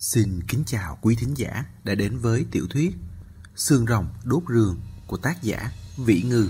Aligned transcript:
Xin 0.00 0.40
kính 0.48 0.62
chào 0.66 0.98
quý 1.02 1.16
thính 1.16 1.34
giả 1.36 1.64
đã 1.84 1.94
đến 1.94 2.18
với 2.18 2.46
tiểu 2.50 2.66
thuyết 2.70 2.96
Xương 3.56 3.86
rồng 3.86 4.08
đốt 4.24 4.42
rường 4.48 4.80
của 5.06 5.16
tác 5.16 5.42
giả 5.42 5.70
Vĩ 5.96 6.22
Ngư. 6.22 6.48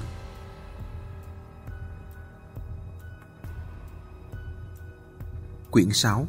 Quyển 5.71 5.93
6 5.93 6.27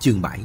Chương 0.00 0.22
7 0.22 0.40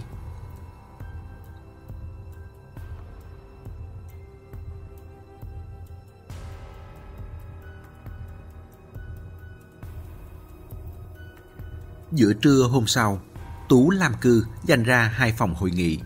Giữa 12.11 12.33
trưa 12.33 12.67
hôm 12.71 12.87
sau, 12.87 13.21
Tú 13.69 13.89
Lam 13.89 14.13
Cư 14.21 14.45
dành 14.65 14.83
ra 14.83 15.11
hai 15.15 15.31
phòng 15.31 15.55
hội 15.55 15.71
nghị. 15.71 15.99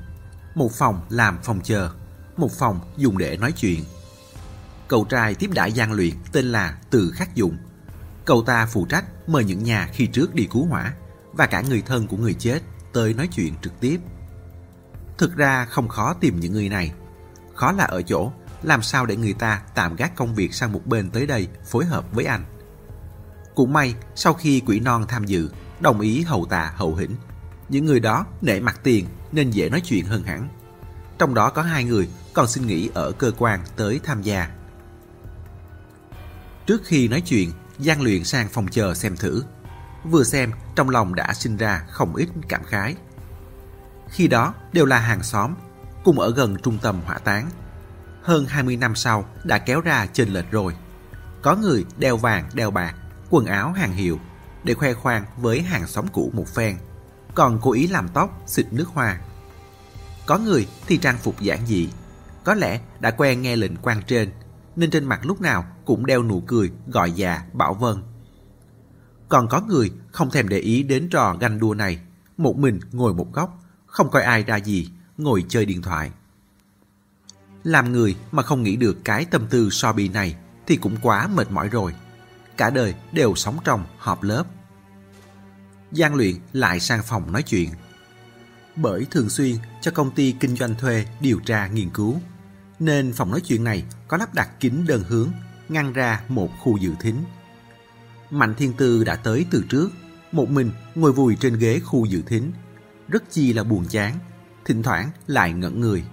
Một 0.55 0.71
phòng 0.71 1.02
làm 1.09 1.39
phòng 1.43 1.61
chờ, 1.63 1.91
một 2.38 2.52
phòng 2.52 2.79
dùng 2.97 3.17
để 3.17 3.38
nói 3.38 3.52
chuyện. 3.52 3.83
Cậu 4.88 5.05
trai 5.05 5.35
tiếp 5.35 5.49
đãi 5.53 5.71
gian 5.71 5.91
luyện 5.91 6.13
tên 6.31 6.45
là 6.45 6.77
Từ 6.89 7.11
Khắc 7.16 7.35
Dụng. 7.35 7.57
Cậu 8.25 8.43
ta 8.43 8.66
phụ 8.66 8.85
trách 8.85 9.05
mời 9.27 9.43
những 9.43 9.63
nhà 9.63 9.89
khi 9.93 10.07
trước 10.07 10.35
đi 10.35 10.47
cứu 10.52 10.66
hỏa 10.66 10.93
và 11.33 11.45
cả 11.45 11.61
người 11.61 11.81
thân 11.81 12.07
của 12.07 12.17
người 12.17 12.33
chết 12.33 12.59
tới 12.93 13.13
nói 13.13 13.27
chuyện 13.31 13.53
trực 13.61 13.80
tiếp. 13.80 13.99
Thực 15.17 15.35
ra 15.35 15.66
không 15.66 15.88
khó 15.88 16.13
tìm 16.13 16.39
những 16.39 16.53
người 16.53 16.69
này. 16.69 16.91
Khó 17.55 17.71
là 17.71 17.83
ở 17.83 18.02
chỗ 18.02 18.31
làm 18.63 18.81
sao 18.81 19.05
để 19.05 19.16
người 19.16 19.33
ta 19.33 19.61
tạm 19.75 19.95
gác 19.95 20.16
công 20.16 20.35
việc 20.35 20.53
sang 20.53 20.71
một 20.71 20.81
bên 20.85 21.09
tới 21.09 21.27
đây 21.27 21.47
phối 21.66 21.85
hợp 21.85 22.05
với 22.11 22.25
anh. 22.25 22.45
Cũng 23.55 23.73
may 23.73 23.95
sau 24.16 24.33
khi 24.33 24.61
quỷ 24.66 24.80
non 24.80 25.05
tham 25.07 25.25
dự, 25.25 25.49
đồng 25.80 25.99
ý 25.99 26.21
hầu 26.21 26.45
tà 26.45 26.73
hậu 26.75 26.95
hĩnh 26.95 27.16
những 27.71 27.85
người 27.85 27.99
đó 27.99 28.25
nể 28.41 28.59
mặt 28.59 28.80
tiền 28.84 29.07
nên 29.31 29.52
dễ 29.52 29.70
nói 29.70 29.81
chuyện 29.81 30.05
hơn 30.05 30.23
hẳn. 30.23 30.49
Trong 31.17 31.34
đó 31.34 31.49
có 31.49 31.61
hai 31.61 31.84
người 31.84 32.09
còn 32.33 32.47
xin 32.47 32.67
nghỉ 32.67 32.89
ở 32.94 33.11
cơ 33.11 33.31
quan 33.38 33.59
tới 33.75 34.00
tham 34.03 34.22
gia. 34.22 34.50
Trước 36.66 36.81
khi 36.86 37.08
nói 37.08 37.22
chuyện, 37.22 37.52
Giang 37.80 38.02
luyện 38.02 38.23
sang 38.23 38.47
phòng 38.49 38.67
chờ 38.72 38.94
xem 38.94 39.16
thử. 39.17 39.44
Vừa 40.03 40.23
xem, 40.23 40.52
trong 40.75 40.89
lòng 40.89 41.16
đã 41.16 41.33
sinh 41.33 41.58
ra 41.58 41.86
không 41.89 42.16
ít 42.16 42.30
cảm 42.47 42.64
khái. 42.64 42.95
Khi 44.09 44.27
đó 44.27 44.53
đều 44.73 44.86
là 44.86 44.99
hàng 44.99 45.23
xóm, 45.23 45.53
cùng 46.03 46.19
ở 46.19 46.31
gần 46.31 46.58
trung 46.64 46.77
tâm 46.81 47.02
hỏa 47.05 47.17
táng. 47.17 47.49
Hơn 48.23 48.45
20 48.45 48.77
năm 48.77 48.95
sau 48.95 49.25
đã 49.44 49.58
kéo 49.58 49.81
ra 49.81 50.05
trên 50.14 50.30
lệch 50.30 50.52
rồi. 50.52 50.75
Có 51.42 51.55
người 51.55 51.86
đeo 51.97 52.17
vàng, 52.17 52.49
đeo 52.53 52.72
bạc, 52.72 52.95
quần 53.30 53.45
áo 53.45 53.72
hàng 53.72 53.94
hiệu 53.94 54.19
để 54.64 54.73
khoe 54.73 54.94
khoang 54.94 55.25
với 55.38 55.61
hàng 55.61 55.88
xóm 55.88 56.08
cũ 56.08 56.31
một 56.33 56.47
phen 56.47 56.77
còn 57.35 57.59
cố 57.61 57.71
ý 57.71 57.87
làm 57.87 58.07
tóc, 58.13 58.43
xịt 58.47 58.65
nước 58.71 58.87
hoa. 58.87 59.19
Có 60.25 60.37
người 60.37 60.67
thì 60.87 60.97
trang 60.97 61.17
phục 61.17 61.41
giản 61.41 61.65
dị, 61.67 61.89
có 62.43 62.53
lẽ 62.53 62.81
đã 62.99 63.11
quen 63.11 63.41
nghe 63.41 63.55
lệnh 63.55 63.75
quan 63.75 64.01
trên, 64.07 64.31
nên 64.75 64.91
trên 64.91 65.05
mặt 65.05 65.25
lúc 65.25 65.41
nào 65.41 65.65
cũng 65.85 66.05
đeo 66.05 66.23
nụ 66.23 66.43
cười 66.47 66.71
gọi 66.87 67.11
già 67.11 67.41
bảo 67.53 67.73
vân. 67.73 68.03
Còn 69.29 69.47
có 69.47 69.61
người 69.61 69.91
không 70.11 70.29
thèm 70.29 70.49
để 70.49 70.59
ý 70.59 70.83
đến 70.83 71.09
trò 71.09 71.35
ganh 71.39 71.59
đua 71.59 71.73
này, 71.73 71.99
một 72.37 72.57
mình 72.57 72.79
ngồi 72.91 73.13
một 73.13 73.33
góc, 73.33 73.59
không 73.85 74.09
coi 74.09 74.23
ai 74.23 74.43
ra 74.43 74.55
gì, 74.55 74.89
ngồi 75.17 75.45
chơi 75.49 75.65
điện 75.65 75.81
thoại. 75.81 76.11
Làm 77.63 77.91
người 77.91 78.15
mà 78.31 78.43
không 78.43 78.63
nghĩ 78.63 78.75
được 78.75 78.97
cái 79.03 79.25
tâm 79.25 79.47
tư 79.49 79.69
so 79.69 79.93
bì 79.93 80.09
này 80.09 80.35
thì 80.67 80.75
cũng 80.75 80.97
quá 81.02 81.27
mệt 81.27 81.52
mỏi 81.52 81.69
rồi. 81.69 81.95
Cả 82.57 82.69
đời 82.69 82.95
đều 83.11 83.35
sống 83.35 83.57
trong 83.63 83.85
họp 83.97 84.23
lớp 84.23 84.43
Giang 85.92 86.16
luyện 86.16 86.36
lại 86.53 86.80
sang 86.80 87.03
phòng 87.03 87.31
nói 87.31 87.44
chuyện. 87.44 87.70
Bởi 88.75 89.08
thường 89.11 89.30
xuyên 89.30 89.56
cho 89.81 89.92
công 89.92 90.11
ty 90.11 90.36
kinh 90.39 90.56
doanh 90.56 90.75
thuê 90.75 91.06
điều 91.20 91.39
tra 91.39 91.67
nghiên 91.67 91.89
cứu, 91.89 92.22
nên 92.80 93.14
phòng 93.14 93.31
nói 93.31 93.42
chuyện 93.42 93.64
này 93.64 93.83
có 94.08 94.17
lắp 94.17 94.33
đặt 94.33 94.50
kính 94.59 94.86
đơn 94.88 95.03
hướng, 95.08 95.31
ngăn 95.70 95.94
ra 95.94 96.21
một 96.27 96.49
khu 96.60 96.77
dự 96.77 96.92
thính. 96.99 97.15
Mạnh 98.30 98.55
Thiên 98.58 98.73
Tư 98.73 99.04
đã 99.04 99.15
tới 99.15 99.45
từ 99.52 99.64
trước, 99.70 99.89
một 100.32 100.49
mình 100.49 100.71
ngồi 100.95 101.11
vùi 101.11 101.36
trên 101.36 101.58
ghế 101.58 101.80
khu 101.80 102.05
dự 102.05 102.21
thính. 102.21 102.52
Rất 103.08 103.23
chi 103.32 103.54
là 103.54 103.64
buồn 103.64 103.86
chán, 103.89 104.15
thỉnh 104.65 104.83
thoảng 104.83 105.10
lại 105.27 105.54
ngẩn 105.54 105.80
người. 105.80 106.04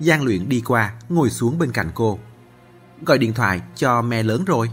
Giang 0.00 0.22
luyện 0.22 0.48
đi 0.48 0.62
qua, 0.66 0.94
ngồi 1.08 1.30
xuống 1.30 1.58
bên 1.58 1.72
cạnh 1.72 1.90
cô. 1.94 2.18
Gọi 3.06 3.18
điện 3.18 3.34
thoại 3.34 3.62
cho 3.76 4.02
mẹ 4.02 4.22
lớn 4.22 4.44
rồi. 4.44 4.70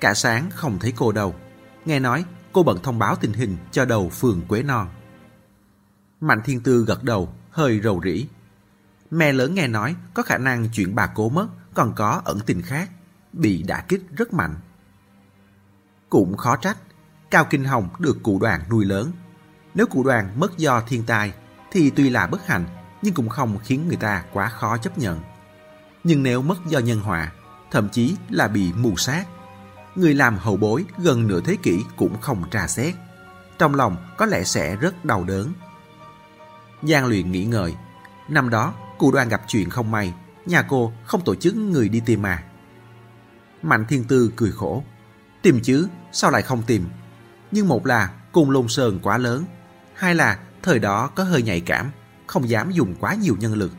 Cả 0.00 0.14
sáng 0.14 0.50
không 0.50 0.78
thấy 0.78 0.92
cô 0.96 1.12
đâu. 1.12 1.34
Nghe 1.84 2.00
nói 2.00 2.24
cô 2.52 2.62
bận 2.62 2.78
thông 2.82 2.98
báo 2.98 3.16
tình 3.16 3.32
hình 3.32 3.56
cho 3.70 3.84
đầu 3.84 4.08
phường 4.08 4.42
Quế 4.48 4.62
Non. 4.62 4.88
Mạnh 6.20 6.40
Thiên 6.44 6.60
Tư 6.60 6.84
gật 6.84 7.04
đầu, 7.04 7.32
hơi 7.50 7.80
rầu 7.84 8.00
rĩ. 8.04 8.26
Mẹ 9.10 9.32
lớn 9.32 9.54
nghe 9.54 9.68
nói 9.68 9.96
có 10.14 10.22
khả 10.22 10.38
năng 10.38 10.68
chuyện 10.72 10.94
bà 10.94 11.06
cố 11.06 11.28
mất 11.28 11.46
còn 11.74 11.92
có 11.96 12.22
ẩn 12.24 12.40
tình 12.46 12.62
khác, 12.62 12.90
bị 13.32 13.62
đả 13.62 13.84
kích 13.88 14.02
rất 14.16 14.32
mạnh. 14.32 14.54
Cũng 16.08 16.36
khó 16.36 16.56
trách, 16.56 16.76
Cao 17.30 17.46
Kinh 17.50 17.64
Hồng 17.64 17.88
được 17.98 18.22
cụ 18.22 18.38
đoàn 18.38 18.60
nuôi 18.70 18.84
lớn. 18.84 19.12
Nếu 19.74 19.86
cụ 19.86 20.02
đoàn 20.04 20.40
mất 20.40 20.58
do 20.58 20.80
thiên 20.80 21.04
tai 21.06 21.32
thì 21.70 21.90
tuy 21.90 22.10
là 22.10 22.26
bất 22.26 22.46
hạnh 22.46 22.64
nhưng 23.02 23.14
cũng 23.14 23.28
không 23.28 23.58
khiến 23.58 23.88
người 23.88 23.96
ta 23.96 24.24
quá 24.32 24.48
khó 24.48 24.78
chấp 24.78 24.98
nhận. 24.98 25.20
Nhưng 26.04 26.22
nếu 26.22 26.42
mất 26.42 26.58
do 26.66 26.78
nhân 26.78 27.00
họa, 27.00 27.32
thậm 27.70 27.88
chí 27.88 28.16
là 28.28 28.48
bị 28.48 28.72
mù 28.72 28.96
sát 28.96 29.24
người 29.94 30.14
làm 30.14 30.38
hậu 30.38 30.56
bối 30.56 30.84
gần 30.98 31.26
nửa 31.26 31.40
thế 31.40 31.56
kỷ 31.62 31.84
cũng 31.96 32.20
không 32.20 32.44
tra 32.50 32.66
xét. 32.66 32.94
Trong 33.58 33.74
lòng 33.74 33.96
có 34.18 34.26
lẽ 34.26 34.44
sẽ 34.44 34.76
rất 34.76 35.04
đau 35.04 35.24
đớn. 35.24 35.52
Giang 36.82 37.06
luyện 37.06 37.32
nghĩ 37.32 37.44
ngợi. 37.44 37.74
Năm 38.28 38.50
đó, 38.50 38.74
cụ 38.98 39.12
đoan 39.12 39.28
gặp 39.28 39.42
chuyện 39.46 39.70
không 39.70 39.90
may, 39.90 40.14
nhà 40.46 40.62
cô 40.62 40.92
không 41.04 41.24
tổ 41.24 41.34
chức 41.34 41.56
người 41.56 41.88
đi 41.88 42.02
tìm 42.06 42.22
mà. 42.22 42.42
Mạnh 43.62 43.84
Thiên 43.88 44.04
Tư 44.04 44.32
cười 44.36 44.52
khổ. 44.52 44.84
Tìm 45.42 45.60
chứ, 45.62 45.88
sao 46.12 46.30
lại 46.30 46.42
không 46.42 46.62
tìm? 46.66 46.88
Nhưng 47.50 47.68
một 47.68 47.86
là 47.86 48.10
cùng 48.32 48.50
lôn 48.50 48.68
sơn 48.68 48.98
quá 49.02 49.18
lớn, 49.18 49.44
hai 49.94 50.14
là 50.14 50.38
thời 50.62 50.78
đó 50.78 51.06
có 51.06 51.24
hơi 51.24 51.42
nhạy 51.42 51.60
cảm, 51.60 51.90
không 52.26 52.48
dám 52.48 52.70
dùng 52.70 52.94
quá 53.00 53.14
nhiều 53.14 53.36
nhân 53.40 53.54
lực, 53.54 53.70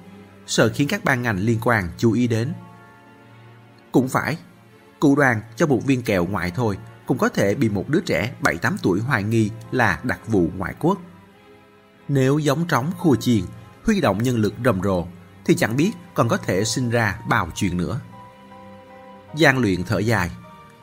sợ 0.48 0.72
khiến 0.76 0.88
các 0.88 1.04
ban 1.04 1.22
ngành 1.22 1.40
liên 1.40 1.60
quan 1.64 1.90
chú 1.98 2.12
ý 2.12 2.28
đến. 2.28 2.54
Cũng 3.92 4.10
phải, 4.10 4.38
Cụ 5.02 5.16
đoàn 5.16 5.42
cho 5.56 5.68
một 5.68 5.86
viên 5.86 6.02
kẹo 6.02 6.26
ngoại 6.26 6.52
thôi 6.56 6.78
cũng 7.06 7.18
có 7.18 7.30
thể 7.30 7.56
bị 7.56 7.70
một 7.70 7.90
đứa 7.90 8.00
trẻ 8.06 8.34
7-8 8.42 8.76
tuổi 8.84 9.00
hoài 9.00 9.24
nghi 9.24 9.50
là 9.72 10.00
đặc 10.04 10.20
vụ 10.28 10.50
ngoại 10.58 10.76
quốc. 10.80 10.98
Nếu 12.08 12.40
giống 12.40 12.68
trống 12.68 12.92
khua 12.98 13.16
chiền, 13.16 13.44
huy 13.86 14.02
động 14.02 14.24
nhân 14.24 14.38
lực 14.38 14.54
rầm 14.66 14.82
rộ, 14.82 15.08
thì 15.46 15.56
chẳng 15.56 15.78
biết 15.78 15.92
còn 16.14 16.28
có 16.28 16.38
thể 16.38 16.64
sinh 16.64 16.90
ra 16.90 17.20
bao 17.30 17.50
chuyện 17.56 17.78
nữa. 17.78 18.00
Giang 19.36 19.60
luyện 19.60 19.84
thở 19.84 20.00
dài. 20.00 20.32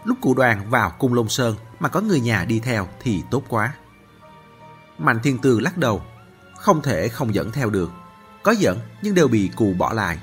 Lúc 0.05 0.19
cụ 0.21 0.35
đoàn 0.35 0.71
vào 0.71 0.91
cung 0.99 1.15
Long 1.15 1.29
Sơn 1.29 1.56
mà 1.81 1.89
có 1.89 2.00
người 2.00 2.21
nhà 2.21 2.45
đi 2.45 2.61
theo 2.61 2.89
thì 3.00 3.23
tốt 3.31 3.43
quá. 3.49 3.75
Mạnh 4.99 5.19
Thiên 5.23 5.39
Tư 5.39 5.61
lắc 5.61 5.79
đầu. 5.79 6.03
Không 6.56 6.83
thể 6.83 7.09
không 7.09 7.35
dẫn 7.35 7.53
theo 7.53 7.71
được. 7.71 7.91
Có 8.43 8.53
dẫn 8.53 8.79
nhưng 9.03 9.15
đều 9.15 9.29
bị 9.29 9.50
cụ 9.56 9.75
bỏ 9.79 9.93
lại. 9.93 10.19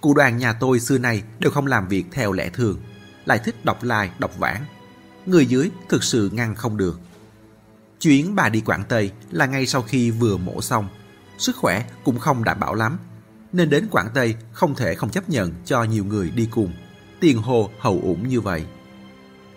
Cụ 0.00 0.14
đoàn 0.14 0.38
nhà 0.38 0.52
tôi 0.52 0.80
xưa 0.80 0.98
nay 0.98 1.22
đều 1.38 1.50
không 1.50 1.66
làm 1.66 1.88
việc 1.88 2.04
theo 2.12 2.32
lẽ 2.32 2.50
thường 2.50 2.80
lại 3.30 3.38
thích 3.38 3.64
đọc 3.64 3.82
lai, 3.82 4.10
đọc 4.18 4.38
vãng. 4.38 4.64
Người 5.26 5.46
dưới 5.46 5.70
thực 5.88 6.04
sự 6.04 6.30
ngăn 6.32 6.54
không 6.54 6.76
được. 6.76 7.00
Chuyến 8.00 8.34
bà 8.34 8.48
đi 8.48 8.60
Quảng 8.60 8.84
Tây 8.88 9.12
là 9.30 9.46
ngay 9.46 9.66
sau 9.66 9.82
khi 9.82 10.10
vừa 10.10 10.36
mổ 10.36 10.60
xong. 10.60 10.88
Sức 11.38 11.56
khỏe 11.56 11.84
cũng 12.04 12.18
không 12.18 12.44
đảm 12.44 12.60
bảo 12.60 12.74
lắm. 12.74 12.98
Nên 13.52 13.70
đến 13.70 13.88
Quảng 13.90 14.10
Tây 14.14 14.36
không 14.52 14.74
thể 14.74 14.94
không 14.94 15.10
chấp 15.10 15.28
nhận 15.28 15.52
cho 15.64 15.84
nhiều 15.84 16.04
người 16.04 16.30
đi 16.30 16.48
cùng. 16.50 16.72
Tiền 17.20 17.38
hồ 17.38 17.70
hậu 17.78 18.00
ủng 18.02 18.28
như 18.28 18.40
vậy. 18.40 18.64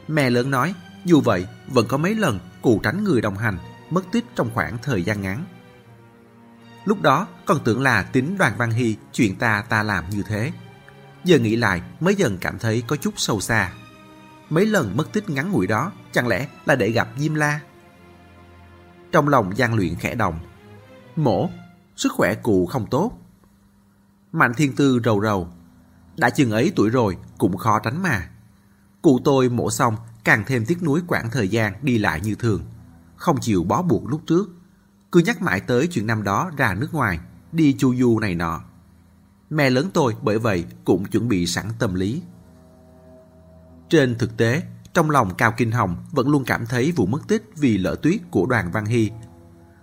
Mẹ 0.07 0.29
lớn 0.29 0.51
nói, 0.51 0.73
dù 1.05 1.21
vậy 1.21 1.47
vẫn 1.67 1.87
có 1.87 1.97
mấy 1.97 2.15
lần 2.15 2.39
cụ 2.61 2.79
tránh 2.83 3.03
người 3.03 3.21
đồng 3.21 3.37
hành, 3.37 3.57
mất 3.89 4.01
tích 4.11 4.25
trong 4.35 4.49
khoảng 4.53 4.77
thời 4.83 5.03
gian 5.03 5.21
ngắn. 5.21 5.45
Lúc 6.85 7.01
đó 7.01 7.27
còn 7.45 7.59
tưởng 7.63 7.81
là 7.81 8.03
tính 8.03 8.37
đoàn 8.37 8.53
Văn 8.57 8.71
Hy 8.71 8.95
chuyện 9.13 9.35
ta 9.35 9.63
ta 9.69 9.83
làm 9.83 10.09
như 10.09 10.23
thế. 10.27 10.51
Giờ 11.23 11.39
nghĩ 11.39 11.55
lại 11.55 11.81
mới 11.99 12.15
dần 12.15 12.37
cảm 12.41 12.59
thấy 12.59 12.83
có 12.87 12.95
chút 12.95 13.13
sâu 13.17 13.39
xa. 13.39 13.73
Mấy 14.49 14.65
lần 14.65 14.97
mất 14.97 15.13
tích 15.13 15.29
ngắn 15.29 15.51
ngủi 15.51 15.67
đó 15.67 15.91
chẳng 16.11 16.27
lẽ 16.27 16.47
là 16.65 16.75
để 16.75 16.89
gặp 16.89 17.09
Diêm 17.17 17.33
La? 17.33 17.59
Trong 19.11 19.27
lòng 19.27 19.57
gian 19.57 19.73
luyện 19.73 19.95
khẽ 19.95 20.15
động. 20.15 20.39
Mổ, 21.15 21.49
sức 21.95 22.11
khỏe 22.11 22.35
cụ 22.35 22.65
không 22.65 22.85
tốt. 22.91 23.11
Mạnh 24.31 24.53
thiên 24.53 24.75
tư 24.75 24.99
rầu 25.05 25.21
rầu. 25.21 25.47
Đã 26.17 26.29
chừng 26.29 26.51
ấy 26.51 26.71
tuổi 26.75 26.89
rồi 26.89 27.17
cũng 27.37 27.57
khó 27.57 27.79
tránh 27.79 28.03
mà. 28.03 28.29
Cụ 29.01 29.19
tôi 29.23 29.49
mổ 29.49 29.71
xong 29.71 29.95
càng 30.23 30.43
thêm 30.47 30.65
tiếc 30.65 30.83
nuối 30.83 31.01
quãng 31.07 31.29
thời 31.31 31.47
gian 31.47 31.73
đi 31.81 31.97
lại 31.97 32.21
như 32.23 32.35
thường. 32.35 32.61
Không 33.15 33.39
chịu 33.41 33.63
bó 33.63 33.81
buộc 33.81 34.07
lúc 34.07 34.21
trước. 34.27 34.49
Cứ 35.11 35.19
nhắc 35.19 35.41
mãi 35.41 35.59
tới 35.59 35.87
chuyện 35.87 36.07
năm 36.07 36.23
đó 36.23 36.51
ra 36.57 36.73
nước 36.73 36.93
ngoài, 36.93 37.19
đi 37.51 37.75
chu 37.79 37.95
du 37.95 38.19
này 38.19 38.35
nọ. 38.35 38.61
Mẹ 39.53 39.69
lớn 39.69 39.89
tôi 39.93 40.15
bởi 40.21 40.39
vậy 40.39 40.65
cũng 40.85 41.05
chuẩn 41.05 41.27
bị 41.27 41.45
sẵn 41.45 41.65
tâm 41.79 41.93
lý. 41.93 42.21
Trên 43.89 44.17
thực 44.17 44.37
tế, 44.37 44.63
trong 44.93 45.09
lòng 45.09 45.35
Cao 45.35 45.53
Kinh 45.57 45.71
Hồng 45.71 45.95
vẫn 46.11 46.29
luôn 46.29 46.43
cảm 46.45 46.65
thấy 46.65 46.91
vụ 46.91 47.05
mất 47.05 47.27
tích 47.27 47.43
vì 47.55 47.77
lỡ 47.77 47.95
tuyết 48.01 48.19
của 48.31 48.45
đoàn 48.45 48.71
Văn 48.71 48.85
Hy 48.85 49.11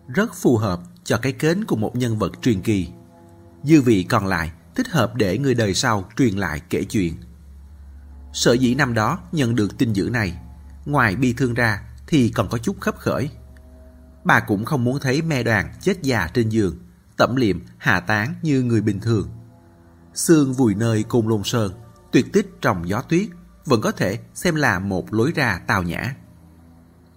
rất 0.08 0.34
phù 0.34 0.56
hợp 0.56 0.80
cho 1.04 1.18
cái 1.18 1.32
kến 1.32 1.64
của 1.64 1.76
một 1.76 1.96
nhân 1.96 2.18
vật 2.18 2.32
truyền 2.42 2.62
kỳ. 2.62 2.88
Dư 3.62 3.82
vị 3.82 4.02
còn 4.08 4.26
lại 4.26 4.52
thích 4.74 4.88
hợp 4.88 5.14
để 5.14 5.38
người 5.38 5.54
đời 5.54 5.74
sau 5.74 6.04
truyền 6.16 6.36
lại 6.36 6.62
kể 6.70 6.84
chuyện. 6.84 7.16
Sở 8.32 8.52
dĩ 8.52 8.74
năm 8.74 8.94
đó 8.94 9.18
nhận 9.32 9.54
được 9.54 9.78
tin 9.78 9.92
dữ 9.92 10.10
này, 10.12 10.38
ngoài 10.84 11.16
bi 11.16 11.32
thương 11.32 11.54
ra 11.54 11.82
thì 12.06 12.28
còn 12.28 12.48
có 12.48 12.58
chút 12.58 12.80
khấp 12.80 12.98
khởi. 12.98 13.30
Bà 14.24 14.40
cũng 14.40 14.64
không 14.64 14.84
muốn 14.84 14.98
thấy 15.00 15.22
me 15.22 15.42
đoàn 15.42 15.72
chết 15.80 16.02
già 16.02 16.28
trên 16.34 16.48
giường, 16.48 16.78
tẩm 17.16 17.36
liệm 17.36 17.60
hạ 17.78 18.00
tán 18.00 18.34
như 18.42 18.62
người 18.62 18.80
bình 18.80 19.00
thường. 19.00 19.28
Xương 20.20 20.52
vùi 20.52 20.74
nơi 20.74 21.02
côn 21.02 21.26
lôn 21.28 21.42
sơn, 21.44 21.72
tuyệt 22.12 22.32
tích 22.32 22.50
trong 22.60 22.88
gió 22.88 23.00
tuyết, 23.00 23.28
vẫn 23.64 23.80
có 23.80 23.92
thể 23.92 24.18
xem 24.34 24.54
là 24.54 24.78
một 24.78 25.14
lối 25.14 25.32
ra 25.34 25.60
tào 25.66 25.82
nhã. 25.82 26.14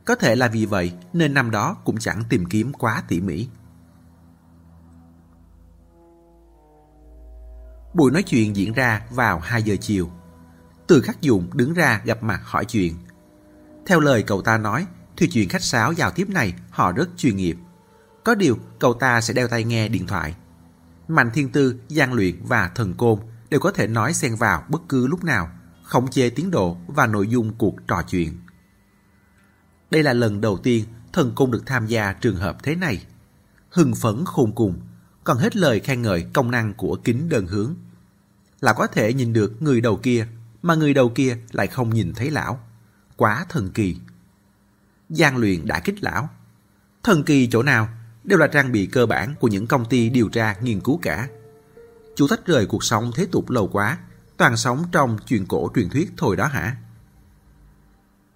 Có 0.06 0.16
thể 0.16 0.36
là 0.36 0.48
vì 0.48 0.66
vậy 0.66 0.94
nên 1.14 1.34
năm 1.34 1.52
đó 1.52 1.78
cũng 1.86 1.98
chẳng 1.98 2.24
tìm 2.30 2.46
kiếm 2.46 2.74
quá 2.74 3.04
tỉ 3.08 3.22
mỉ. 3.22 3.48
Buổi 7.94 8.12
nói 8.12 8.24
chuyện 8.24 8.56
diễn 8.56 8.74
ra 8.74 9.06
vào 9.10 9.40
2 9.40 9.64
giờ 9.64 9.76
chiều. 9.82 10.10
Từ 10.88 11.02
khắc 11.02 11.22
dụng 11.22 11.50
đứng 11.54 11.74
ra 11.74 12.02
gặp 12.06 12.24
mặt 12.24 12.42
hỏi 12.44 12.66
chuyện. 12.66 12.96
Theo 13.86 14.00
lời 14.00 14.24
cậu 14.24 14.42
ta 14.42 14.58
nói, 14.58 14.88
thì 15.18 15.30
chuyện 15.30 15.50
khách 15.50 15.64
sáo 15.64 15.92
giao 15.92 16.12
tiếp 16.12 16.30
này 16.30 16.54
họ 16.70 16.92
rất 16.92 17.10
chuyên 17.18 17.36
nghiệp. 17.36 17.58
Có 18.24 18.36
điều, 18.36 18.58
cậu 18.80 18.94
ta 18.94 19.22
sẽ 19.22 19.34
đeo 19.34 19.48
tai 19.48 19.64
nghe 19.64 19.88
điện 19.88 20.08
thoại. 20.08 20.36
Mạnh 21.08 21.30
Thiên 21.34 21.52
Tư, 21.52 21.76
Giang 21.88 22.14
Luyện 22.14 22.36
và 22.44 22.72
Thần 22.76 22.94
Côn 22.94 23.20
đều 23.50 23.60
có 23.60 23.72
thể 23.72 23.88
nói 23.88 24.14
xen 24.14 24.36
vào 24.36 24.64
bất 24.70 24.82
cứ 24.90 25.08
lúc 25.08 25.24
nào, 25.24 25.50
khống 25.84 26.12
chế 26.12 26.30
tiến 26.30 26.52
độ 26.52 26.78
và 26.88 27.08
nội 27.08 27.28
dung 27.28 27.54
cuộc 27.58 27.88
trò 27.88 28.02
chuyện. 28.10 28.38
Đây 29.92 30.04
là 30.04 30.14
lần 30.14 30.42
đầu 30.42 30.58
tiên 30.58 30.86
Thần 31.14 31.32
Côn 31.36 31.52
được 31.52 31.64
tham 31.66 31.88
gia 31.88 32.14
trường 32.14 32.36
hợp 32.36 32.58
thế 32.64 32.76
này. 32.76 33.06
Hưng 33.70 33.96
phấn 33.96 34.26
khôn 34.26 34.52
cùng, 34.56 34.82
còn 35.24 35.38
hết 35.38 35.56
lời 35.56 35.80
khen 35.80 36.02
ngợi 36.02 36.26
công 36.34 36.52
năng 36.52 36.74
của 36.74 36.98
kính 37.04 37.30
đơn 37.30 37.48
hướng. 37.48 37.76
Là 38.62 38.74
có 38.74 38.88
thể 38.88 39.14
nhìn 39.14 39.34
được 39.34 39.62
người 39.62 39.82
đầu 39.82 40.00
kia, 40.04 40.28
mà 40.62 40.76
người 40.76 40.94
đầu 40.94 41.10
kia 41.16 41.38
lại 41.52 41.68
không 41.68 41.90
nhìn 41.90 42.14
thấy 42.14 42.32
lão. 42.32 42.60
Quá 43.18 43.46
thần 43.50 43.72
kỳ. 43.72 43.98
Giang 45.10 45.38
luyện 45.38 45.68
đã 45.68 45.80
kích 45.80 46.04
lão. 46.04 46.30
Thần 47.04 47.24
kỳ 47.24 47.48
chỗ 47.48 47.64
nào 47.64 47.90
đều 48.24 48.40
là 48.40 48.48
trang 48.48 48.72
bị 48.72 48.86
cơ 48.86 49.06
bản 49.06 49.36
của 49.40 49.48
những 49.48 49.68
công 49.68 49.86
ty 49.86 50.10
điều 50.10 50.30
tra 50.30 50.56
nghiên 50.62 50.82
cứu 50.82 51.00
cả. 51.02 51.28
Chú 52.16 52.28
tách 52.28 52.46
rời 52.46 52.66
cuộc 52.66 52.84
sống 52.84 53.12
thế 53.16 53.26
tục 53.32 53.50
lâu 53.50 53.68
quá, 53.68 53.98
toàn 54.38 54.58
sống 54.58 54.84
trong 54.92 55.18
chuyện 55.28 55.46
cổ 55.46 55.72
truyền 55.76 55.90
thuyết 55.90 56.12
thôi 56.18 56.36
đó 56.36 56.46
hả? 56.46 56.76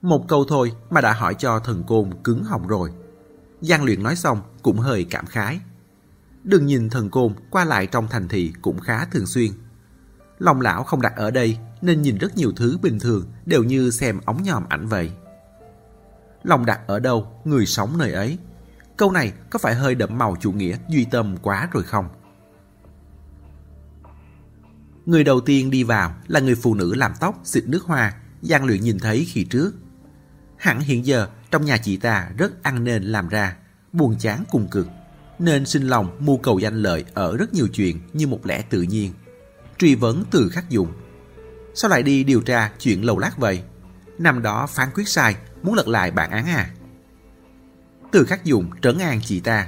Một 0.02 0.26
câu 0.28 0.46
thôi 0.46 0.72
mà 0.90 1.02
đã 1.02 1.14
hỏi 1.14 1.36
cho 1.40 1.60
thần 1.60 1.84
côn 1.84 2.10
cứng 2.24 2.44
họng 2.44 2.68
rồi. 2.68 2.92
Giang 3.62 3.84
luyện 3.84 4.04
nói 4.04 4.16
xong 4.16 4.42
cũng 4.62 4.78
hơi 4.78 5.04
cảm 5.10 5.26
khái. 5.26 5.60
Đừng 6.44 6.66
nhìn 6.66 6.90
thần 6.90 7.10
côn 7.10 7.34
qua 7.50 7.66
lại 7.66 7.88
trong 7.88 8.08
thành 8.08 8.28
thị 8.28 8.54
cũng 8.62 8.80
khá 8.80 9.06
thường 9.06 9.26
xuyên. 9.26 9.52
Lòng 10.40 10.62
lão 10.62 10.84
không 10.84 11.02
đặt 11.02 11.14
ở 11.16 11.32
đây 11.32 11.58
nên 11.82 12.02
nhìn 12.02 12.18
rất 12.18 12.38
nhiều 12.38 12.52
thứ 12.56 12.78
bình 12.82 13.00
thường 13.00 13.26
đều 13.46 13.64
như 13.64 13.92
xem 13.92 14.20
ống 14.26 14.44
nhòm 14.44 14.64
ảnh 14.70 14.88
vậy. 14.88 15.12
Lòng 16.44 16.66
đặt 16.66 16.80
ở 16.88 17.00
đâu, 17.00 17.42
người 17.46 17.66
sống 17.66 17.98
nơi 17.98 18.12
ấy. 18.12 18.38
Câu 18.98 19.12
này 19.12 19.34
có 19.50 19.60
phải 19.60 19.76
hơi 19.76 19.96
đậm 19.96 20.18
màu 20.18 20.36
chủ 20.40 20.52
nghĩa 20.52 20.78
duy 20.90 21.06
tâm 21.06 21.38
quá 21.42 21.70
rồi 21.72 21.84
không? 21.84 22.10
Người 25.06 25.24
đầu 25.24 25.42
tiên 25.42 25.70
đi 25.70 25.84
vào 25.84 26.16
là 26.28 26.40
người 26.40 26.56
phụ 26.56 26.76
nữ 26.76 26.94
làm 26.96 27.14
tóc 27.20 27.42
xịt 27.44 27.64
nước 27.68 27.84
hoa 27.84 28.14
Giang 28.42 28.66
Luyện 28.66 28.82
nhìn 28.82 29.00
thấy 29.00 29.26
khi 29.26 29.44
trước. 29.44 29.74
Hẳn 30.58 30.80
hiện 30.80 31.06
giờ 31.06 31.28
trong 31.52 31.66
nhà 31.66 31.78
chị 31.78 31.98
ta 31.98 32.30
rất 32.38 32.64
ăn 32.64 32.84
nên 32.84 33.04
làm 33.04 33.28
ra, 33.28 33.58
buồn 33.94 34.16
chán 34.20 34.44
cùng 34.52 34.68
cực, 34.68 34.88
nên 35.40 35.66
sinh 35.66 35.88
lòng 35.88 36.18
mưu 36.20 36.38
cầu 36.38 36.60
danh 36.60 36.76
lợi 36.76 37.06
ở 37.14 37.38
rất 37.38 37.54
nhiều 37.54 37.68
chuyện 37.68 38.00
như 38.14 38.28
một 38.28 38.46
lẽ 38.46 38.62
tự 38.62 38.82
nhiên. 38.82 39.14
Truy 39.78 39.96
vấn 39.96 40.24
từ 40.32 40.50
khắc 40.50 40.70
dụng. 40.70 40.94
Sao 41.74 41.90
lại 41.90 42.04
đi 42.04 42.24
điều 42.24 42.42
tra 42.42 42.72
chuyện 42.80 43.06
lầu 43.06 43.20
lát 43.20 43.38
vậy? 43.38 43.64
Năm 44.20 44.42
đó 44.42 44.68
phán 44.68 44.90
quyết 44.94 45.08
sai, 45.08 45.36
muốn 45.64 45.76
lật 45.76 45.88
lại 45.88 46.12
bản 46.12 46.32
án 46.32 46.46
à? 46.46 46.70
Từ 48.12 48.26
khắc 48.26 48.44
dụng 48.44 48.70
trấn 48.82 48.98
an 48.98 49.20
chị 49.24 49.40
ta. 49.40 49.68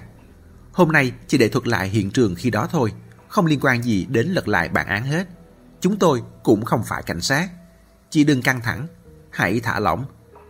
Hôm 0.72 0.92
nay 0.92 1.12
chỉ 1.28 1.38
để 1.38 1.50
thuật 1.50 1.68
lại 1.68 1.90
hiện 1.90 2.12
trường 2.12 2.36
khi 2.36 2.50
đó 2.50 2.68
thôi, 2.72 2.94
không 3.28 3.46
liên 3.46 3.60
quan 3.62 3.84
gì 3.84 4.06
đến 4.10 4.28
lật 4.28 4.48
lại 4.48 4.70
bản 4.70 4.88
án 4.88 5.04
hết. 5.04 5.28
Chúng 5.82 6.00
tôi 6.00 6.24
cũng 6.44 6.66
không 6.66 6.84
phải 6.84 7.04
cảnh 7.04 7.22
sát. 7.22 7.50
Chị 8.10 8.24
đừng 8.24 8.42
căng 8.42 8.62
thẳng, 8.62 8.88
hãy 9.30 9.60
thả 9.60 9.80
lỏng, 9.80 10.06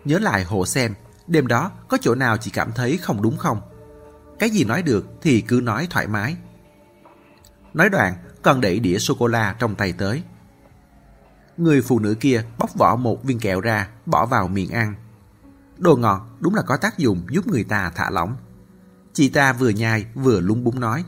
nhớ 0.05 0.19
lại 0.19 0.43
hộ 0.43 0.65
xem, 0.65 0.93
đêm 1.27 1.47
đó 1.47 1.71
có 1.87 1.97
chỗ 2.01 2.15
nào 2.15 2.37
chị 2.37 2.51
cảm 2.51 2.71
thấy 2.71 2.97
không 2.97 3.21
đúng 3.21 3.37
không? 3.37 3.61
Cái 4.39 4.49
gì 4.49 4.63
nói 4.63 4.81
được 4.81 5.05
thì 5.21 5.41
cứ 5.41 5.61
nói 5.63 5.87
thoải 5.89 6.07
mái. 6.07 6.35
Nói 7.73 7.89
đoạn, 7.89 8.13
còn 8.41 8.61
đẩy 8.61 8.79
đĩa 8.79 8.97
sô-cô-la 8.97 9.55
trong 9.59 9.75
tay 9.75 9.93
tới. 9.93 10.23
Người 11.57 11.81
phụ 11.81 11.99
nữ 11.99 12.15
kia 12.19 12.43
bóc 12.57 12.69
vỏ 12.77 12.95
một 12.95 13.23
viên 13.23 13.39
kẹo 13.39 13.61
ra, 13.61 13.89
bỏ 14.05 14.25
vào 14.25 14.47
miệng 14.47 14.71
ăn. 14.71 14.95
Đồ 15.79 15.95
ngọt 15.95 16.27
đúng 16.39 16.55
là 16.55 16.61
có 16.61 16.77
tác 16.77 16.97
dụng 16.97 17.21
giúp 17.29 17.47
người 17.47 17.63
ta 17.63 17.91
thả 17.95 18.09
lỏng. 18.09 18.35
Chị 19.13 19.29
ta 19.29 19.53
vừa 19.53 19.69
nhai 19.69 20.05
vừa 20.15 20.39
lúng 20.39 20.63
búng 20.63 20.79
nói. 20.79 21.05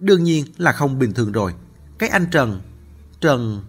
Đương 0.00 0.24
nhiên 0.24 0.44
là 0.56 0.72
không 0.72 0.98
bình 0.98 1.12
thường 1.12 1.32
rồi. 1.32 1.54
Cái 1.98 2.08
anh 2.08 2.26
Trần... 2.30 2.60
Trần... 3.20 3.64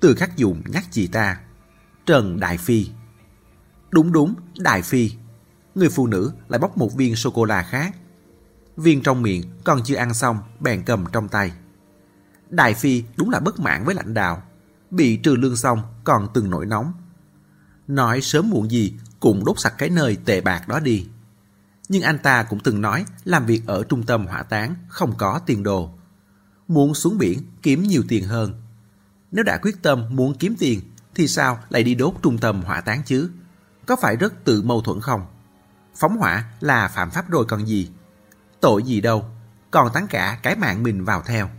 Từ 0.00 0.14
khắc 0.14 0.36
dụng 0.36 0.62
nhắc 0.66 0.84
chị 0.90 1.06
ta. 1.06 1.40
Trần 2.06 2.40
Đại 2.40 2.58
Phi. 2.58 2.86
Đúng 3.90 4.12
đúng, 4.12 4.34
Đại 4.58 4.82
Phi. 4.82 5.10
Người 5.74 5.88
phụ 5.88 6.06
nữ 6.06 6.32
lại 6.48 6.58
bóc 6.58 6.78
một 6.78 6.94
viên 6.96 7.16
sô-cô-la 7.16 7.62
khác. 7.62 7.96
Viên 8.76 9.02
trong 9.02 9.22
miệng 9.22 9.42
còn 9.64 9.80
chưa 9.84 9.94
ăn 9.94 10.14
xong, 10.14 10.38
bèn 10.60 10.82
cầm 10.84 11.04
trong 11.12 11.28
tay. 11.28 11.52
Đại 12.50 12.74
Phi 12.74 13.04
đúng 13.16 13.30
là 13.30 13.40
bất 13.40 13.60
mãn 13.60 13.84
với 13.84 13.94
lãnh 13.94 14.14
đạo. 14.14 14.42
Bị 14.90 15.16
trừ 15.16 15.36
lương 15.36 15.56
xong 15.56 15.82
còn 16.04 16.28
từng 16.34 16.50
nổi 16.50 16.66
nóng. 16.66 16.92
Nói 17.88 18.20
sớm 18.20 18.50
muộn 18.50 18.70
gì 18.70 18.94
cũng 19.22 19.44
đốt 19.44 19.60
sạch 19.60 19.74
cái 19.78 19.90
nơi 19.90 20.16
tệ 20.24 20.40
bạc 20.40 20.68
đó 20.68 20.80
đi. 20.80 21.06
Nhưng 21.88 22.02
anh 22.02 22.18
ta 22.18 22.42
cũng 22.42 22.60
từng 22.60 22.80
nói 22.80 23.04
làm 23.24 23.46
việc 23.46 23.62
ở 23.66 23.84
trung 23.88 24.02
tâm 24.02 24.26
hỏa 24.26 24.42
táng 24.42 24.74
không 24.88 25.14
có 25.18 25.40
tiền 25.46 25.62
đồ. 25.62 25.90
Muốn 26.68 26.94
xuống 26.94 27.18
biển 27.18 27.38
kiếm 27.62 27.82
nhiều 27.82 28.02
tiền 28.08 28.24
hơn. 28.24 28.62
Nếu 29.30 29.44
đã 29.44 29.58
quyết 29.62 29.82
tâm 29.82 30.04
muốn 30.10 30.34
kiếm 30.34 30.54
tiền 30.58 30.80
thì 31.14 31.28
sao 31.28 31.58
lại 31.70 31.82
đi 31.82 31.94
đốt 31.94 32.14
trung 32.22 32.38
tâm 32.38 32.62
hỏa 32.62 32.80
táng 32.80 33.02
chứ? 33.06 33.30
Có 33.86 33.96
phải 33.96 34.16
rất 34.16 34.44
tự 34.44 34.62
mâu 34.62 34.80
thuẫn 34.80 35.00
không? 35.00 35.26
Phóng 35.96 36.16
hỏa 36.16 36.44
là 36.60 36.88
phạm 36.88 37.10
pháp 37.10 37.30
rồi 37.30 37.44
còn 37.44 37.66
gì? 37.66 37.90
Tội 38.60 38.82
gì 38.82 39.00
đâu, 39.00 39.24
còn 39.70 39.92
tán 39.92 40.06
cả 40.06 40.38
cái 40.42 40.56
mạng 40.56 40.82
mình 40.82 41.04
vào 41.04 41.22
theo. 41.22 41.50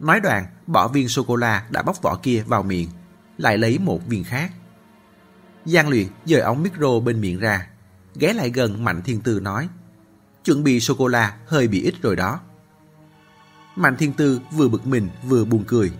Nói 0.00 0.20
đoạn, 0.20 0.46
bỏ 0.66 0.88
viên 0.88 1.08
sô-cô-la 1.08 1.66
đã 1.70 1.82
bóc 1.82 2.02
vỏ 2.02 2.18
kia 2.22 2.44
vào 2.46 2.62
miệng, 2.62 2.88
lại 3.38 3.58
lấy 3.58 3.78
một 3.78 4.06
viên 4.06 4.24
khác. 4.24 4.52
Giang 5.72 5.88
luyện 5.88 6.06
dời 6.24 6.40
ống 6.40 6.62
micro 6.62 7.00
bên 7.00 7.20
miệng 7.20 7.38
ra, 7.38 7.66
ghé 8.14 8.32
lại 8.32 8.50
gần 8.50 8.84
Mạnh 8.84 9.02
Thiên 9.04 9.20
Tư 9.20 9.40
nói, 9.40 9.68
chuẩn 10.44 10.64
bị 10.64 10.80
sô-cô-la 10.80 11.36
hơi 11.46 11.68
bị 11.68 11.82
ít 11.82 11.94
rồi 12.02 12.16
đó. 12.16 12.40
Mạnh 13.76 13.96
Thiên 13.96 14.12
Tư 14.12 14.40
vừa 14.52 14.68
bực 14.68 14.86
mình 14.86 15.08
vừa 15.24 15.44
buồn 15.44 15.64
cười, 15.66 15.92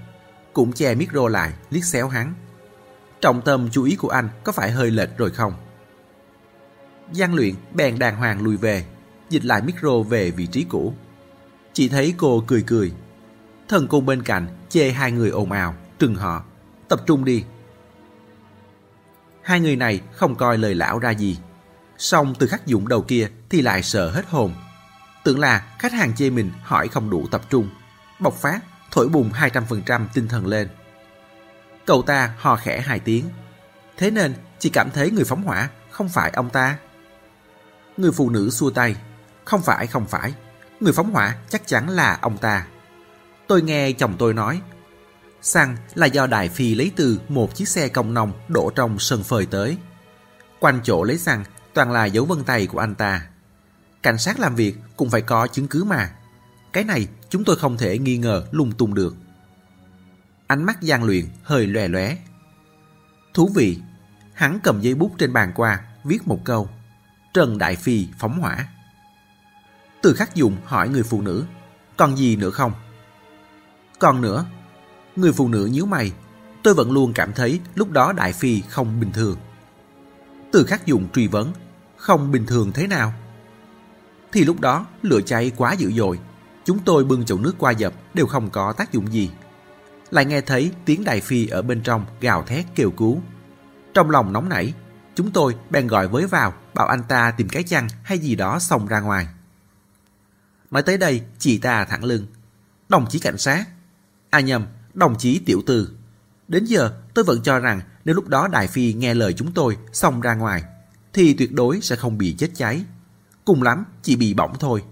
cũng 0.53 0.73
che 0.73 0.95
micro 0.95 1.29
lại, 1.29 1.53
liếc 1.71 1.85
xéo 1.85 2.09
hắn. 2.09 2.35
Trọng 3.21 3.43
tâm 3.43 3.69
chú 3.73 3.85
ý 3.85 3.97
của 3.97 4.09
anh 4.09 4.29
có 4.45 4.53
phải 4.53 4.71
hơi 4.71 4.91
lệch 4.91 5.19
rồi 5.19 5.31
không? 5.31 5.53
Giang 7.13 7.35
luyện 7.35 7.55
bèn 7.75 7.99
đàng 7.99 8.17
hoàng 8.17 8.43
lùi 8.43 8.57
về, 8.57 8.85
dịch 9.29 9.45
lại 9.45 9.63
micro 9.63 10.03
về 10.03 10.31
vị 10.31 10.47
trí 10.47 10.65
cũ. 10.69 10.95
Chỉ 11.73 11.89
thấy 11.89 12.15
cô 12.17 12.45
cười 12.47 12.63
cười. 12.63 12.93
Thần 13.69 13.89
cung 13.89 14.07
bên 14.07 14.23
cạnh 14.23 14.47
chê 14.69 14.91
hai 14.91 15.13
người 15.13 15.31
ồn 15.31 15.53
ào, 15.53 15.75
trừng 15.99 16.15
họ. 16.15 16.45
Tập 16.89 17.03
trung 17.07 17.25
đi. 17.25 17.45
Hai 19.43 19.61
người 19.61 19.77
này 19.77 20.01
không 20.13 20.35
coi 20.35 20.59
lời 20.59 20.75
lão 20.75 20.99
ra 20.99 21.11
gì. 21.11 21.39
Xong 21.99 22.35
từ 22.39 22.47
khắc 22.47 22.67
dụng 22.67 22.89
đầu 22.89 23.03
kia 23.03 23.29
thì 23.51 23.63
lại 23.63 23.83
sợ 23.83 24.11
hết 24.11 24.27
hồn. 24.29 24.55
Tưởng 25.25 25.39
là 25.39 25.67
khách 25.79 25.93
hàng 25.93 26.15
chê 26.17 26.31
mình 26.31 26.51
hỏi 26.63 26.89
không 26.89 27.11
đủ 27.11 27.27
tập 27.31 27.43
trung. 27.51 27.69
Bộc 28.21 28.35
phát, 28.35 28.61
thổi 28.91 29.09
bùng 29.09 29.31
200% 29.33 30.07
tinh 30.15 30.29
thần 30.29 30.47
lên. 30.47 30.69
Cậu 31.87 32.03
ta 32.03 32.35
hò 32.39 32.57
khẽ 32.57 32.81
hai 32.81 32.99
tiếng. 32.99 33.25
Thế 33.97 34.11
nên 34.11 34.35
chỉ 34.59 34.71
cảm 34.71 34.91
thấy 34.91 35.11
người 35.11 35.25
phóng 35.25 35.43
hỏa 35.43 35.69
không 35.91 36.09
phải 36.09 36.31
ông 36.31 36.51
ta. 36.51 36.77
Người 37.97 38.13
phụ 38.13 38.31
nữ 38.31 38.51
xua 38.51 38.71
tay. 38.71 38.97
Không 39.45 39.63
phải, 39.63 39.87
không 39.87 40.07
phải. 40.07 40.35
Người 40.81 40.93
phóng 40.93 41.11
hỏa 41.13 41.37
chắc 41.49 41.67
chắn 41.67 41.89
là 41.89 42.19
ông 42.23 42.39
ta. 42.39 42.67
Tôi 43.47 43.63
nghe 43.63 43.93
chồng 43.93 44.15
tôi 44.19 44.35
nói. 44.35 44.61
Xăng 45.43 45.77
là 45.95 46.07
do 46.07 46.27
Đại 46.27 46.49
Phi 46.49 46.75
lấy 46.75 46.93
từ 46.97 47.21
một 47.29 47.55
chiếc 47.55 47.69
xe 47.69 47.89
công 47.89 48.15
nông 48.15 48.33
đổ 48.49 48.71
trong 48.75 48.99
sân 48.99 49.23
phơi 49.23 49.47
tới. 49.47 49.79
Quanh 50.61 50.81
chỗ 50.85 51.05
lấy 51.05 51.19
xăng 51.19 51.45
toàn 51.75 51.93
là 51.93 52.05
dấu 52.05 52.25
vân 52.25 52.45
tay 52.45 52.67
của 52.67 52.79
anh 52.79 52.95
ta. 52.95 53.27
Cảnh 54.03 54.19
sát 54.19 54.41
làm 54.41 54.55
việc 54.55 54.77
cũng 54.97 55.11
phải 55.11 55.21
có 55.21 55.47
chứng 55.47 55.69
cứ 55.69 55.85
mà. 55.85 56.11
Cái 56.73 56.85
này 56.85 57.09
chúng 57.29 57.45
tôi 57.45 57.57
không 57.57 57.77
thể 57.77 57.99
nghi 57.99 58.17
ngờ 58.17 58.45
lung 58.51 58.73
tung 58.73 58.95
được. 58.95 59.17
Ánh 60.47 60.65
mắt 60.65 60.81
gian 60.81 61.05
luyện 61.05 61.25
hơi 61.43 61.67
lòe 61.67 61.89
lóe. 61.89 62.17
Thú 63.35 63.51
vị, 63.55 63.79
hắn 64.35 64.59
cầm 64.63 64.81
giấy 64.81 64.95
bút 64.95 65.13
trên 65.19 65.33
bàn 65.33 65.53
qua, 65.55 65.81
viết 66.05 66.29
một 66.29 66.41
câu. 66.45 66.69
Trần 67.35 67.59
Đại 67.59 67.77
Phi 67.77 68.09
phóng 68.19 68.41
hỏa. 68.41 68.69
Từ 70.03 70.15
khắc 70.15 70.35
dụng 70.35 70.57
hỏi 70.65 70.89
người 70.89 71.03
phụ 71.03 71.23
nữ, 71.23 71.45
còn 71.97 72.17
gì 72.17 72.37
nữa 72.37 72.51
không? 72.51 72.73
Còn 73.99 74.21
nữa, 74.21 74.45
người 75.21 75.33
phụ 75.33 75.49
nữ 75.49 75.67
nhíu 75.67 75.87
mày, 75.87 76.13
tôi 76.63 76.75
vẫn 76.75 76.93
luôn 76.93 77.13
cảm 77.13 77.33
thấy 77.33 77.61
lúc 77.75 77.91
đó 77.91 78.13
Đại 78.13 78.33
Phi 78.33 78.61
không 78.61 79.01
bình 79.01 79.13
thường. 79.13 79.37
Từ 80.53 80.65
khắc 80.65 80.87
dụng 80.87 81.09
truy 81.13 81.27
vấn, 81.27 81.53
không 81.97 82.33
bình 82.33 82.47
thường 82.47 82.73
thế 82.73 82.87
nào? 82.87 83.13
Thì 84.33 84.45
lúc 84.45 84.61
đó 84.61 84.87
lửa 85.03 85.21
cháy 85.27 85.53
quá 85.57 85.73
dữ 85.73 85.93
dội, 85.93 86.19
chúng 86.65 86.79
tôi 86.79 87.05
bưng 87.05 87.25
chậu 87.25 87.39
nước 87.39 87.55
qua 87.59 87.71
dập 87.71 87.93
đều 88.15 88.27
không 88.27 88.51
có 88.51 88.73
tác 88.73 88.93
dụng 88.93 89.13
gì. 89.13 89.31
Lại 90.11 90.25
nghe 90.25 90.41
thấy 90.41 90.71
tiếng 90.85 91.05
Đại 91.05 91.21
Phi 91.21 91.47
ở 91.47 91.63
bên 91.63 91.83
trong 91.83 92.07
gào 92.21 92.43
thét 92.43 92.65
kêu 92.75 92.91
cứu. 92.91 93.21
Trong 93.95 94.11
lòng 94.11 94.33
nóng 94.33 94.49
nảy, 94.49 94.75
chúng 95.15 95.31
tôi 95.31 95.57
bèn 95.71 95.87
gọi 95.87 96.09
với 96.09 96.27
vào 96.27 96.55
bảo 96.75 96.87
anh 96.87 97.03
ta 97.09 97.31
tìm 97.31 97.49
cái 97.49 97.63
chăn 97.63 97.89
hay 98.03 98.19
gì 98.19 98.35
đó 98.35 98.59
xông 98.59 98.87
ra 98.87 99.01
ngoài. 99.01 99.27
Nói 100.71 100.83
tới 100.83 100.99
đây, 100.99 101.23
chị 101.39 101.59
ta 101.59 101.85
thẳng 101.85 102.05
lưng. 102.05 102.27
Đồng 102.89 103.07
chí 103.09 103.19
cảnh 103.19 103.39
sát. 103.39 103.65
À 104.31 104.41
nhầm, 104.41 104.67
đồng 104.95 105.19
chí 105.19 105.39
tiểu 105.39 105.63
tư. 105.67 105.91
Đến 106.49 106.65
giờ 106.65 106.93
tôi 107.15 107.25
vẫn 107.25 107.43
cho 107.43 107.59
rằng 107.59 107.81
nếu 108.05 108.15
lúc 108.15 108.29
đó 108.29 108.49
Đại 108.49 108.67
Phi 108.67 108.93
nghe 108.93 109.15
lời 109.15 109.33
chúng 109.33 109.53
tôi 109.53 109.77
xông 109.93 110.21
ra 110.21 110.35
ngoài, 110.35 110.65
thì 111.13 111.35
tuyệt 111.35 111.53
đối 111.53 111.81
sẽ 111.81 111.97
không 111.97 112.19
bị 112.19 112.35
chết 112.39 112.51
cháy. 112.55 112.85
Cùng 113.45 113.63
lắm 113.63 113.85
chỉ 114.03 114.17
bị 114.17 114.35
bỏng 114.35 114.55
thôi. 114.61 114.85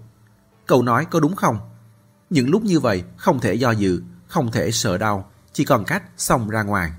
Cậu 0.65 0.81
nói 0.81 1.05
có 1.05 1.19
đúng 1.19 1.35
không? 1.35 1.59
Những 2.29 2.49
lúc 2.49 2.63
như 2.63 2.79
vậy 2.79 3.03
không 3.17 3.39
thể 3.39 3.53
do 3.53 3.71
dự, 3.71 4.01
không 4.27 4.51
thể 4.51 4.71
sợ 4.71 4.97
đau, 4.97 5.31
chỉ 5.53 5.65
còn 5.65 5.85
cách 5.85 6.03
xông 6.17 6.49
ra 6.49 6.63
ngoài. 6.63 6.91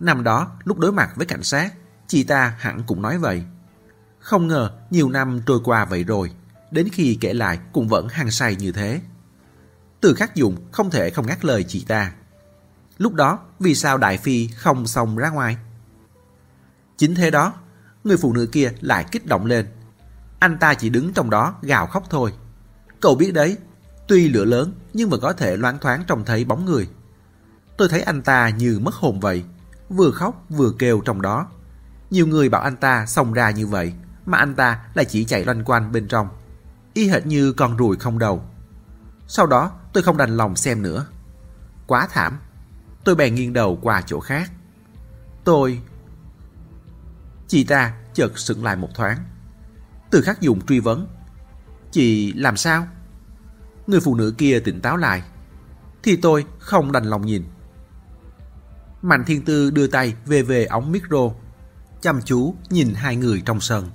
Năm 0.00 0.24
đó, 0.24 0.50
lúc 0.64 0.78
đối 0.78 0.92
mặt 0.92 1.10
với 1.16 1.26
cảnh 1.26 1.42
sát, 1.42 1.74
chị 2.06 2.24
ta 2.24 2.56
hẳn 2.58 2.82
cũng 2.86 3.02
nói 3.02 3.18
vậy. 3.18 3.44
Không 4.18 4.48
ngờ 4.48 4.70
nhiều 4.90 5.08
năm 5.08 5.40
trôi 5.46 5.60
qua 5.64 5.84
vậy 5.84 6.04
rồi, 6.04 6.30
đến 6.70 6.88
khi 6.92 7.18
kể 7.20 7.34
lại 7.34 7.58
cũng 7.72 7.88
vẫn 7.88 8.08
hăng 8.08 8.30
say 8.30 8.56
như 8.56 8.72
thế. 8.72 9.00
Từ 10.02 10.14
khắc 10.14 10.34
dụng 10.34 10.56
không 10.72 10.90
thể 10.90 11.10
không 11.10 11.26
ngắt 11.26 11.44
lời 11.44 11.64
chị 11.68 11.84
ta. 11.88 12.12
Lúc 12.98 13.14
đó, 13.14 13.38
vì 13.60 13.74
sao 13.74 13.98
Đại 13.98 14.18
Phi 14.18 14.48
không 14.48 14.86
xông 14.86 15.16
ra 15.16 15.30
ngoài? 15.30 15.56
Chính 16.96 17.14
thế 17.14 17.30
đó, 17.30 17.52
người 18.04 18.16
phụ 18.16 18.32
nữ 18.32 18.46
kia 18.52 18.72
lại 18.80 19.06
kích 19.10 19.26
động 19.26 19.46
lên. 19.46 19.66
Anh 20.38 20.58
ta 20.58 20.74
chỉ 20.74 20.88
đứng 20.88 21.12
trong 21.12 21.30
đó 21.30 21.54
gào 21.62 21.86
khóc 21.86 22.04
thôi. 22.10 22.32
Cậu 23.00 23.14
biết 23.14 23.34
đấy, 23.34 23.56
tuy 24.08 24.28
lửa 24.28 24.44
lớn 24.44 24.72
nhưng 24.92 25.10
vẫn 25.10 25.20
có 25.20 25.32
thể 25.32 25.56
loáng 25.56 25.78
thoáng 25.78 26.04
trông 26.06 26.24
thấy 26.24 26.44
bóng 26.44 26.64
người. 26.64 26.88
Tôi 27.76 27.88
thấy 27.88 28.02
anh 28.02 28.22
ta 28.22 28.48
như 28.48 28.80
mất 28.82 28.94
hồn 28.94 29.20
vậy, 29.20 29.44
vừa 29.88 30.10
khóc 30.10 30.44
vừa 30.48 30.72
kêu 30.78 31.00
trong 31.04 31.22
đó. 31.22 31.46
Nhiều 32.10 32.26
người 32.26 32.48
bảo 32.48 32.62
anh 32.62 32.76
ta 32.76 33.06
xông 33.06 33.32
ra 33.32 33.50
như 33.50 33.66
vậy, 33.66 33.92
mà 34.26 34.38
anh 34.38 34.54
ta 34.54 34.84
lại 34.94 35.04
chỉ 35.04 35.24
chạy 35.24 35.44
loanh 35.44 35.64
quanh 35.64 35.92
bên 35.92 36.08
trong. 36.08 36.28
Y 36.94 37.08
hệt 37.08 37.26
như 37.26 37.52
con 37.52 37.76
ruồi 37.76 37.96
không 37.96 38.18
đầu. 38.18 38.44
Sau 39.28 39.46
đó 39.46 39.72
tôi 39.92 40.02
không 40.02 40.16
đành 40.16 40.36
lòng 40.36 40.56
xem 40.56 40.82
nữa. 40.82 41.06
Quá 41.86 42.08
thảm. 42.10 42.38
Tôi 43.04 43.14
bèn 43.14 43.34
nghiêng 43.34 43.52
đầu 43.52 43.78
qua 43.82 44.02
chỗ 44.06 44.20
khác. 44.20 44.50
Tôi... 45.44 45.80
Chị 47.48 47.64
ta 47.64 47.94
chợt 48.14 48.38
sững 48.38 48.64
lại 48.64 48.76
một 48.76 48.88
thoáng. 48.94 49.18
Từ 50.10 50.22
khắc 50.22 50.40
dùng 50.40 50.66
truy 50.66 50.80
vấn. 50.80 51.06
Chị 51.90 52.32
làm 52.32 52.56
sao? 52.56 52.86
Người 53.86 54.00
phụ 54.00 54.14
nữ 54.14 54.34
kia 54.38 54.60
tỉnh 54.64 54.80
táo 54.80 54.96
lại. 54.96 55.22
Thì 56.02 56.16
tôi 56.16 56.44
không 56.58 56.92
đành 56.92 57.04
lòng 57.04 57.26
nhìn. 57.26 57.44
Mạnh 59.02 59.24
Thiên 59.26 59.44
Tư 59.44 59.70
đưa 59.70 59.86
tay 59.86 60.14
về 60.26 60.42
về 60.42 60.64
ống 60.64 60.92
micro, 60.92 61.30
chăm 62.00 62.22
chú 62.24 62.54
nhìn 62.70 62.94
hai 62.94 63.16
người 63.16 63.42
trong 63.44 63.60
sân. 63.60 63.90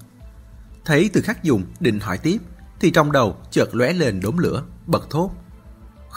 Thấy 0.85 1.09
từ 1.13 1.21
khắc 1.21 1.43
dùng 1.43 1.63
định 1.79 1.99
hỏi 1.99 2.17
tiếp, 2.17 2.37
thì 2.79 2.91
trong 2.91 3.11
đầu 3.11 3.37
chợt 3.51 3.75
lóe 3.75 3.93
lên 3.93 4.19
đốm 4.19 4.37
lửa, 4.37 4.63
bật 4.85 5.09
thốt. 5.09 5.31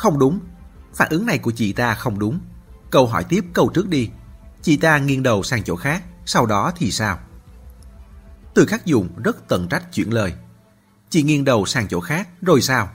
Không 0.01 0.19
đúng, 0.19 0.41
phản 0.95 1.09
ứng 1.11 1.27
này 1.27 1.39
của 1.39 1.51
chị 1.51 1.73
ta 1.73 1.95
không 1.95 2.19
đúng. 2.19 2.41
Câu 2.91 3.07
hỏi 3.07 3.25
tiếp 3.25 3.45
câu 3.53 3.71
trước 3.75 3.89
đi. 3.89 4.11
Chị 4.63 4.77
ta 4.77 4.99
nghiêng 4.99 5.23
đầu 5.23 5.43
sang 5.43 5.63
chỗ 5.65 5.77
khác, 5.77 6.03
sau 6.27 6.47
đó 6.47 6.73
thì 6.77 6.91
sao? 6.91 7.19
Từ 8.55 8.67
khắc 8.67 8.87
dùng 8.87 9.09
rất 9.25 9.49
tận 9.49 9.69
trách 9.69 9.93
chuyển 9.93 10.13
lời. 10.13 10.35
Chị 11.11 11.23
nghiêng 11.23 11.45
đầu 11.45 11.67
sang 11.67 11.89
chỗ 11.89 12.01
khác, 12.01 12.29
rồi 12.43 12.63
sao? 12.63 12.91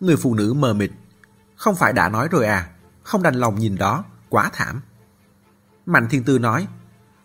Người 0.00 0.16
phụ 0.16 0.34
nữ 0.34 0.54
mờ 0.54 0.74
mịt. 0.74 0.90
Không 1.56 1.76
phải 1.76 1.92
đã 1.92 2.08
nói 2.08 2.28
rồi 2.30 2.46
à, 2.46 2.70
không 3.02 3.22
đành 3.22 3.34
lòng 3.34 3.58
nhìn 3.58 3.76
đó, 3.76 4.04
quá 4.28 4.50
thảm. 4.52 4.80
Mạnh 5.86 6.06
Thiên 6.10 6.24
Tư 6.24 6.38
nói, 6.38 6.66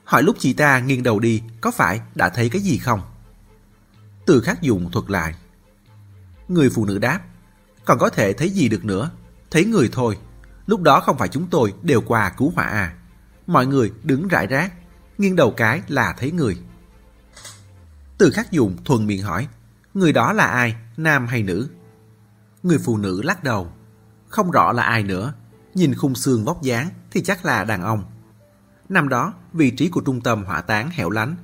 hỏi 0.03 0.23
lúc 0.23 0.35
chị 0.39 0.53
ta 0.53 0.79
nghiêng 0.79 1.03
đầu 1.03 1.19
đi, 1.19 1.43
có 1.61 1.71
phải 1.71 2.01
đã 2.15 2.29
thấy 2.29 2.49
cái 2.49 2.61
gì 2.61 2.77
không? 2.77 3.01
Từ 4.25 4.41
khắc 4.41 4.61
dùng 4.61 4.91
thuật 4.91 5.09
lại. 5.09 5.35
Người 6.47 6.69
phụ 6.69 6.85
nữ 6.85 6.99
đáp, 6.99 7.19
còn 7.89 7.99
có 7.99 8.09
thể 8.09 8.33
thấy 8.33 8.49
gì 8.49 8.69
được 8.69 8.85
nữa, 8.85 9.11
thấy 9.51 9.65
người 9.65 9.89
thôi. 9.91 10.17
Lúc 10.65 10.81
đó 10.81 10.99
không 10.99 11.17
phải 11.17 11.27
chúng 11.27 11.47
tôi 11.47 11.73
đều 11.81 12.01
qua 12.01 12.29
cứu 12.29 12.51
hỏa 12.55 12.65
à. 12.65 12.93
Mọi 13.47 13.67
người 13.67 13.93
đứng 14.03 14.27
rải 14.27 14.47
rác, 14.47 14.73
nghiêng 15.17 15.35
đầu 15.35 15.51
cái 15.51 15.81
là 15.87 16.15
thấy 16.17 16.31
người. 16.31 16.57
Từ 18.17 18.31
khắc 18.31 18.51
dùng 18.51 18.77
thuần 18.85 19.07
miệng 19.07 19.21
hỏi, 19.21 19.47
người 19.93 20.13
đó 20.13 20.33
là 20.33 20.45
ai, 20.45 20.75
nam 20.97 21.27
hay 21.27 21.43
nữ? 21.43 21.69
Người 22.63 22.77
phụ 22.77 22.97
nữ 22.97 23.21
lắc 23.21 23.43
đầu, 23.43 23.71
không 24.27 24.51
rõ 24.51 24.71
là 24.71 24.83
ai 24.83 25.03
nữa, 25.03 25.33
nhìn 25.73 25.95
khung 25.95 26.15
xương 26.15 26.45
vóc 26.45 26.61
dáng 26.61 26.89
thì 27.11 27.21
chắc 27.21 27.45
là 27.45 27.63
đàn 27.63 27.83
ông. 27.83 28.03
Năm 28.89 29.09
đó, 29.09 29.33
vị 29.53 29.71
trí 29.71 29.89
của 29.89 30.01
trung 30.01 30.21
tâm 30.21 30.43
hỏa 30.43 30.61
táng 30.61 30.89
hẻo 30.91 31.09
lánh, 31.09 31.35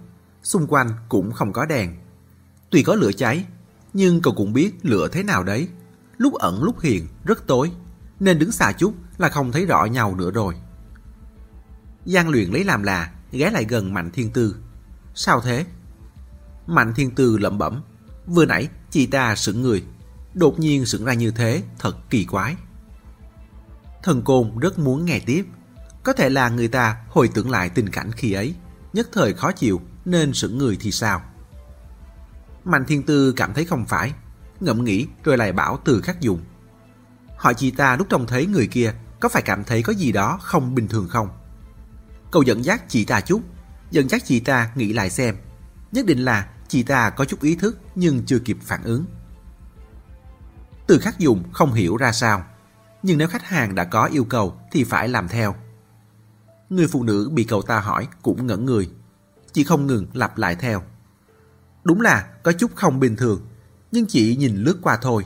xung 0.43 0.67
quanh 0.67 0.91
cũng 1.09 1.31
không 1.31 1.53
có 1.53 1.65
đèn. 1.65 1.95
Tuy 2.69 2.83
có 2.83 2.95
lửa 2.95 3.11
cháy, 3.11 3.45
nhưng 3.93 4.21
cậu 4.21 4.33
cũng 4.33 4.53
biết 4.53 4.71
lửa 4.83 5.07
thế 5.11 5.23
nào 5.23 5.43
đấy. 5.43 5.67
Lúc 6.17 6.34
ẩn 6.34 6.63
lúc 6.63 6.81
hiện, 6.81 7.07
rất 7.24 7.48
tối, 7.48 7.72
nên 8.19 8.39
đứng 8.39 8.51
xa 8.51 8.72
chút 8.72 8.93
là 9.17 9.29
không 9.29 9.51
thấy 9.51 9.65
rõ 9.65 9.86
nhau 9.86 10.15
nữa 10.15 10.31
rồi. 10.31 10.55
Giang 12.05 12.29
luyện 12.29 12.51
lấy 12.51 12.63
làm 12.63 12.84
là 12.84 13.12
ghé 13.31 13.50
lại 13.51 13.65
gần 13.69 13.93
Mạnh 13.93 14.12
Thiên 14.12 14.31
Tư. 14.31 14.55
Sao 15.15 15.41
thế? 15.41 15.65
Mạnh 16.67 16.93
Thiên 16.95 17.15
Tư 17.15 17.38
lẩm 17.38 17.57
bẩm. 17.57 17.81
Vừa 18.27 18.45
nãy 18.45 18.69
chị 18.91 19.05
ta 19.05 19.36
sững 19.36 19.62
người. 19.62 19.84
Đột 20.34 20.60
nhiên 20.60 20.86
sững 20.86 21.05
ra 21.05 21.13
như 21.13 21.31
thế 21.31 21.63
thật 21.79 21.98
kỳ 22.10 22.25
quái. 22.25 22.55
Thần 24.03 24.22
Côn 24.22 24.60
rất 24.60 24.79
muốn 24.79 25.05
nghe 25.05 25.19
tiếp. 25.19 25.45
Có 26.03 26.13
thể 26.13 26.29
là 26.29 26.50
người 26.50 26.67
ta 26.67 26.98
hồi 27.10 27.29
tưởng 27.34 27.50
lại 27.50 27.69
tình 27.69 27.89
cảnh 27.89 28.12
khi 28.12 28.31
ấy. 28.31 28.55
Nhất 28.93 29.10
thời 29.12 29.34
khó 29.34 29.51
chịu 29.51 29.81
nên 30.05 30.34
sững 30.34 30.57
người 30.57 30.77
thì 30.79 30.91
sao? 30.91 31.22
Mạnh 32.63 32.86
Thiên 32.88 33.03
Tư 33.03 33.31
cảm 33.31 33.53
thấy 33.53 33.65
không 33.65 33.86
phải. 33.86 34.13
Ngẫm 34.65 34.84
nghĩ 34.84 35.07
rồi 35.24 35.38
lại 35.38 35.51
bảo 35.51 35.79
từ 35.86 36.01
khắc 36.01 36.22
dùng. 36.22 36.41
Hỏi 37.38 37.53
chị 37.53 37.72
ta 37.72 37.95
lúc 37.95 38.07
trông 38.10 38.27
thấy 38.27 38.45
người 38.45 38.67
kia 38.67 38.93
có 39.19 39.29
phải 39.29 39.41
cảm 39.41 39.63
thấy 39.63 39.84
có 39.84 39.93
gì 39.93 40.12
đó 40.12 40.39
không 40.41 40.75
bình 40.75 40.88
thường 40.88 41.07
không? 41.10 41.29
Cậu 42.31 42.43
dẫn 42.43 42.65
dắt 42.65 42.84
chị 42.88 43.05
ta 43.05 43.22
chút, 43.22 43.41
dẫn 43.91 44.10
dắt 44.10 44.22
chị 44.25 44.39
ta 44.39 44.72
nghĩ 44.75 44.93
lại 44.93 45.10
xem. 45.10 45.36
Nhất 45.91 46.05
định 46.05 46.19
là 46.19 46.50
chị 46.67 46.84
ta 46.84 47.10
có 47.10 47.25
chút 47.25 47.41
ý 47.41 47.55
thức 47.55 47.79
nhưng 47.95 48.25
chưa 48.25 48.39
kịp 48.39 48.57
phản 48.62 48.84
ứng. 48.84 49.05
Từ 50.88 51.00
khắc 51.00 51.19
dùng 51.19 51.43
không 51.53 51.74
hiểu 51.74 51.98
ra 51.98 52.12
sao, 52.12 52.45
nhưng 53.03 53.17
nếu 53.17 53.27
khách 53.27 53.43
hàng 53.43 53.75
đã 53.75 53.84
có 53.84 54.05
yêu 54.05 54.25
cầu 54.25 54.60
thì 54.72 54.84
phải 54.84 55.07
làm 55.07 55.27
theo. 55.27 55.55
Người 56.69 56.88
phụ 56.88 57.03
nữ 57.03 57.29
bị 57.34 57.43
cậu 57.43 57.62
ta 57.62 57.79
hỏi 57.79 58.07
cũng 58.22 58.48
ngẩn 58.48 58.65
người, 58.65 58.89
chỉ 59.53 59.63
không 59.63 59.88
ngừng 59.88 60.07
lặp 60.13 60.38
lại 60.38 60.55
theo. 60.55 60.84
Đúng 61.84 62.01
là 62.01 62.27
có 62.43 62.51
chút 62.51 62.75
không 62.75 63.00
bình 63.00 63.15
thường, 63.15 63.48
nhưng 63.95 64.05
chỉ 64.05 64.35
nhìn 64.35 64.55
lướt 64.55 64.77
qua 64.81 64.97
thôi. 65.01 65.25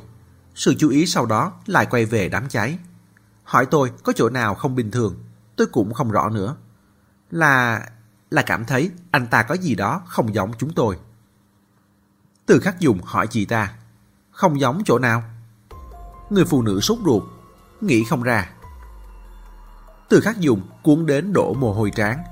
Sự 0.55 0.75
chú 0.79 0.89
ý 0.89 1.05
sau 1.05 1.25
đó 1.25 1.53
lại 1.65 1.85
quay 1.85 2.05
về 2.05 2.29
đám 2.29 2.49
cháy. 2.49 2.77
Hỏi 3.43 3.65
tôi 3.65 3.91
có 4.03 4.13
chỗ 4.15 4.29
nào 4.29 4.55
không 4.55 4.75
bình 4.75 4.91
thường, 4.91 5.23
tôi 5.55 5.67
cũng 5.67 5.93
không 5.93 6.11
rõ 6.11 6.29
nữa. 6.29 6.55
Là... 7.31 7.85
là 8.29 8.41
cảm 8.41 8.65
thấy 8.65 8.91
anh 9.11 9.27
ta 9.27 9.43
có 9.43 9.55
gì 9.55 9.75
đó 9.75 10.01
không 10.07 10.33
giống 10.33 10.51
chúng 10.57 10.73
tôi. 10.73 10.97
Từ 12.45 12.59
khắc 12.59 12.79
dùng 12.79 13.01
hỏi 13.03 13.27
chị 13.27 13.45
ta, 13.45 13.73
không 14.31 14.59
giống 14.59 14.81
chỗ 14.85 14.99
nào? 14.99 15.23
Người 16.29 16.45
phụ 16.45 16.61
nữ 16.61 16.79
sốt 16.81 16.97
ruột, 17.05 17.23
nghĩ 17.81 18.03
không 18.03 18.23
ra. 18.23 18.49
Từ 20.09 20.21
khắc 20.21 20.39
dùng 20.39 20.61
cuốn 20.83 21.05
đến 21.05 21.33
đổ 21.33 21.53
mồ 21.53 21.73
hôi 21.73 21.91
trán. 21.95 22.23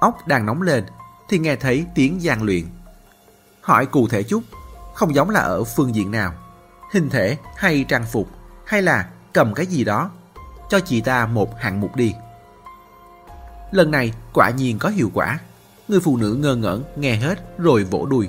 Ốc 0.00 0.26
đang 0.26 0.46
nóng 0.46 0.62
lên 0.62 0.84
thì 1.28 1.38
nghe 1.38 1.56
thấy 1.56 1.86
tiếng 1.94 2.22
gian 2.22 2.42
luyện. 2.42 2.64
Hỏi 3.60 3.86
cụ 3.86 4.08
thể 4.08 4.22
chút, 4.22 4.42
không 4.94 5.14
giống 5.14 5.30
là 5.30 5.40
ở 5.40 5.64
phương 5.64 5.94
diện 5.94 6.10
nào. 6.10 6.32
Hình 6.92 7.10
thể 7.10 7.36
hay 7.56 7.84
trang 7.88 8.04
phục 8.12 8.28
hay 8.64 8.82
là 8.82 9.08
cầm 9.32 9.54
cái 9.54 9.66
gì 9.66 9.84
đó. 9.84 10.10
Cho 10.68 10.80
chị 10.80 11.00
ta 11.00 11.26
một 11.26 11.58
hạng 11.58 11.80
mục 11.80 11.96
đi. 11.96 12.14
Lần 13.70 13.90
này 13.90 14.12
quả 14.32 14.50
nhiên 14.50 14.78
có 14.78 14.88
hiệu 14.88 15.10
quả. 15.14 15.38
Người 15.88 16.00
phụ 16.00 16.16
nữ 16.16 16.34
ngơ 16.34 16.56
ngẩn 16.56 16.84
nghe 16.96 17.16
hết 17.16 17.58
rồi 17.58 17.84
vỗ 17.84 18.06
đùi 18.06 18.28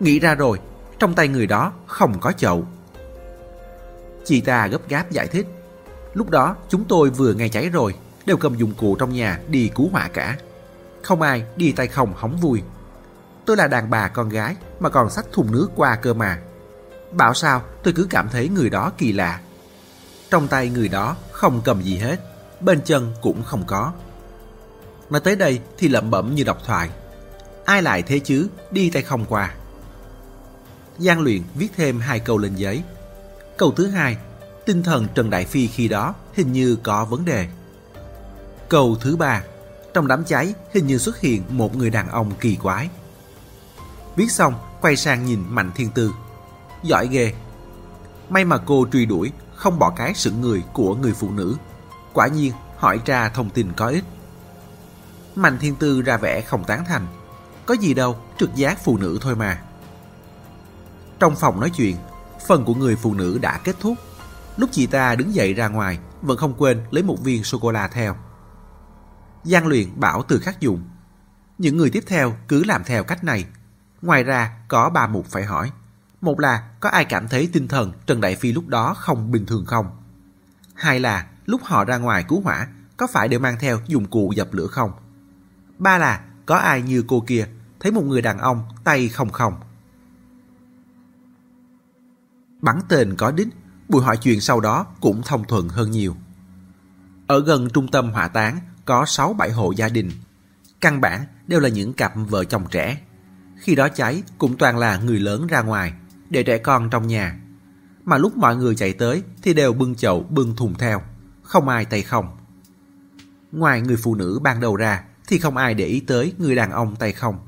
Nghĩ 0.00 0.18
ra 0.18 0.34
rồi, 0.34 0.60
trong 0.98 1.14
tay 1.14 1.28
người 1.28 1.46
đó 1.46 1.72
không 1.86 2.20
có 2.20 2.32
chậu. 2.32 2.66
Chị 4.24 4.40
ta 4.40 4.66
gấp 4.66 4.88
gáp 4.88 5.10
giải 5.10 5.26
thích. 5.26 5.46
Lúc 6.14 6.30
đó 6.30 6.56
chúng 6.68 6.84
tôi 6.84 7.10
vừa 7.10 7.34
nghe 7.34 7.48
cháy 7.48 7.68
rồi, 7.68 7.94
đều 8.26 8.36
cầm 8.36 8.54
dụng 8.54 8.72
cụ 8.76 8.96
trong 8.96 9.12
nhà 9.12 9.40
đi 9.48 9.70
cứu 9.74 9.88
hỏa 9.92 10.08
cả. 10.08 10.36
Không 11.02 11.22
ai 11.22 11.44
đi 11.56 11.72
tay 11.72 11.86
không 11.86 12.12
hóng 12.16 12.36
vui. 12.36 12.62
Tôi 13.46 13.56
là 13.56 13.68
đàn 13.68 13.90
bà 13.90 14.08
con 14.08 14.28
gái 14.28 14.56
mà 14.80 14.88
còn 14.88 15.10
xách 15.10 15.26
thùng 15.32 15.52
nước 15.52 15.68
qua 15.76 15.96
cơ 15.96 16.14
mà. 16.14 16.38
Bảo 17.12 17.34
sao 17.34 17.62
tôi 17.82 17.94
cứ 17.96 18.06
cảm 18.10 18.28
thấy 18.28 18.48
người 18.48 18.70
đó 18.70 18.92
kỳ 18.98 19.12
lạ. 19.12 19.40
Trong 20.30 20.48
tay 20.48 20.68
người 20.68 20.88
đó 20.88 21.16
không 21.32 21.60
cầm 21.64 21.82
gì 21.82 21.96
hết, 21.96 22.20
bên 22.60 22.80
chân 22.84 23.12
cũng 23.22 23.42
không 23.42 23.64
có. 23.66 23.92
Nói 25.10 25.20
tới 25.20 25.36
đây 25.36 25.60
thì 25.78 25.88
lẩm 25.88 26.10
bẩm 26.10 26.34
như 26.34 26.44
đọc 26.44 26.58
thoại. 26.64 26.90
Ai 27.64 27.82
lại 27.82 28.02
thế 28.02 28.18
chứ, 28.18 28.48
đi 28.70 28.90
tay 28.90 29.02
không 29.02 29.24
qua. 29.24 29.54
Giang 30.98 31.20
luyện 31.20 31.42
viết 31.54 31.68
thêm 31.76 32.00
hai 32.00 32.20
câu 32.20 32.38
lên 32.38 32.54
giấy. 32.54 32.82
Câu 33.58 33.72
thứ 33.72 33.86
hai, 33.86 34.16
tinh 34.66 34.82
thần 34.82 35.06
Trần 35.14 35.30
Đại 35.30 35.44
Phi 35.44 35.66
khi 35.66 35.88
đó 35.88 36.14
hình 36.34 36.52
như 36.52 36.76
có 36.82 37.04
vấn 37.04 37.24
đề. 37.24 37.46
Câu 38.68 38.96
thứ 39.00 39.16
ba, 39.16 39.42
trong 39.94 40.06
đám 40.06 40.24
cháy 40.24 40.54
hình 40.72 40.86
như 40.86 40.98
xuất 40.98 41.20
hiện 41.20 41.42
một 41.48 41.76
người 41.76 41.90
đàn 41.90 42.08
ông 42.08 42.32
kỳ 42.40 42.56
quái. 42.56 42.88
Viết 44.16 44.30
xong, 44.30 44.54
quay 44.80 44.96
sang 44.96 45.24
nhìn 45.24 45.44
Mạnh 45.48 45.70
Thiên 45.74 45.90
Tư. 45.90 46.14
Giỏi 46.82 47.08
ghê. 47.08 47.34
May 48.28 48.44
mà 48.44 48.58
cô 48.58 48.86
truy 48.92 49.06
đuổi, 49.06 49.32
không 49.54 49.78
bỏ 49.78 49.90
cái 49.90 50.14
sự 50.14 50.30
người 50.30 50.62
của 50.72 50.94
người 50.94 51.12
phụ 51.12 51.30
nữ. 51.30 51.56
Quả 52.12 52.26
nhiên, 52.26 52.52
hỏi 52.76 53.00
ra 53.06 53.28
thông 53.28 53.50
tin 53.50 53.72
có 53.76 53.86
ích. 53.86 54.04
Mạnh 55.34 55.58
Thiên 55.60 55.74
Tư 55.74 56.02
ra 56.02 56.16
vẻ 56.16 56.40
không 56.40 56.64
tán 56.64 56.84
thành. 56.84 57.06
Có 57.66 57.74
gì 57.74 57.94
đâu, 57.94 58.16
trực 58.38 58.54
giác 58.54 58.84
phụ 58.84 58.98
nữ 58.98 59.18
thôi 59.20 59.36
mà. 59.36 59.62
Trong 61.18 61.36
phòng 61.36 61.60
nói 61.60 61.70
chuyện, 61.70 61.96
phần 62.46 62.64
của 62.64 62.74
người 62.74 62.96
phụ 62.96 63.14
nữ 63.14 63.38
đã 63.42 63.60
kết 63.64 63.76
thúc. 63.80 63.94
Lúc 64.56 64.70
chị 64.72 64.86
ta 64.86 65.14
đứng 65.14 65.34
dậy 65.34 65.54
ra 65.54 65.68
ngoài, 65.68 65.98
vẫn 66.22 66.36
không 66.36 66.54
quên 66.58 66.84
lấy 66.90 67.02
một 67.02 67.16
viên 67.22 67.44
sô-cô-la 67.44 67.88
theo. 67.88 68.16
Giang 69.44 69.66
luyện 69.66 70.00
bảo 70.00 70.22
từ 70.22 70.38
khắc 70.38 70.60
dụng 70.60 70.84
Những 71.58 71.76
người 71.76 71.90
tiếp 71.90 72.04
theo 72.06 72.36
cứ 72.48 72.64
làm 72.64 72.84
theo 72.84 73.04
cách 73.04 73.24
này. 73.24 73.44
Ngoài 74.02 74.24
ra, 74.24 74.56
có 74.68 74.90
ba 74.90 75.06
mục 75.06 75.26
phải 75.26 75.44
hỏi. 75.44 75.72
Một 76.20 76.40
là 76.40 76.70
có 76.80 76.88
ai 76.88 77.04
cảm 77.04 77.28
thấy 77.28 77.48
tinh 77.52 77.68
thần 77.68 77.92
Trần 78.06 78.20
Đại 78.20 78.36
Phi 78.36 78.52
lúc 78.52 78.68
đó 78.68 78.94
không 78.94 79.30
bình 79.30 79.46
thường 79.46 79.64
không? 79.66 79.86
Hai 80.74 81.00
là 81.00 81.26
lúc 81.46 81.60
họ 81.64 81.84
ra 81.84 81.96
ngoài 81.96 82.24
cứu 82.28 82.40
hỏa 82.40 82.68
có 82.96 83.06
phải 83.06 83.28
đều 83.28 83.40
mang 83.40 83.56
theo 83.60 83.80
dụng 83.86 84.06
cụ 84.06 84.32
dập 84.36 84.48
lửa 84.52 84.66
không? 84.66 84.92
Ba 85.78 85.98
là 85.98 86.24
có 86.46 86.56
ai 86.56 86.82
như 86.82 87.04
cô 87.08 87.24
kia 87.26 87.48
thấy 87.80 87.92
một 87.92 88.02
người 88.02 88.22
đàn 88.22 88.38
ông 88.38 88.68
tay 88.84 89.08
không 89.08 89.30
không? 89.30 89.54
Bắn 92.60 92.80
tên 92.88 93.14
có 93.16 93.30
đích, 93.30 93.48
buổi 93.88 94.02
hỏi 94.02 94.16
chuyện 94.16 94.40
sau 94.40 94.60
đó 94.60 94.86
cũng 95.00 95.22
thông 95.22 95.44
thuận 95.44 95.68
hơn 95.68 95.90
nhiều. 95.90 96.16
Ở 97.26 97.40
gần 97.40 97.70
trung 97.70 97.88
tâm 97.88 98.10
hỏa 98.10 98.28
táng 98.28 98.58
có 98.84 99.04
6-7 99.04 99.52
hộ 99.52 99.72
gia 99.72 99.88
đình. 99.88 100.10
Căn 100.80 101.00
bản 101.00 101.26
đều 101.46 101.60
là 101.60 101.68
những 101.68 101.92
cặp 101.92 102.12
vợ 102.16 102.44
chồng 102.44 102.64
trẻ. 102.70 103.00
Khi 103.56 103.74
đó 103.74 103.88
cháy 103.88 104.22
cũng 104.38 104.56
toàn 104.56 104.78
là 104.78 104.96
người 104.96 105.18
lớn 105.18 105.46
ra 105.46 105.62
ngoài, 105.62 105.92
để 106.30 106.42
trẻ 106.42 106.58
con 106.58 106.90
trong 106.90 107.06
nhà. 107.06 107.40
Mà 108.04 108.18
lúc 108.18 108.36
mọi 108.36 108.56
người 108.56 108.74
chạy 108.74 108.92
tới 108.92 109.22
thì 109.42 109.54
đều 109.54 109.72
bưng 109.72 109.94
chậu 109.94 110.22
bưng 110.22 110.56
thùng 110.56 110.74
theo, 110.74 111.02
không 111.42 111.68
ai 111.68 111.84
tay 111.84 112.02
không. 112.02 112.36
Ngoài 113.52 113.80
người 113.80 113.96
phụ 113.96 114.14
nữ 114.14 114.38
ban 114.42 114.60
đầu 114.60 114.76
ra 114.76 115.04
thì 115.26 115.38
không 115.38 115.56
ai 115.56 115.74
để 115.74 115.84
ý 115.84 116.00
tới 116.00 116.32
người 116.38 116.54
đàn 116.54 116.70
ông 116.70 116.96
tay 116.96 117.12
không. 117.12 117.38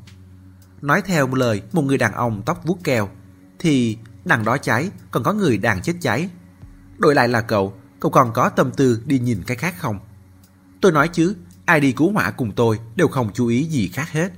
Nói 0.82 1.02
theo 1.02 1.34
lời 1.34 1.62
một 1.72 1.82
người 1.82 1.98
đàn 1.98 2.12
ông 2.12 2.42
tóc 2.46 2.62
vuốt 2.64 2.78
keo 2.84 3.08
thì 3.58 3.98
đằng 4.24 4.44
đó 4.44 4.58
cháy 4.58 4.90
còn 5.10 5.22
có 5.22 5.32
người 5.32 5.58
đang 5.58 5.82
chết 5.82 5.94
cháy. 6.00 6.28
Đổi 6.98 7.14
lại 7.14 7.28
là 7.28 7.40
cậu, 7.40 7.74
cậu 8.00 8.10
còn 8.10 8.32
có 8.32 8.48
tâm 8.48 8.70
tư 8.70 9.02
đi 9.06 9.18
nhìn 9.18 9.42
cái 9.46 9.56
khác 9.56 9.74
không? 9.78 9.98
Tôi 10.80 10.92
nói 10.92 11.08
chứ, 11.08 11.36
ai 11.64 11.80
đi 11.80 11.92
cứu 11.92 12.12
hỏa 12.12 12.30
cùng 12.30 12.52
tôi 12.52 12.78
đều 12.96 13.08
không 13.08 13.30
chú 13.34 13.46
ý 13.46 13.64
gì 13.64 13.88
khác 13.88 14.12
hết. 14.12 14.32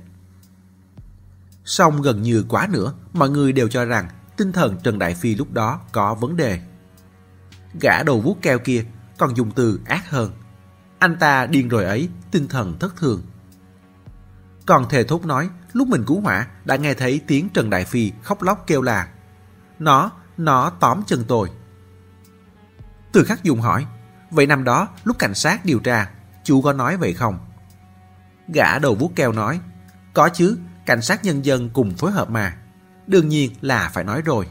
Xong 1.65 2.01
gần 2.01 2.21
như 2.21 2.45
quá 2.49 2.67
nữa, 2.71 2.93
mọi 3.13 3.29
người 3.29 3.51
đều 3.51 3.67
cho 3.67 3.85
rằng 3.85 4.09
tinh 4.37 4.51
thần 4.51 4.77
Trần 4.83 4.99
Đại 4.99 5.15
Phi 5.15 5.35
lúc 5.35 5.51
đó 5.51 5.79
có 5.91 6.15
vấn 6.15 6.37
đề. 6.37 6.59
Gã 7.81 8.03
đầu 8.03 8.21
vuốt 8.21 8.37
keo 8.41 8.59
kia 8.59 8.85
còn 9.17 9.37
dùng 9.37 9.51
từ 9.51 9.79
ác 9.85 10.09
hơn. 10.09 10.31
Anh 10.99 11.17
ta 11.19 11.45
điên 11.45 11.67
rồi 11.67 11.85
ấy, 11.85 12.09
tinh 12.31 12.47
thần 12.47 12.79
thất 12.79 12.95
thường. 12.95 13.21
Còn 14.65 14.89
thề 14.89 15.03
thốt 15.03 15.25
nói, 15.25 15.49
lúc 15.73 15.87
mình 15.87 16.03
cứu 16.07 16.21
hỏa 16.21 16.47
đã 16.65 16.75
nghe 16.75 16.93
thấy 16.93 17.21
tiếng 17.27 17.49
Trần 17.49 17.69
Đại 17.69 17.85
Phi 17.85 18.11
khóc 18.23 18.41
lóc 18.41 18.63
kêu 18.67 18.81
là 18.81 19.07
Nó, 19.79 20.11
nó 20.37 20.69
tóm 20.69 21.01
chân 21.07 21.23
tôi. 21.27 21.49
Từ 23.11 23.23
khắc 23.23 23.43
dùng 23.43 23.61
hỏi, 23.61 23.85
vậy 24.31 24.47
năm 24.47 24.63
đó 24.63 24.87
lúc 25.03 25.19
cảnh 25.19 25.33
sát 25.33 25.65
điều 25.65 25.79
tra, 25.79 26.09
chú 26.43 26.61
có 26.61 26.73
nói 26.73 26.97
vậy 26.97 27.13
không? 27.13 27.39
Gã 28.53 28.79
đầu 28.79 28.95
vuốt 28.95 29.11
keo 29.15 29.31
nói, 29.31 29.59
có 30.13 30.29
chứ, 30.29 30.57
cảnh 30.85 31.01
sát 31.01 31.23
nhân 31.23 31.45
dân 31.45 31.69
cùng 31.69 31.91
phối 31.91 32.11
hợp 32.11 32.29
mà. 32.29 32.57
Đương 33.07 33.29
nhiên 33.29 33.51
là 33.61 33.91
phải 33.93 34.03
nói 34.03 34.21
rồi. 34.25 34.47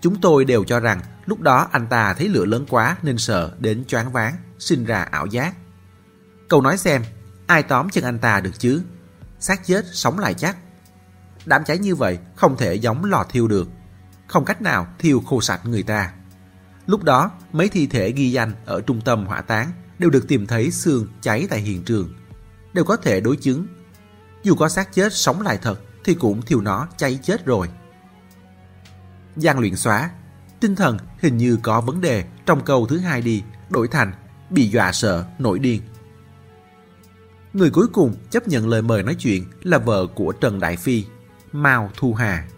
Chúng 0.00 0.20
tôi 0.20 0.44
đều 0.44 0.64
cho 0.64 0.80
rằng 0.80 1.00
lúc 1.26 1.40
đó 1.40 1.68
anh 1.72 1.86
ta 1.86 2.14
thấy 2.14 2.28
lửa 2.28 2.44
lớn 2.44 2.66
quá 2.68 2.96
nên 3.02 3.18
sợ 3.18 3.56
đến 3.58 3.84
choáng 3.84 4.12
váng, 4.12 4.36
sinh 4.58 4.84
ra 4.84 5.02
ảo 5.02 5.26
giác. 5.26 5.54
Cậu 6.48 6.60
nói 6.60 6.78
xem, 6.78 7.02
ai 7.46 7.62
tóm 7.62 7.90
chân 7.90 8.04
anh 8.04 8.18
ta 8.18 8.40
được 8.40 8.58
chứ? 8.58 8.82
xác 9.42 9.66
chết 9.66 9.84
sống 9.92 10.18
lại 10.18 10.34
chắc. 10.34 10.56
Đám 11.46 11.64
cháy 11.64 11.78
như 11.78 11.94
vậy 11.94 12.18
không 12.36 12.56
thể 12.56 12.74
giống 12.74 13.04
lò 13.04 13.24
thiêu 13.30 13.48
được. 13.48 13.68
Không 14.26 14.44
cách 14.44 14.62
nào 14.62 14.86
thiêu 14.98 15.20
khô 15.20 15.40
sạch 15.40 15.60
người 15.64 15.82
ta. 15.82 16.12
Lúc 16.86 17.02
đó, 17.02 17.30
mấy 17.52 17.68
thi 17.68 17.86
thể 17.86 18.10
ghi 18.12 18.32
danh 18.32 18.52
ở 18.64 18.80
trung 18.80 19.00
tâm 19.00 19.26
hỏa 19.26 19.40
táng 19.40 19.72
đều 19.98 20.10
được 20.10 20.28
tìm 20.28 20.46
thấy 20.46 20.70
xương 20.70 21.06
cháy 21.20 21.46
tại 21.50 21.60
hiện 21.60 21.84
trường. 21.84 22.14
Đều 22.72 22.84
có 22.84 22.96
thể 22.96 23.20
đối 23.20 23.36
chứng. 23.36 23.66
Dù 24.42 24.54
có 24.54 24.68
xác 24.68 24.92
chết 24.92 25.12
sống 25.12 25.40
lại 25.40 25.58
thật 25.62 25.80
thì 26.04 26.14
cũng 26.14 26.42
thiêu 26.42 26.60
nó 26.60 26.88
cháy 26.96 27.18
chết 27.22 27.46
rồi. 27.46 27.68
Giang 29.36 29.58
luyện 29.58 29.76
xóa. 29.76 30.10
Tinh 30.60 30.76
thần 30.76 30.98
hình 31.18 31.36
như 31.36 31.58
có 31.62 31.80
vấn 31.80 32.00
đề 32.00 32.24
trong 32.46 32.64
câu 32.64 32.86
thứ 32.86 32.98
hai 32.98 33.22
đi, 33.22 33.42
đổi 33.70 33.88
thành 33.88 34.12
bị 34.50 34.68
dọa 34.68 34.92
sợ, 34.92 35.24
nổi 35.38 35.58
điên. 35.58 35.82
Người 37.52 37.70
cuối 37.70 37.86
cùng 37.92 38.14
chấp 38.30 38.48
nhận 38.48 38.68
lời 38.68 38.82
mời 38.82 39.02
nói 39.02 39.14
chuyện 39.14 39.44
là 39.62 39.78
vợ 39.78 40.06
của 40.14 40.32
Trần 40.32 40.60
Đại 40.60 40.76
Phi, 40.76 41.04
Mao 41.52 41.90
Thu 41.96 42.14
Hà. 42.14 42.48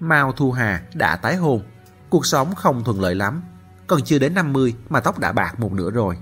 Mao 0.00 0.32
Thu 0.32 0.52
Hà 0.52 0.82
đã 0.94 1.16
tái 1.16 1.36
hôn, 1.36 1.62
cuộc 2.10 2.26
sống 2.26 2.54
không 2.54 2.84
thuận 2.84 3.00
lợi 3.00 3.14
lắm, 3.14 3.42
còn 3.86 4.02
chưa 4.02 4.18
đến 4.18 4.34
50 4.34 4.74
mà 4.88 5.00
tóc 5.00 5.18
đã 5.18 5.32
bạc 5.32 5.60
một 5.60 5.72
nửa 5.72 5.90
rồi. 5.90 6.18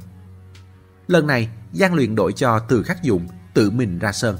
Lần 1.06 1.26
này, 1.26 1.50
Giang 1.72 1.94
Luyện 1.94 2.14
đổi 2.14 2.32
cho 2.32 2.58
Từ 2.58 2.82
Khắc 2.82 3.02
Dụng 3.02 3.28
tự 3.54 3.70
mình 3.70 3.98
ra 3.98 4.12
sân. 4.12 4.38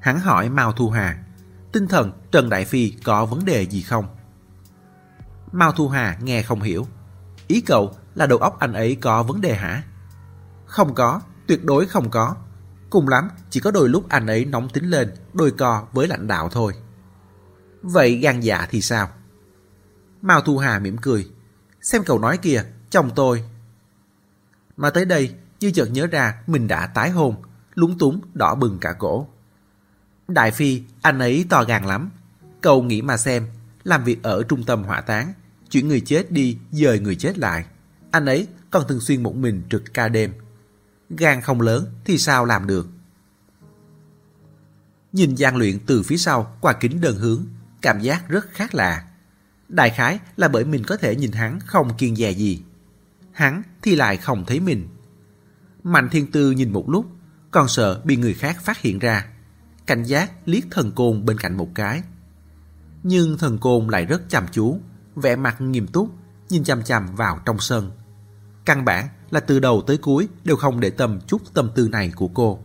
Hắn 0.00 0.20
hỏi 0.20 0.48
Mao 0.48 0.72
Thu 0.72 0.90
Hà, 0.90 1.24
tinh 1.72 1.88
thần 1.88 2.12
Trần 2.32 2.48
Đại 2.48 2.64
Phi 2.64 2.90
có 2.90 3.26
vấn 3.26 3.44
đề 3.44 3.66
gì 3.66 3.82
không? 3.82 4.06
Mao 5.52 5.72
Thu 5.72 5.88
Hà 5.88 6.18
nghe 6.22 6.42
không 6.42 6.62
hiểu. 6.62 6.86
Ý 7.46 7.60
cậu 7.60 7.96
là 8.14 8.26
đầu 8.26 8.38
óc 8.38 8.58
anh 8.58 8.72
ấy 8.72 8.96
có 9.00 9.22
vấn 9.22 9.40
đề 9.40 9.54
hả? 9.54 9.82
Không 10.66 10.94
có, 10.94 11.20
tuyệt 11.46 11.64
đối 11.64 11.86
không 11.86 12.10
có. 12.10 12.36
Cùng 12.90 13.08
lắm, 13.08 13.28
chỉ 13.50 13.60
có 13.60 13.70
đôi 13.70 13.88
lúc 13.88 14.08
anh 14.08 14.26
ấy 14.26 14.44
nóng 14.44 14.68
tính 14.68 14.84
lên, 14.84 15.14
đôi 15.32 15.50
co 15.50 15.86
với 15.92 16.08
lãnh 16.08 16.26
đạo 16.26 16.48
thôi. 16.48 16.72
Vậy 17.82 18.16
gan 18.16 18.40
dạ 18.40 18.66
thì 18.70 18.80
sao? 18.80 19.08
Mao 20.22 20.40
Thu 20.40 20.58
Hà 20.58 20.78
mỉm 20.78 20.96
cười. 20.98 21.30
Xem 21.82 22.02
cậu 22.06 22.18
nói 22.18 22.38
kìa, 22.38 22.64
chồng 22.90 23.10
tôi. 23.14 23.44
Mà 24.76 24.90
tới 24.90 25.04
đây, 25.04 25.34
như 25.60 25.70
chợt 25.70 25.86
nhớ 25.86 26.06
ra 26.06 26.42
mình 26.46 26.68
đã 26.68 26.86
tái 26.86 27.10
hôn, 27.10 27.36
lúng 27.74 27.98
túng, 27.98 28.20
đỏ 28.34 28.54
bừng 28.54 28.78
cả 28.80 28.92
cổ. 28.92 29.28
Đại 30.28 30.50
Phi, 30.50 30.82
anh 31.02 31.18
ấy 31.18 31.46
to 31.48 31.64
gan 31.64 31.84
lắm. 31.84 32.10
Cậu 32.60 32.82
nghĩ 32.82 33.02
mà 33.02 33.16
xem, 33.16 33.46
làm 33.84 34.04
việc 34.04 34.22
ở 34.22 34.42
trung 34.48 34.64
tâm 34.64 34.82
hỏa 34.82 35.00
táng, 35.00 35.32
chuyển 35.70 35.88
người 35.88 36.00
chết 36.00 36.30
đi, 36.30 36.58
dời 36.72 37.00
người 37.00 37.16
chết 37.16 37.38
lại. 37.38 37.64
Anh 38.10 38.26
ấy 38.26 38.46
còn 38.70 38.88
thường 38.88 39.00
xuyên 39.00 39.22
một 39.22 39.36
mình 39.36 39.62
trực 39.70 39.94
ca 39.94 40.08
đêm, 40.08 40.32
gan 41.10 41.40
không 41.40 41.60
lớn 41.60 41.86
thì 42.04 42.18
sao 42.18 42.44
làm 42.44 42.66
được. 42.66 42.88
Nhìn 45.12 45.34
gian 45.34 45.56
Luyện 45.56 45.78
từ 45.86 46.02
phía 46.02 46.16
sau 46.16 46.56
qua 46.60 46.72
kính 46.72 47.00
đơn 47.00 47.16
hướng, 47.16 47.46
cảm 47.82 48.00
giác 48.00 48.28
rất 48.28 48.50
khác 48.50 48.74
lạ. 48.74 49.04
Đại 49.68 49.90
khái 49.90 50.18
là 50.36 50.48
bởi 50.48 50.64
mình 50.64 50.84
có 50.84 50.96
thể 50.96 51.16
nhìn 51.16 51.32
hắn 51.32 51.60
không 51.60 51.96
kiên 51.96 52.16
dè 52.16 52.30
gì. 52.30 52.62
Hắn 53.32 53.62
thì 53.82 53.96
lại 53.96 54.16
không 54.16 54.44
thấy 54.46 54.60
mình. 54.60 54.88
Mạnh 55.84 56.08
Thiên 56.10 56.30
Tư 56.30 56.50
nhìn 56.50 56.72
một 56.72 56.90
lúc, 56.90 57.06
còn 57.50 57.68
sợ 57.68 58.00
bị 58.04 58.16
người 58.16 58.34
khác 58.34 58.62
phát 58.62 58.80
hiện 58.80 58.98
ra. 58.98 59.26
Cảnh 59.86 60.02
giác 60.02 60.32
liếc 60.44 60.64
thần 60.70 60.92
côn 60.92 61.24
bên 61.24 61.38
cạnh 61.38 61.56
một 61.56 61.68
cái. 61.74 62.02
Nhưng 63.02 63.38
thần 63.38 63.58
côn 63.58 63.88
lại 63.88 64.06
rất 64.06 64.22
chăm 64.28 64.46
chú, 64.52 64.78
vẻ 65.16 65.36
mặt 65.36 65.60
nghiêm 65.60 65.86
túc, 65.86 66.10
nhìn 66.48 66.64
chăm 66.64 66.82
chăm 66.82 67.14
vào 67.16 67.40
trong 67.46 67.58
sân. 67.58 67.90
Căn 68.64 68.84
bản 68.84 69.08
là 69.30 69.40
từ 69.40 69.60
đầu 69.60 69.82
tới 69.86 69.96
cuối 69.96 70.28
đều 70.44 70.56
không 70.56 70.80
để 70.80 70.90
tâm 70.90 71.20
chút 71.26 71.42
tâm 71.54 71.70
tư 71.74 71.88
này 71.88 72.12
của 72.16 72.28
cô. 72.28 72.58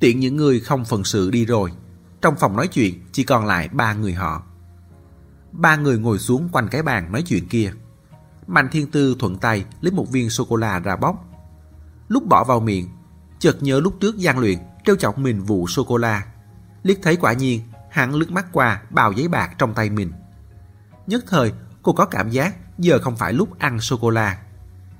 Tiện 0.00 0.20
những 0.20 0.36
người 0.36 0.60
không 0.60 0.84
phần 0.84 1.04
sự 1.04 1.30
đi 1.30 1.46
rồi, 1.46 1.72
trong 2.20 2.36
phòng 2.36 2.56
nói 2.56 2.68
chuyện 2.68 2.94
chỉ 3.12 3.24
còn 3.24 3.46
lại 3.46 3.68
ba 3.68 3.94
người 3.94 4.12
họ. 4.12 4.46
Ba 5.52 5.76
người 5.76 5.98
ngồi 5.98 6.18
xuống 6.18 6.48
quanh 6.52 6.68
cái 6.70 6.82
bàn 6.82 7.12
nói 7.12 7.22
chuyện 7.26 7.48
kia. 7.48 7.72
Mạnh 8.46 8.68
Thiên 8.72 8.90
Tư 8.90 9.16
thuận 9.18 9.38
tay 9.38 9.64
lấy 9.80 9.92
một 9.92 10.10
viên 10.10 10.30
sô-cô-la 10.30 10.78
ra 10.78 10.96
bóc. 10.96 11.24
Lúc 12.08 12.26
bỏ 12.26 12.44
vào 12.44 12.60
miệng, 12.60 12.88
chợt 13.38 13.56
nhớ 13.60 13.80
lúc 13.80 13.94
trước 14.00 14.16
gian 14.16 14.38
luyện 14.38 14.58
trêu 14.84 14.96
chọc 14.96 15.18
mình 15.18 15.40
vụ 15.40 15.66
sô-cô-la. 15.66 16.26
Liếc 16.82 16.98
thấy 17.02 17.16
quả 17.16 17.32
nhiên, 17.32 17.60
Hắn 17.94 18.14
lướt 18.14 18.30
mắt 18.30 18.46
qua 18.52 18.82
bao 18.90 19.12
giấy 19.12 19.28
bạc 19.28 19.54
trong 19.58 19.74
tay 19.74 19.90
mình. 19.90 20.12
Nhất 21.06 21.24
thời, 21.26 21.52
cô 21.82 21.92
có 21.92 22.04
cảm 22.04 22.30
giác 22.30 22.56
giờ 22.78 22.98
không 22.98 23.16
phải 23.16 23.32
lúc 23.32 23.58
ăn 23.58 23.80
sô-cô-la. 23.80 24.38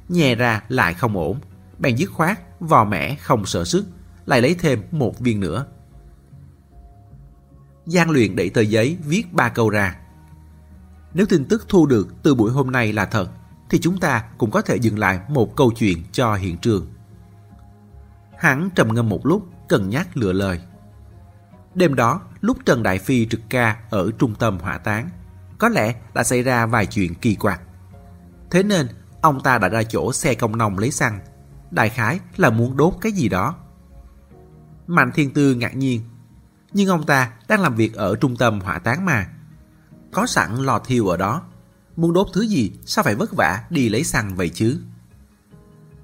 Nhè 0.08 0.34
ra 0.34 0.62
lại 0.68 0.94
không 0.94 1.16
ổn, 1.16 1.40
bèn 1.78 1.96
dứt 1.96 2.10
khoát, 2.10 2.60
vò 2.60 2.84
mẻ 2.84 3.14
không 3.14 3.46
sợ 3.46 3.64
sức, 3.64 3.86
lại 4.26 4.42
lấy 4.42 4.54
thêm 4.54 4.82
một 4.90 5.20
viên 5.20 5.40
nữa. 5.40 5.66
Giang 7.86 8.10
luyện 8.10 8.36
đẩy 8.36 8.50
tờ 8.50 8.60
giấy 8.60 8.98
viết 9.04 9.32
ba 9.32 9.48
câu 9.48 9.70
ra. 9.70 9.96
Nếu 11.14 11.26
tin 11.26 11.44
tức 11.44 11.64
thu 11.68 11.86
được 11.86 12.22
từ 12.22 12.34
buổi 12.34 12.50
hôm 12.50 12.70
nay 12.70 12.92
là 12.92 13.04
thật, 13.04 13.30
thì 13.70 13.78
chúng 13.80 14.00
ta 14.00 14.24
cũng 14.38 14.50
có 14.50 14.62
thể 14.62 14.76
dừng 14.76 14.98
lại 14.98 15.20
một 15.28 15.56
câu 15.56 15.72
chuyện 15.76 16.04
cho 16.12 16.34
hiện 16.34 16.58
trường. 16.58 16.86
Hắn 18.38 18.70
trầm 18.74 18.94
ngâm 18.94 19.08
một 19.08 19.26
lúc, 19.26 19.48
cân 19.68 19.90
nhắc 19.90 20.16
lựa 20.16 20.32
lời. 20.32 20.60
Đêm 21.74 21.94
đó, 21.94 22.20
lúc 22.40 22.56
Trần 22.64 22.82
Đại 22.82 22.98
Phi 22.98 23.26
trực 23.26 23.40
ca 23.48 23.76
ở 23.90 24.10
trung 24.18 24.34
tâm 24.34 24.58
hỏa 24.58 24.78
táng, 24.78 25.10
có 25.58 25.68
lẽ 25.68 25.94
đã 26.14 26.24
xảy 26.24 26.42
ra 26.42 26.66
vài 26.66 26.86
chuyện 26.86 27.14
kỳ 27.14 27.34
quặc. 27.34 27.60
Thế 28.50 28.62
nên, 28.62 28.88
ông 29.20 29.40
ta 29.40 29.58
đã 29.58 29.68
ra 29.68 29.82
chỗ 29.82 30.12
xe 30.12 30.34
công 30.34 30.58
nông 30.58 30.78
lấy 30.78 30.90
xăng. 30.90 31.20
Đại 31.70 31.88
khái 31.88 32.20
là 32.36 32.50
muốn 32.50 32.76
đốt 32.76 32.94
cái 33.00 33.12
gì 33.12 33.28
đó. 33.28 33.54
Mạnh 34.86 35.10
Thiên 35.14 35.34
Tư 35.34 35.54
ngạc 35.54 35.76
nhiên. 35.76 36.00
Nhưng 36.72 36.88
ông 36.88 37.06
ta 37.06 37.32
đang 37.48 37.60
làm 37.60 37.74
việc 37.74 37.94
ở 37.94 38.16
trung 38.16 38.36
tâm 38.36 38.60
hỏa 38.60 38.78
táng 38.78 39.04
mà. 39.04 39.26
Có 40.14 40.26
sẵn 40.26 40.56
lò 40.56 40.78
thiêu 40.78 41.08
ở 41.08 41.16
đó. 41.16 41.42
Muốn 41.96 42.12
đốt 42.12 42.26
thứ 42.32 42.40
gì 42.40 42.72
sao 42.84 43.04
phải 43.04 43.14
vất 43.14 43.32
vả 43.32 43.64
đi 43.70 43.88
lấy 43.88 44.04
xăng 44.04 44.36
vậy 44.36 44.48
chứ? 44.48 44.80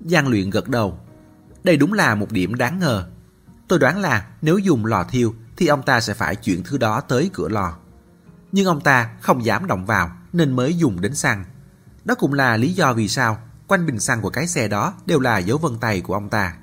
Giang 0.01 0.29
luyện 0.29 0.51
gật 0.51 0.69
đầu. 0.69 0.99
Đây 1.65 1.77
đúng 1.77 1.93
là 1.93 2.15
một 2.15 2.33
điểm 2.33 2.55
đáng 2.55 2.79
ngờ. 2.79 3.09
Tôi 3.69 3.79
đoán 3.79 4.01
là 4.01 4.27
nếu 4.43 4.59
dùng 4.59 4.87
lò 4.87 5.05
thiêu 5.05 5.35
thì 5.57 5.67
ông 5.67 5.83
ta 5.83 6.01
sẽ 6.01 6.15
phải 6.15 6.37
chuyển 6.37 6.63
thứ 6.63 6.79
đó 6.79 7.01
tới 7.01 7.31
cửa 7.33 7.49
lò. 7.49 7.77
Nhưng 8.53 8.67
ông 8.67 8.81
ta 8.81 9.11
không 9.21 9.45
dám 9.45 9.67
động 9.67 9.87
vào 9.87 10.11
nên 10.33 10.57
mới 10.57 10.77
dùng 10.77 11.01
đến 11.01 11.15
xăng. 11.15 11.45
Đó 12.05 12.15
cũng 12.15 12.33
là 12.33 12.57
lý 12.57 12.73
do 12.73 12.93
vì 12.93 13.09
sao 13.09 13.39
quanh 13.67 13.87
bình 13.87 14.01
xăng 14.01 14.21
của 14.21 14.31
cái 14.31 14.47
xe 14.47 14.69
đó 14.69 14.95
đều 15.07 15.21
là 15.21 15.39
dấu 15.39 15.59
vân 15.59 15.79
tay 15.79 16.01
của 16.01 16.15
ông 16.15 16.29
ta. 16.29 16.57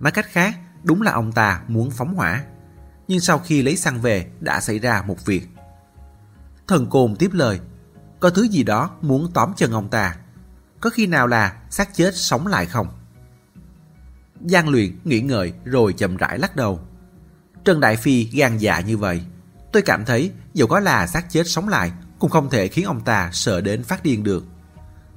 Nói 0.00 0.12
cách 0.12 0.26
khác, 0.32 0.54
đúng 0.82 1.02
là 1.02 1.12
ông 1.12 1.32
ta 1.32 1.62
muốn 1.68 1.90
phóng 1.90 2.14
hỏa. 2.14 2.44
Nhưng 3.08 3.20
sau 3.20 3.38
khi 3.38 3.62
lấy 3.62 3.76
xăng 3.76 4.00
về 4.00 4.30
đã 4.40 4.60
xảy 4.60 4.78
ra 4.78 5.02
một 5.02 5.26
việc. 5.26 5.48
Thần 6.68 6.86
côn 6.90 7.16
tiếp 7.16 7.30
lời, 7.32 7.60
có 8.20 8.30
thứ 8.30 8.42
gì 8.42 8.62
đó 8.62 8.90
muốn 9.02 9.30
tóm 9.34 9.52
chân 9.56 9.72
ông 9.72 9.88
ta. 9.88 10.16
Có 10.80 10.90
khi 10.90 11.06
nào 11.06 11.26
là 11.26 11.56
xác 11.70 11.94
chết 11.94 12.16
sống 12.16 12.46
lại 12.46 12.66
không? 12.66 12.88
Giang 14.40 14.68
luyện 14.68 14.98
nghĩ 15.04 15.20
ngợi 15.20 15.52
rồi 15.64 15.92
chậm 15.92 16.16
rãi 16.16 16.38
lắc 16.38 16.56
đầu. 16.56 16.80
Trần 17.64 17.80
Đại 17.80 17.96
Phi 17.96 18.24
gan 18.24 18.58
dạ 18.58 18.80
như 18.80 18.96
vậy. 18.96 19.22
Tôi 19.72 19.82
cảm 19.82 20.04
thấy 20.04 20.32
dù 20.54 20.66
có 20.66 20.80
là 20.80 21.06
xác 21.06 21.30
chết 21.30 21.46
sống 21.46 21.68
lại 21.68 21.92
cũng 22.18 22.30
không 22.30 22.50
thể 22.50 22.68
khiến 22.68 22.84
ông 22.84 23.00
ta 23.00 23.30
sợ 23.32 23.60
đến 23.60 23.82
phát 23.82 24.02
điên 24.02 24.22
được. 24.22 24.44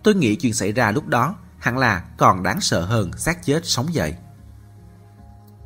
Tôi 0.04 0.16
nghĩ 0.16 0.36
chuyện 0.36 0.54
xảy 0.54 0.72
ra 0.72 0.92
lúc 0.92 1.08
đó 1.08 1.36
hẳn 1.60 1.78
là 1.78 2.04
còn 2.18 2.44
đáng 2.44 2.62
sợ 2.62 2.86
hơn 2.86 3.12
xác 3.18 3.46
chết 3.46 3.66
sống 3.66 3.94
dậy. 3.94 4.16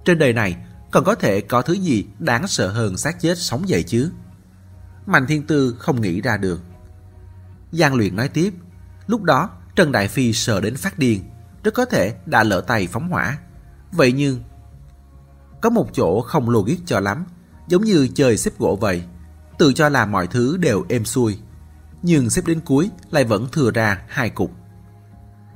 Trên 0.06 0.20
đời 0.20 0.34
này 0.34 0.56
còn 0.92 1.04
có 1.04 1.16
thể 1.16 1.42
có 1.42 1.62
thứ 1.62 1.74
gì 1.74 2.06
đáng 2.20 2.48
sợ 2.48 2.72
hơn 2.72 2.98
xác 2.98 3.20
chết 3.22 3.38
sống 3.38 3.70
dậy 3.70 3.84
chứ? 3.84 4.12
Mạnh 5.06 5.26
Thiên 5.28 5.48
Tư 5.48 5.76
không 5.80 6.02
nghĩ 6.02 6.22
ra 6.22 6.38
được. 6.38 6.62
Giang 7.72 7.96
Luyện 7.96 8.16
nói 8.16 8.30
tiếp, 8.30 8.54
lúc 9.08 9.24
đó 9.24 9.50
Trần 9.76 9.92
Đại 9.92 10.08
Phi 10.08 10.34
sợ 10.34 10.62
đến 10.62 10.76
phát 10.76 11.00
điên, 11.00 11.24
rất 11.64 11.74
có 11.74 11.86
thể 11.86 12.16
đã 12.26 12.44
lỡ 12.44 12.62
tay 12.62 12.88
phóng 12.88 13.10
hỏa. 13.10 13.38
Vậy 13.92 14.12
nhưng, 14.12 14.40
có 15.62 15.70
một 15.70 15.90
chỗ 15.94 16.22
không 16.22 16.50
logic 16.50 16.78
cho 16.86 17.00
lắm, 17.00 17.26
giống 17.68 17.84
như 17.84 18.08
chơi 18.16 18.38
xếp 18.38 18.52
gỗ 18.60 18.78
vậy, 18.82 19.04
tự 19.58 19.74
cho 19.74 19.90
là 19.90 20.06
mọi 20.06 20.28
thứ 20.28 20.58
đều 20.58 20.86
êm 20.90 21.06
xuôi, 21.06 21.40
nhưng 22.02 22.30
xếp 22.30 22.42
đến 22.48 22.60
cuối 22.66 22.90
lại 23.12 23.24
vẫn 23.24 23.48
thừa 23.52 23.72
ra 23.72 24.02
hai 24.08 24.30
cục. 24.30 24.52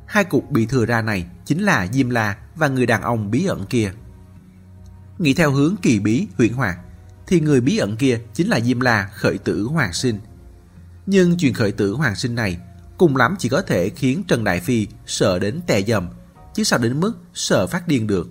Hai 0.05 0.23
cục 0.23 0.51
bị 0.51 0.65
thừa 0.65 0.85
ra 0.85 1.01
này 1.01 1.25
chính 1.45 1.63
là 1.63 1.87
Diêm 1.87 2.09
La 2.09 2.37
và 2.55 2.67
người 2.67 2.85
đàn 2.85 3.01
ông 3.01 3.31
bí 3.31 3.45
ẩn 3.45 3.65
kia. 3.65 3.91
Nghĩ 5.17 5.33
theo 5.33 5.51
hướng 5.51 5.75
kỳ 5.81 5.99
bí 5.99 6.27
huyễn 6.37 6.53
hoạt, 6.53 6.77
thì 7.29 7.39
người 7.39 7.61
bí 7.61 7.77
ẩn 7.77 7.95
kia 7.97 8.19
chính 8.33 8.47
là 8.47 8.59
Diêm 8.59 8.79
La 8.79 9.09
khởi 9.13 9.37
tử 9.37 9.63
hoàng 9.63 9.93
sinh. 9.93 10.19
Nhưng 11.05 11.37
chuyện 11.37 11.53
khởi 11.53 11.71
tử 11.71 11.93
hoàng 11.93 12.15
sinh 12.15 12.35
này 12.35 12.59
cùng 12.97 13.15
lắm 13.15 13.35
chỉ 13.39 13.49
có 13.49 13.61
thể 13.61 13.89
khiến 13.89 14.23
Trần 14.27 14.43
Đại 14.43 14.59
Phi 14.59 14.87
sợ 15.05 15.39
đến 15.39 15.61
tè 15.67 15.81
dầm, 15.81 16.09
chứ 16.53 16.63
sao 16.63 16.79
đến 16.79 16.99
mức 16.99 17.13
sợ 17.33 17.67
phát 17.67 17.87
điên 17.87 18.07
được. 18.07 18.29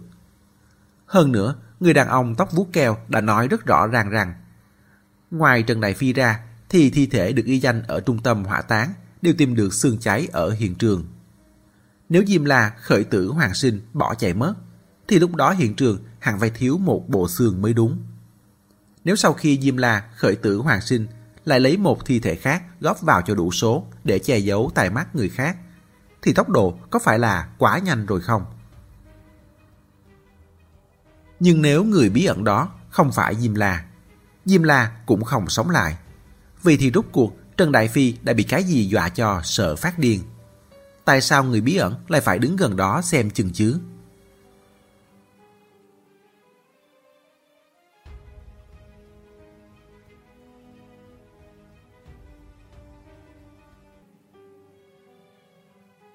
Hơn 1.07 1.33
nữa, 1.33 1.55
người 1.81 1.95
đàn 1.95 2.09
ông 2.09 2.35
tóc 2.35 2.53
vuốt 2.53 2.73
keo 2.73 2.97
đã 3.09 3.21
nói 3.21 3.49
rất 3.49 3.67
rõ 3.67 3.87
ràng 3.87 4.11
rằng 4.11 4.35
ngoài 5.31 5.63
Trần 5.63 5.81
Đại 5.81 5.95
Phi 5.95 6.13
ra 6.13 6.41
thì 6.69 6.91
thi 6.91 7.07
thể 7.07 7.33
được 7.33 7.45
ghi 7.47 7.59
danh 7.59 7.83
ở 7.83 8.01
trung 8.01 8.23
tâm 8.23 8.45
hỏa 8.45 8.63
táng 8.63 8.93
đều 9.23 9.35
tìm 9.39 9.55
được 9.55 9.75
xương 9.75 9.99
cháy 9.99 10.29
ở 10.33 10.51
hiện 10.51 10.75
trường. 10.75 11.07
Nếu 12.09 12.23
Diêm 12.27 12.45
La 12.45 12.73
khởi 12.81 13.05
tử 13.05 13.29
hoàng 13.29 13.55
sinh 13.55 13.81
bỏ 13.93 14.15
chạy 14.15 14.35
mất, 14.35 14.55
thì 15.09 15.19
lúc 15.19 15.35
đó 15.35 15.51
hiện 15.51 15.75
trường 15.75 15.99
hẳn 16.19 16.41
phải 16.41 16.51
thiếu 16.51 16.79
một 16.79 17.09
bộ 17.09 17.29
xương 17.29 17.63
mới 17.63 17.73
đúng. 17.73 17.99
Nếu 19.09 19.17
sau 19.17 19.33
khi 19.33 19.59
Diêm 19.63 19.77
La 19.77 20.05
khởi 20.17 20.37
tử 20.37 20.57
hoàng 20.57 20.81
sinh 20.81 21.07
lại 21.45 21.61
lấy 21.61 21.77
một 21.77 22.07
thi 22.07 22.21
thể 22.21 22.35
khác 22.35 22.63
góp 22.81 23.03
vào 23.03 23.23
cho 23.23 23.35
đủ 23.35 23.53
số 23.53 23.85
để 24.05 24.19
che 24.19 24.39
giấu 24.39 24.71
tài 24.75 24.91
mắt 24.91 25.17
người 25.17 25.29
khác, 25.29 25.57
thì 26.23 26.33
tốc 26.33 26.49
độ 26.49 26.79
có 26.91 26.99
phải 26.99 27.19
là 27.19 27.49
quá 27.59 27.79
nhanh 27.79 28.07
rồi 28.07 28.21
không? 28.21 28.45
Nhưng 31.41 31.63
nếu 31.63 31.85
người 31.85 32.11
bí 32.11 32.25
ẩn 32.25 32.45
đó 32.45 32.71
không 32.91 33.13
phải 33.13 33.37
Diêm 33.37 33.55
La, 33.55 33.85
Diêm 34.45 34.63
La 34.63 34.93
cũng 35.07 35.25
không 35.25 35.49
sống 35.49 35.71
lại. 35.71 35.97
Vì 36.63 36.77
thì 36.77 36.91
rút 36.91 37.07
cuộc 37.13 37.37
Trần 37.57 37.73
Đại 37.73 37.89
Phi 37.89 38.15
đã 38.23 38.33
bị 38.33 38.43
cái 38.43 38.65
gì 38.65 38.85
dọa 38.85 39.09
cho 39.09 39.41
sợ 39.45 39.77
phát 39.77 39.99
điên. 39.99 40.23
Tại 41.05 41.21
sao 41.21 41.45
người 41.45 41.61
bí 41.61 41.77
ẩn 41.77 41.95
lại 42.09 42.21
phải 42.21 42.39
đứng 42.39 42.57
gần 42.57 42.77
đó 42.77 43.03
xem 43.03 43.31
chừng 43.31 43.51
chứ? 43.53 43.79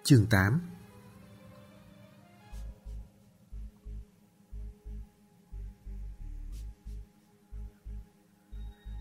Chương 0.06 0.26
8 0.26 0.60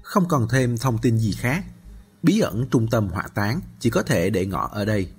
Không 0.02 0.28
còn 0.28 0.48
thêm 0.48 0.78
thông 0.78 0.98
tin 0.98 1.18
gì 1.18 1.32
khác, 1.32 1.64
bí 2.22 2.40
ẩn 2.40 2.66
trung 2.70 2.88
tâm 2.90 3.08
hỏa 3.08 3.28
táng 3.34 3.60
chỉ 3.80 3.90
có 3.90 4.02
thể 4.02 4.30
để 4.30 4.46
ngọ 4.46 4.68
ở 4.72 4.84
đây. 4.84 5.12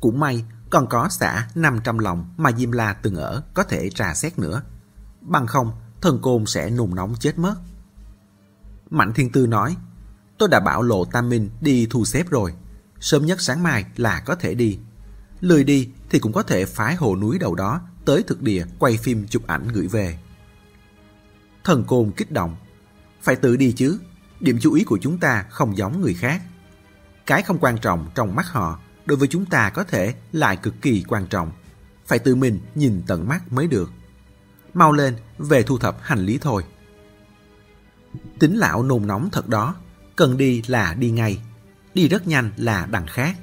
Cũng 0.00 0.20
may 0.20 0.44
còn 0.70 0.86
có 0.86 1.08
xã 1.10 1.48
500 1.54 1.98
lòng 1.98 2.34
mà 2.36 2.52
Diêm 2.52 2.72
La 2.72 2.92
từng 2.92 3.16
ở 3.16 3.42
có 3.54 3.62
thể 3.62 3.90
trà 3.90 4.14
xét 4.14 4.38
nữa. 4.38 4.62
Bằng 5.20 5.46
không, 5.46 5.72
thần 6.00 6.18
côn 6.22 6.46
sẽ 6.46 6.70
nùng 6.70 6.94
nóng 6.94 7.14
chết 7.20 7.38
mất. 7.38 7.54
Mạnh 8.90 9.12
Thiên 9.14 9.32
Tư 9.32 9.46
nói, 9.46 9.76
tôi 10.38 10.48
đã 10.48 10.60
bảo 10.60 10.82
lộ 10.82 11.04
Tam 11.04 11.28
Minh 11.28 11.50
đi 11.60 11.86
thu 11.90 12.04
xếp 12.04 12.30
rồi. 12.30 12.54
Sớm 13.00 13.26
nhất 13.26 13.40
sáng 13.40 13.62
mai 13.62 13.84
là 13.96 14.20
có 14.20 14.34
thể 14.34 14.54
đi. 14.54 14.78
Lười 15.40 15.64
đi 15.64 15.88
thì 16.10 16.18
cũng 16.18 16.32
có 16.32 16.42
thể 16.42 16.64
phái 16.64 16.94
hồ 16.94 17.16
núi 17.16 17.38
đầu 17.38 17.54
đó 17.54 17.80
tới 18.04 18.22
thực 18.22 18.42
địa 18.42 18.66
quay 18.78 18.96
phim 18.96 19.26
chụp 19.26 19.46
ảnh 19.46 19.68
gửi 19.68 19.86
về. 19.86 20.18
Thần 21.64 21.84
côn 21.84 22.12
kích 22.16 22.30
động. 22.30 22.56
Phải 23.22 23.36
tự 23.36 23.56
đi 23.56 23.72
chứ, 23.72 23.98
điểm 24.40 24.58
chú 24.60 24.72
ý 24.72 24.84
của 24.84 24.98
chúng 25.02 25.18
ta 25.18 25.44
không 25.50 25.76
giống 25.76 26.00
người 26.00 26.14
khác. 26.14 26.42
Cái 27.26 27.42
không 27.42 27.58
quan 27.58 27.78
trọng 27.78 28.10
trong 28.14 28.34
mắt 28.34 28.46
họ, 28.46 28.78
đối 29.06 29.18
với 29.18 29.28
chúng 29.28 29.46
ta 29.46 29.70
có 29.70 29.84
thể 29.84 30.14
lại 30.32 30.56
cực 30.56 30.74
kỳ 30.82 31.04
quan 31.08 31.26
trọng. 31.26 31.52
Phải 32.06 32.18
tự 32.18 32.34
mình 32.34 32.60
nhìn 32.74 33.02
tận 33.06 33.28
mắt 33.28 33.52
mới 33.52 33.66
được. 33.66 33.90
Mau 34.74 34.92
lên, 34.92 35.16
về 35.38 35.62
thu 35.62 35.78
thập 35.78 35.96
hành 36.02 36.26
lý 36.26 36.38
thôi. 36.38 36.64
Tính 38.38 38.56
lão 38.56 38.82
nôn 38.82 39.06
nóng 39.06 39.28
thật 39.32 39.48
đó, 39.48 39.74
cần 40.16 40.36
đi 40.36 40.62
là 40.66 40.94
đi 40.94 41.10
ngay, 41.10 41.38
đi 41.94 42.08
rất 42.08 42.26
nhanh 42.26 42.50
là 42.56 42.86
đằng 42.86 43.06
khác. 43.06 43.36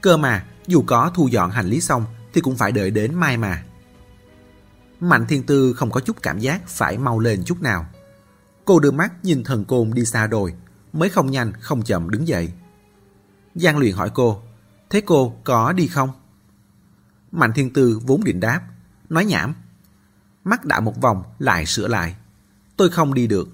Cơ 0.00 0.16
mà, 0.16 0.44
dù 0.68 0.84
có 0.86 1.10
thu 1.14 1.28
dọn 1.28 1.50
hành 1.50 1.66
lý 1.66 1.80
xong 1.80 2.04
thì 2.32 2.40
cũng 2.40 2.56
phải 2.56 2.72
đợi 2.72 2.90
đến 2.90 3.14
mai 3.14 3.36
mà. 3.36 3.64
Mạnh 5.00 5.26
Thiên 5.28 5.42
Tư 5.42 5.72
không 5.72 5.90
có 5.90 6.00
chút 6.00 6.22
cảm 6.22 6.38
giác 6.38 6.68
phải 6.68 6.98
mau 6.98 7.18
lên 7.18 7.42
chút 7.44 7.62
nào. 7.62 7.86
Cô 8.64 8.80
đưa 8.80 8.90
mắt 8.90 9.24
nhìn 9.24 9.44
thần 9.44 9.64
côn 9.64 9.90
đi 9.94 10.04
xa 10.04 10.26
rồi, 10.26 10.54
mới 10.92 11.08
không 11.08 11.30
nhanh 11.30 11.52
không 11.60 11.82
chậm 11.82 12.10
đứng 12.10 12.28
dậy. 12.28 12.52
Giang 13.54 13.78
luyện 13.78 13.94
hỏi 13.94 14.10
cô, 14.14 14.42
thế 14.90 15.00
cô 15.06 15.36
có 15.44 15.72
đi 15.72 15.86
không? 15.86 16.10
Mạnh 17.32 17.52
Thiên 17.54 17.72
Tư 17.72 18.00
vốn 18.06 18.24
định 18.24 18.40
đáp, 18.40 18.60
nói 19.08 19.24
nhảm. 19.24 19.54
Mắt 20.44 20.64
đã 20.64 20.80
một 20.80 21.00
vòng 21.00 21.22
lại 21.38 21.66
sửa 21.66 21.88
lại. 21.88 22.16
Tôi 22.76 22.90
không 22.90 23.14
đi 23.14 23.26
được. 23.26 23.48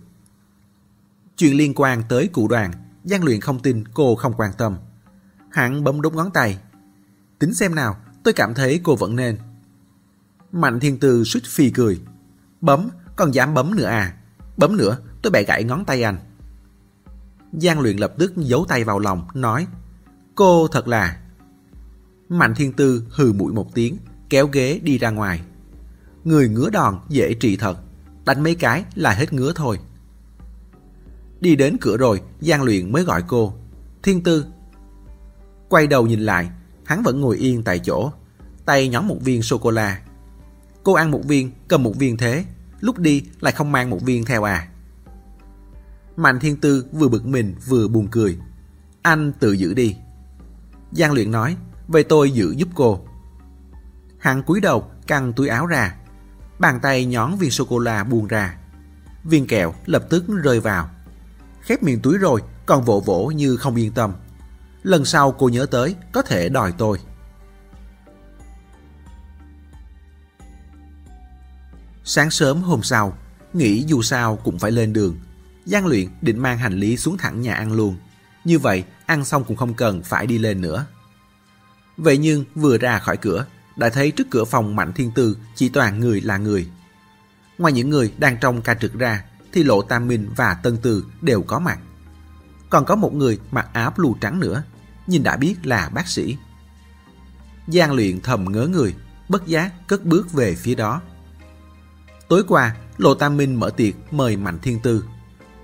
Chuyện 1.36 1.56
liên 1.56 1.72
quan 1.74 2.02
tới 2.08 2.28
cụ 2.32 2.48
đoàn, 2.48 2.72
Giang 3.04 3.24
luyện 3.24 3.40
không 3.40 3.60
tin 3.60 3.84
cô 3.94 4.16
không 4.16 4.34
quan 4.36 4.52
tâm. 4.58 4.76
Hắn 5.50 5.84
bấm 5.84 6.02
đốt 6.02 6.12
ngón 6.12 6.30
tay. 6.30 6.58
Tính 7.38 7.54
xem 7.54 7.74
nào, 7.74 7.96
tôi 8.22 8.34
cảm 8.34 8.54
thấy 8.54 8.80
cô 8.82 8.96
vẫn 8.96 9.16
nên. 9.16 9.38
Mạnh 10.52 10.80
Thiên 10.80 10.98
Tư 10.98 11.24
suýt 11.24 11.42
phì 11.44 11.70
cười. 11.70 12.00
Bấm, 12.60 12.88
còn 13.16 13.34
dám 13.34 13.54
bấm 13.54 13.74
nữa 13.74 13.84
à? 13.84 14.16
Bấm 14.56 14.76
nữa, 14.76 14.98
tôi 15.22 15.30
bẻ 15.30 15.42
gãy 15.42 15.64
ngón 15.64 15.84
tay 15.84 16.02
anh. 16.02 16.18
Giang 17.52 17.80
luyện 17.80 17.96
lập 17.96 18.14
tức 18.18 18.32
giấu 18.36 18.64
tay 18.68 18.84
vào 18.84 18.98
lòng, 18.98 19.26
nói 19.34 19.66
Cô 20.34 20.68
thật 20.68 20.88
là... 20.88 21.20
Mạnh 22.28 22.54
thiên 22.54 22.72
tư 22.72 23.04
hừ 23.10 23.32
mũi 23.32 23.52
một 23.52 23.74
tiếng, 23.74 23.96
kéo 24.28 24.46
ghế 24.46 24.80
đi 24.82 24.98
ra 24.98 25.10
ngoài. 25.10 25.40
Người 26.24 26.48
ngứa 26.48 26.70
đòn 26.70 26.98
dễ 27.08 27.34
trị 27.34 27.56
thật, 27.56 27.78
đánh 28.24 28.42
mấy 28.42 28.54
cái 28.54 28.84
là 28.94 29.12
hết 29.12 29.32
ngứa 29.32 29.52
thôi. 29.54 29.78
Đi 31.40 31.56
đến 31.56 31.76
cửa 31.80 31.96
rồi, 31.96 32.22
Giang 32.40 32.62
luyện 32.62 32.92
mới 32.92 33.02
gọi 33.02 33.22
cô. 33.28 33.54
Thiên 34.02 34.22
tư. 34.22 34.46
Quay 35.68 35.86
đầu 35.86 36.06
nhìn 36.06 36.20
lại, 36.20 36.50
hắn 36.84 37.02
vẫn 37.02 37.20
ngồi 37.20 37.36
yên 37.36 37.62
tại 37.62 37.78
chỗ, 37.78 38.12
tay 38.64 38.88
nhón 38.88 39.08
một 39.08 39.18
viên 39.20 39.42
sô-cô-la. 39.42 40.00
Cô 40.82 40.92
ăn 40.92 41.10
một 41.10 41.20
viên, 41.24 41.50
cầm 41.68 41.82
một 41.82 41.96
viên 41.96 42.16
thế, 42.16 42.44
lúc 42.80 42.98
đi 42.98 43.24
lại 43.40 43.52
không 43.52 43.72
mang 43.72 43.90
một 43.90 44.02
viên 44.02 44.24
theo 44.24 44.44
à. 44.44 44.68
Mạnh 46.16 46.40
Thiên 46.40 46.56
Tư 46.56 46.86
vừa 46.92 47.08
bực 47.08 47.26
mình 47.26 47.54
vừa 47.66 47.88
buồn 47.88 48.08
cười. 48.10 48.38
Anh 49.02 49.32
tự 49.32 49.52
giữ 49.52 49.74
đi. 49.74 49.96
Giang 50.92 51.12
Luyện 51.12 51.30
nói, 51.30 51.56
vậy 51.88 52.04
tôi 52.04 52.30
giữ 52.30 52.54
giúp 52.56 52.68
cô. 52.74 53.00
Hắn 54.18 54.42
cúi 54.42 54.60
đầu 54.60 54.90
căng 55.06 55.32
túi 55.32 55.48
áo 55.48 55.66
ra. 55.66 55.96
Bàn 56.58 56.80
tay 56.82 57.04
nhón 57.04 57.36
viên 57.36 57.50
sô-cô-la 57.50 58.04
buông 58.04 58.26
ra. 58.26 58.56
Viên 59.24 59.46
kẹo 59.46 59.74
lập 59.86 60.06
tức 60.10 60.24
rơi 60.42 60.60
vào. 60.60 60.90
Khép 61.60 61.82
miệng 61.82 62.00
túi 62.00 62.18
rồi 62.18 62.42
còn 62.66 62.84
vỗ 62.84 63.00
vỗ 63.00 63.26
như 63.26 63.56
không 63.56 63.74
yên 63.74 63.92
tâm. 63.92 64.12
Lần 64.84 65.04
sau 65.04 65.32
cô 65.32 65.48
nhớ 65.48 65.66
tới 65.70 65.96
có 66.12 66.22
thể 66.22 66.48
đòi 66.48 66.72
tôi. 66.78 66.98
Sáng 72.04 72.30
sớm 72.30 72.62
hôm 72.62 72.82
sau, 72.82 73.18
nghĩ 73.52 73.84
dù 73.86 74.02
sao 74.02 74.36
cũng 74.36 74.58
phải 74.58 74.70
lên 74.70 74.92
đường. 74.92 75.18
Giang 75.64 75.86
luyện 75.86 76.08
định 76.20 76.38
mang 76.38 76.58
hành 76.58 76.72
lý 76.72 76.96
xuống 76.96 77.16
thẳng 77.16 77.40
nhà 77.40 77.54
ăn 77.54 77.72
luôn. 77.72 77.96
Như 78.44 78.58
vậy, 78.58 78.84
ăn 79.06 79.24
xong 79.24 79.44
cũng 79.44 79.56
không 79.56 79.74
cần 79.74 80.02
phải 80.02 80.26
đi 80.26 80.38
lên 80.38 80.60
nữa. 80.60 80.86
Vậy 81.96 82.18
nhưng 82.18 82.44
vừa 82.54 82.78
ra 82.78 82.98
khỏi 82.98 83.16
cửa, 83.16 83.46
đã 83.76 83.88
thấy 83.88 84.10
trước 84.10 84.26
cửa 84.30 84.44
phòng 84.44 84.76
Mạnh 84.76 84.92
Thiên 84.92 85.10
Tư 85.14 85.36
chỉ 85.54 85.68
toàn 85.68 86.00
người 86.00 86.20
là 86.20 86.38
người. 86.38 86.68
Ngoài 87.58 87.72
những 87.72 87.90
người 87.90 88.12
đang 88.18 88.36
trong 88.40 88.62
ca 88.62 88.74
trực 88.74 88.94
ra, 88.94 89.24
thì 89.52 89.62
Lộ 89.62 89.82
Tam 89.82 90.08
Minh 90.08 90.30
và 90.36 90.54
Tân 90.54 90.76
Từ 90.82 91.04
đều 91.20 91.42
có 91.42 91.58
mặt. 91.58 91.78
Còn 92.70 92.84
có 92.84 92.96
một 92.96 93.14
người 93.14 93.40
mặc 93.50 93.68
áo 93.72 93.92
blue 93.96 94.12
trắng 94.20 94.40
nữa, 94.40 94.62
nhìn 95.06 95.22
đã 95.22 95.36
biết 95.36 95.54
là 95.66 95.90
bác 95.94 96.08
sĩ. 96.08 96.36
Giang 97.66 97.92
luyện 97.92 98.20
thầm 98.20 98.52
ngớ 98.52 98.66
người, 98.66 98.94
bất 99.28 99.46
giác 99.46 99.72
cất 99.86 100.04
bước 100.04 100.32
về 100.32 100.54
phía 100.54 100.74
đó. 100.74 101.00
Tối 102.28 102.44
qua, 102.48 102.76
Lộ 102.96 103.14
Tam 103.14 103.36
Minh 103.36 103.54
mở 103.60 103.70
tiệc 103.70 103.94
mời 104.12 104.36
Mạnh 104.36 104.58
Thiên 104.62 104.80
Tư. 104.80 105.04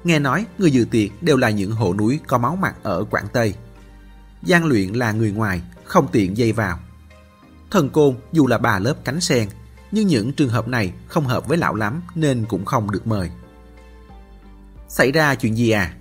Nghe 0.05 0.19
nói 0.19 0.47
người 0.59 0.71
dự 0.71 0.85
tiệc 0.85 1.23
đều 1.23 1.37
là 1.37 1.51
những 1.51 1.73
hộ 1.73 1.95
núi 1.95 2.21
có 2.27 2.39
máu 2.39 2.57
mặt 2.57 2.77
ở 2.83 3.05
Quảng 3.11 3.27
Tây. 3.33 3.55
Giang 4.43 4.65
luyện 4.65 4.93
là 4.93 5.13
người 5.13 5.33
ngoài, 5.33 5.63
không 5.85 6.09
tiện 6.13 6.37
dây 6.37 6.53
vào. 6.53 6.79
Thần 7.71 7.91
Côn 7.91 8.17
dù 8.33 8.47
là 8.47 8.59
bà 8.59 8.79
lớp 8.79 8.95
cánh 9.05 9.21
sen, 9.21 9.49
nhưng 9.93 10.07
những 10.07 10.33
trường 10.33 10.49
hợp 10.49 10.69
này 10.69 10.93
không 11.07 11.27
hợp 11.27 11.49
với 11.49 11.59
lão 11.59 11.75
lắm 11.75 12.03
nên 12.15 12.45
cũng 12.49 12.65
không 12.65 12.91
được 12.91 13.07
mời. 13.07 13.31
Xảy 14.89 15.13
ra 15.13 15.35
chuyện 15.35 15.57
gì 15.57 15.71
à? 15.71 15.95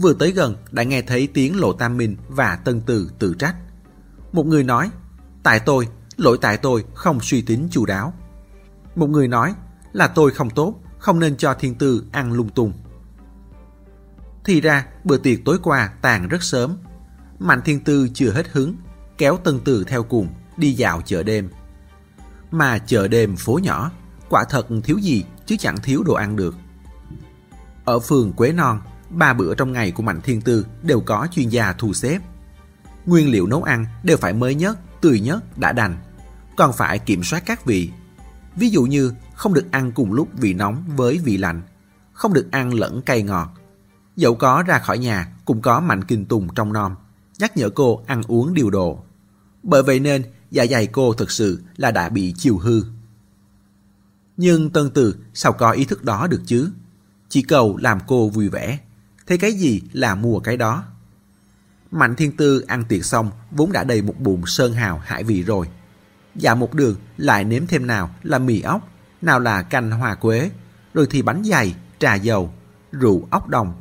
Vừa 0.00 0.14
tới 0.14 0.32
gần 0.32 0.56
đã 0.70 0.82
nghe 0.82 1.02
thấy 1.02 1.28
tiếng 1.34 1.60
Lộ 1.60 1.72
Tam 1.72 1.96
Minh 1.96 2.16
và 2.28 2.56
Tân 2.56 2.80
Từ 2.80 3.10
tự 3.18 3.34
trách. 3.38 3.56
Một 4.32 4.46
người 4.46 4.64
nói, 4.64 4.90
tại 5.42 5.60
tôi, 5.60 5.88
lỗi 6.16 6.38
tại 6.40 6.56
tôi 6.56 6.84
không 6.94 7.20
suy 7.20 7.42
tính 7.42 7.68
chu 7.70 7.86
đáo. 7.86 8.14
Một 8.94 9.06
người 9.06 9.28
nói 9.28 9.54
là 9.92 10.08
tôi 10.08 10.30
không 10.30 10.50
tốt, 10.50 10.74
không 10.98 11.20
nên 11.20 11.36
cho 11.36 11.54
thiên 11.54 11.74
tư 11.74 12.04
ăn 12.12 12.32
lung 12.32 12.48
tung. 12.48 12.72
Thì 14.44 14.60
ra 14.60 14.86
bữa 15.04 15.18
tiệc 15.18 15.38
tối 15.44 15.58
qua 15.62 15.92
tàn 16.02 16.28
rất 16.28 16.42
sớm. 16.42 16.76
Mạnh 17.38 17.60
thiên 17.64 17.84
tư 17.84 18.08
chưa 18.14 18.30
hết 18.30 18.48
hứng, 18.52 18.76
kéo 19.18 19.38
tân 19.44 19.60
từ 19.64 19.84
theo 19.84 20.02
cùng 20.02 20.28
đi 20.56 20.72
dạo 20.72 21.02
chợ 21.04 21.22
đêm. 21.22 21.50
Mà 22.50 22.78
chợ 22.78 23.08
đêm 23.08 23.36
phố 23.36 23.58
nhỏ, 23.62 23.90
quả 24.28 24.44
thật 24.44 24.66
thiếu 24.84 24.98
gì 24.98 25.24
chứ 25.46 25.56
chẳng 25.58 25.76
thiếu 25.82 26.02
đồ 26.02 26.14
ăn 26.14 26.36
được. 26.36 26.54
Ở 27.84 27.98
phường 27.98 28.32
Quế 28.32 28.52
Non, 28.52 28.80
ba 29.10 29.32
bữa 29.32 29.54
trong 29.54 29.72
ngày 29.72 29.90
của 29.90 30.02
Mạnh 30.02 30.20
Thiên 30.24 30.40
Tư 30.40 30.66
đều 30.82 31.00
có 31.00 31.28
chuyên 31.32 31.48
gia 31.48 31.72
thu 31.72 31.92
xếp. 31.92 32.18
Nguyên 33.06 33.30
liệu 33.30 33.46
nấu 33.46 33.62
ăn 33.62 33.86
đều 34.02 34.16
phải 34.16 34.32
mới 34.32 34.54
nhất, 34.54 34.78
tươi 35.00 35.20
nhất, 35.20 35.58
đã 35.58 35.72
đành. 35.72 35.96
Còn 36.56 36.72
phải 36.72 36.98
kiểm 36.98 37.24
soát 37.24 37.42
các 37.46 37.64
vị. 37.64 37.90
Ví 38.56 38.68
dụ 38.70 38.82
như 38.82 39.12
không 39.34 39.54
được 39.54 39.70
ăn 39.70 39.92
cùng 39.92 40.12
lúc 40.12 40.28
vị 40.32 40.54
nóng 40.54 40.84
với 40.96 41.20
vị 41.24 41.36
lạnh, 41.36 41.62
không 42.12 42.32
được 42.32 42.50
ăn 42.50 42.74
lẫn 42.74 43.02
cay 43.02 43.22
ngọt. 43.22 43.48
Dẫu 44.16 44.34
có 44.34 44.62
ra 44.66 44.78
khỏi 44.78 44.98
nhà 44.98 45.32
cũng 45.44 45.62
có 45.62 45.80
Mạnh 45.80 46.04
Kinh 46.04 46.24
Tùng 46.24 46.54
trong 46.54 46.72
non, 46.72 46.94
nhắc 47.38 47.56
nhở 47.56 47.70
cô 47.70 48.02
ăn 48.06 48.22
uống 48.28 48.54
điều 48.54 48.70
độ. 48.70 49.04
Bởi 49.62 49.82
vậy 49.82 50.00
nên 50.00 50.22
dạ 50.50 50.66
dày 50.70 50.86
cô 50.86 51.12
thực 51.12 51.30
sự 51.30 51.62
là 51.76 51.90
đã 51.90 52.08
bị 52.08 52.34
chiều 52.36 52.58
hư. 52.58 52.82
Nhưng 54.36 54.70
Tân 54.70 54.90
Từ 54.90 55.16
sao 55.34 55.52
có 55.52 55.70
ý 55.70 55.84
thức 55.84 56.04
đó 56.04 56.26
được 56.26 56.42
chứ? 56.46 56.70
Chỉ 57.28 57.42
cầu 57.42 57.76
làm 57.76 57.98
cô 58.06 58.28
vui 58.28 58.48
vẻ. 58.48 58.78
Thế 59.26 59.36
cái 59.36 59.52
gì 59.52 59.82
là 59.92 60.14
mua 60.14 60.40
cái 60.40 60.56
đó? 60.56 60.84
Mạnh 61.90 62.14
Thiên 62.16 62.36
Tư 62.36 62.64
ăn 62.66 62.84
tiệc 62.84 63.04
xong 63.04 63.30
vốn 63.50 63.72
đã 63.72 63.84
đầy 63.84 64.02
một 64.02 64.20
bụng 64.20 64.46
sơn 64.46 64.72
hào 64.72 64.98
hải 64.98 65.24
vị 65.24 65.42
rồi. 65.42 65.68
Dạ 66.34 66.54
một 66.54 66.74
đường 66.74 66.96
lại 67.16 67.44
nếm 67.44 67.66
thêm 67.66 67.86
nào 67.86 68.10
là 68.22 68.38
mì 68.38 68.60
ốc, 68.60 68.88
nào 69.22 69.40
là 69.40 69.62
canh 69.62 69.90
hoa 69.90 70.14
quế, 70.14 70.50
rồi 70.94 71.06
thì 71.10 71.22
bánh 71.22 71.42
dày, 71.44 71.74
trà 71.98 72.14
dầu, 72.14 72.52
rượu 72.92 73.28
ốc 73.30 73.48
đồng, 73.48 73.74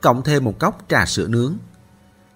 cộng 0.00 0.24
thêm 0.24 0.44
một 0.44 0.58
cốc 0.58 0.84
trà 0.88 1.06
sữa 1.06 1.28
nướng. 1.28 1.56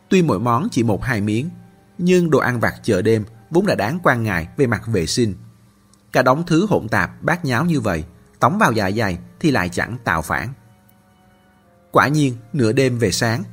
Tuy 0.09 0.23
mỗi 0.23 0.39
món 0.39 0.69
chỉ 0.71 0.83
một 0.83 1.05
hai 1.05 1.21
miếng, 1.21 1.51
nhưng 1.99 2.31
đồ 2.31 2.39
ăn 2.39 2.61
vặt 2.61 2.75
chợ 2.83 3.03
đêm 3.03 3.25
vốn 3.51 3.67
đã 3.67 3.75
đáng 3.75 3.99
quan 4.03 4.23
ngại 4.23 4.49
về 4.57 4.67
mặt 4.67 4.87
vệ 4.87 5.07
sinh. 5.07 5.35
Cả 6.13 6.23
đống 6.23 6.47
thứ 6.47 6.67
hỗn 6.67 6.89
tạp 6.89 7.23
bát 7.23 7.45
nháo 7.45 7.65
như 7.65 7.81
vậy, 7.81 8.05
tống 8.39 8.59
vào 8.59 8.73
dạ 8.73 8.91
dày 8.91 9.19
thì 9.41 9.51
lại 9.51 9.69
chẳng 9.69 9.99
tạo 10.05 10.23
phản. 10.23 10.49
Quả 11.97 12.09
nhiên, 12.09 12.37
nửa 12.53 12.73
đêm 12.73 12.99
về 12.99 13.11
sáng, 13.11 13.45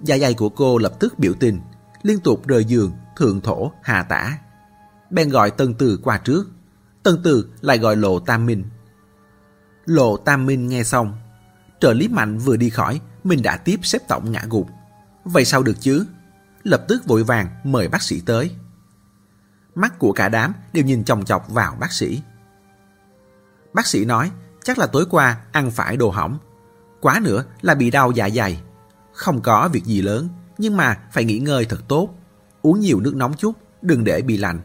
da 0.00 0.18
dày 0.18 0.34
của 0.34 0.48
cô 0.48 0.78
lập 0.78 0.92
tức 1.00 1.18
biểu 1.18 1.32
tình, 1.40 1.60
liên 2.02 2.20
tục 2.20 2.46
rời 2.46 2.64
giường, 2.64 2.92
thượng 3.16 3.40
thổ, 3.40 3.72
hạ 3.82 4.02
tả. 4.02 4.38
Bèn 5.10 5.28
gọi 5.28 5.50
Tân 5.50 5.74
Từ 5.74 6.00
qua 6.02 6.18
trước. 6.18 6.44
Tân 7.02 7.20
Từ 7.24 7.48
lại 7.60 7.78
gọi 7.78 7.96
Lộ 7.96 8.18
Tam 8.18 8.46
Minh. 8.46 8.64
Lộ 9.84 10.16
Tam 10.16 10.46
Minh 10.46 10.68
nghe 10.68 10.84
xong. 10.84 11.18
Trợ 11.80 11.92
lý 11.92 12.08
mạnh 12.08 12.38
vừa 12.38 12.56
đi 12.56 12.70
khỏi, 12.70 13.00
mình 13.24 13.42
đã 13.42 13.56
tiếp 13.56 13.80
xếp 13.82 14.08
tổng 14.08 14.32
ngã 14.32 14.44
gục. 14.50 14.68
Vậy 15.24 15.44
sao 15.44 15.62
được 15.62 15.76
chứ? 15.80 16.06
Lập 16.62 16.84
tức 16.88 17.06
vội 17.06 17.24
vàng 17.24 17.48
mời 17.64 17.88
bác 17.88 18.02
sĩ 18.02 18.20
tới. 18.20 18.50
Mắt 19.74 19.98
của 19.98 20.12
cả 20.12 20.28
đám 20.28 20.54
đều 20.72 20.84
nhìn 20.84 21.04
chòng 21.04 21.24
chọc 21.24 21.50
vào 21.50 21.76
bác 21.80 21.92
sĩ. 21.92 22.22
Bác 23.72 23.86
sĩ 23.86 24.04
nói 24.04 24.30
chắc 24.64 24.78
là 24.78 24.86
tối 24.86 25.06
qua 25.10 25.40
ăn 25.52 25.70
phải 25.70 25.96
đồ 25.96 26.10
hỏng. 26.10 26.38
Quá 27.02 27.20
nữa 27.22 27.44
là 27.60 27.74
bị 27.74 27.90
đau 27.90 28.12
dạ 28.12 28.30
dày. 28.30 28.62
Không 29.12 29.42
có 29.42 29.68
việc 29.72 29.84
gì 29.84 30.02
lớn, 30.02 30.28
nhưng 30.58 30.76
mà 30.76 30.98
phải 31.12 31.24
nghỉ 31.24 31.38
ngơi 31.38 31.64
thật 31.64 31.80
tốt. 31.88 32.08
Uống 32.62 32.80
nhiều 32.80 33.00
nước 33.00 33.14
nóng 33.16 33.34
chút, 33.34 33.52
đừng 33.82 34.04
để 34.04 34.22
bị 34.22 34.36
lạnh. 34.36 34.60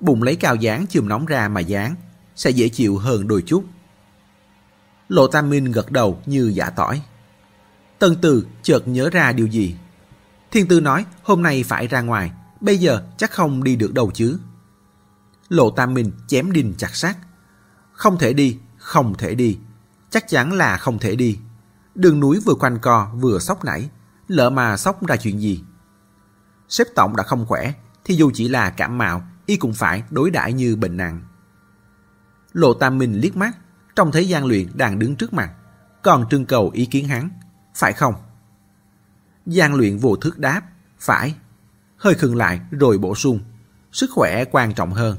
Bụng 0.00 0.22
lấy 0.22 0.36
cao 0.36 0.54
dán 0.54 0.86
chườm 0.86 1.08
nóng 1.08 1.26
ra 1.26 1.48
mà 1.48 1.60
dán, 1.60 1.94
sẽ 2.36 2.50
dễ 2.50 2.68
chịu 2.68 2.98
hơn 2.98 3.28
đôi 3.28 3.42
chút. 3.46 3.64
Lộ 5.08 5.26
Tam 5.26 5.50
Minh 5.50 5.72
gật 5.72 5.90
đầu 5.90 6.22
như 6.26 6.52
giả 6.54 6.70
tỏi. 6.70 7.02
Tân 7.98 8.16
Từ 8.22 8.46
chợt 8.62 8.88
nhớ 8.88 9.10
ra 9.10 9.32
điều 9.32 9.46
gì. 9.46 9.74
Thiên 10.50 10.68
Tư 10.68 10.80
nói 10.80 11.06
hôm 11.22 11.42
nay 11.42 11.62
phải 11.62 11.86
ra 11.86 12.00
ngoài, 12.00 12.30
bây 12.60 12.78
giờ 12.78 13.02
chắc 13.16 13.30
không 13.30 13.64
đi 13.64 13.76
được 13.76 13.94
đâu 13.94 14.10
chứ. 14.14 14.38
Lộ 15.48 15.70
Tam 15.70 15.94
Minh 15.94 16.12
chém 16.26 16.52
đinh 16.52 16.74
chặt 16.78 16.96
sát. 16.96 17.16
Không 17.92 18.18
thể 18.18 18.32
đi, 18.32 18.58
không 18.76 19.14
thể 19.18 19.34
đi. 19.34 19.58
Chắc 20.10 20.28
chắn 20.28 20.52
là 20.52 20.76
không 20.76 20.98
thể 20.98 21.16
đi. 21.16 21.38
Đường 21.98 22.20
núi 22.20 22.40
vừa 22.44 22.54
quanh 22.54 22.78
co 22.78 23.10
vừa 23.14 23.38
sóc 23.38 23.64
nảy, 23.64 23.90
lỡ 24.28 24.50
mà 24.50 24.76
sóc 24.76 25.06
ra 25.06 25.16
chuyện 25.16 25.40
gì. 25.40 25.64
Sếp 26.68 26.86
tổng 26.94 27.16
đã 27.16 27.22
không 27.22 27.46
khỏe, 27.46 27.72
thì 28.04 28.14
dù 28.14 28.30
chỉ 28.34 28.48
là 28.48 28.70
cảm 28.70 28.98
mạo, 28.98 29.22
y 29.46 29.56
cũng 29.56 29.74
phải 29.74 30.02
đối 30.10 30.30
đãi 30.30 30.52
như 30.52 30.76
bệnh 30.76 30.96
nặng. 30.96 31.20
Lộ 32.52 32.74
Tam 32.74 32.98
Minh 32.98 33.14
liếc 33.14 33.36
mắt, 33.36 33.56
trong 33.96 34.12
thấy 34.12 34.24
Giang 34.24 34.46
Luyện 34.46 34.66
đang 34.74 34.98
đứng 34.98 35.16
trước 35.16 35.32
mặt, 35.32 35.52
còn 36.02 36.28
trưng 36.28 36.46
cầu 36.46 36.70
ý 36.74 36.86
kiến 36.86 37.08
hắn, 37.08 37.30
phải 37.74 37.92
không? 37.92 38.14
Giang 39.46 39.74
Luyện 39.74 39.98
vô 39.98 40.16
thức 40.16 40.38
đáp, 40.38 40.62
phải. 40.98 41.34
Hơi 41.96 42.14
khừng 42.14 42.36
lại 42.36 42.60
rồi 42.70 42.98
bổ 42.98 43.14
sung, 43.14 43.40
sức 43.92 44.10
khỏe 44.12 44.44
quan 44.44 44.74
trọng 44.74 44.92
hơn. 44.92 45.16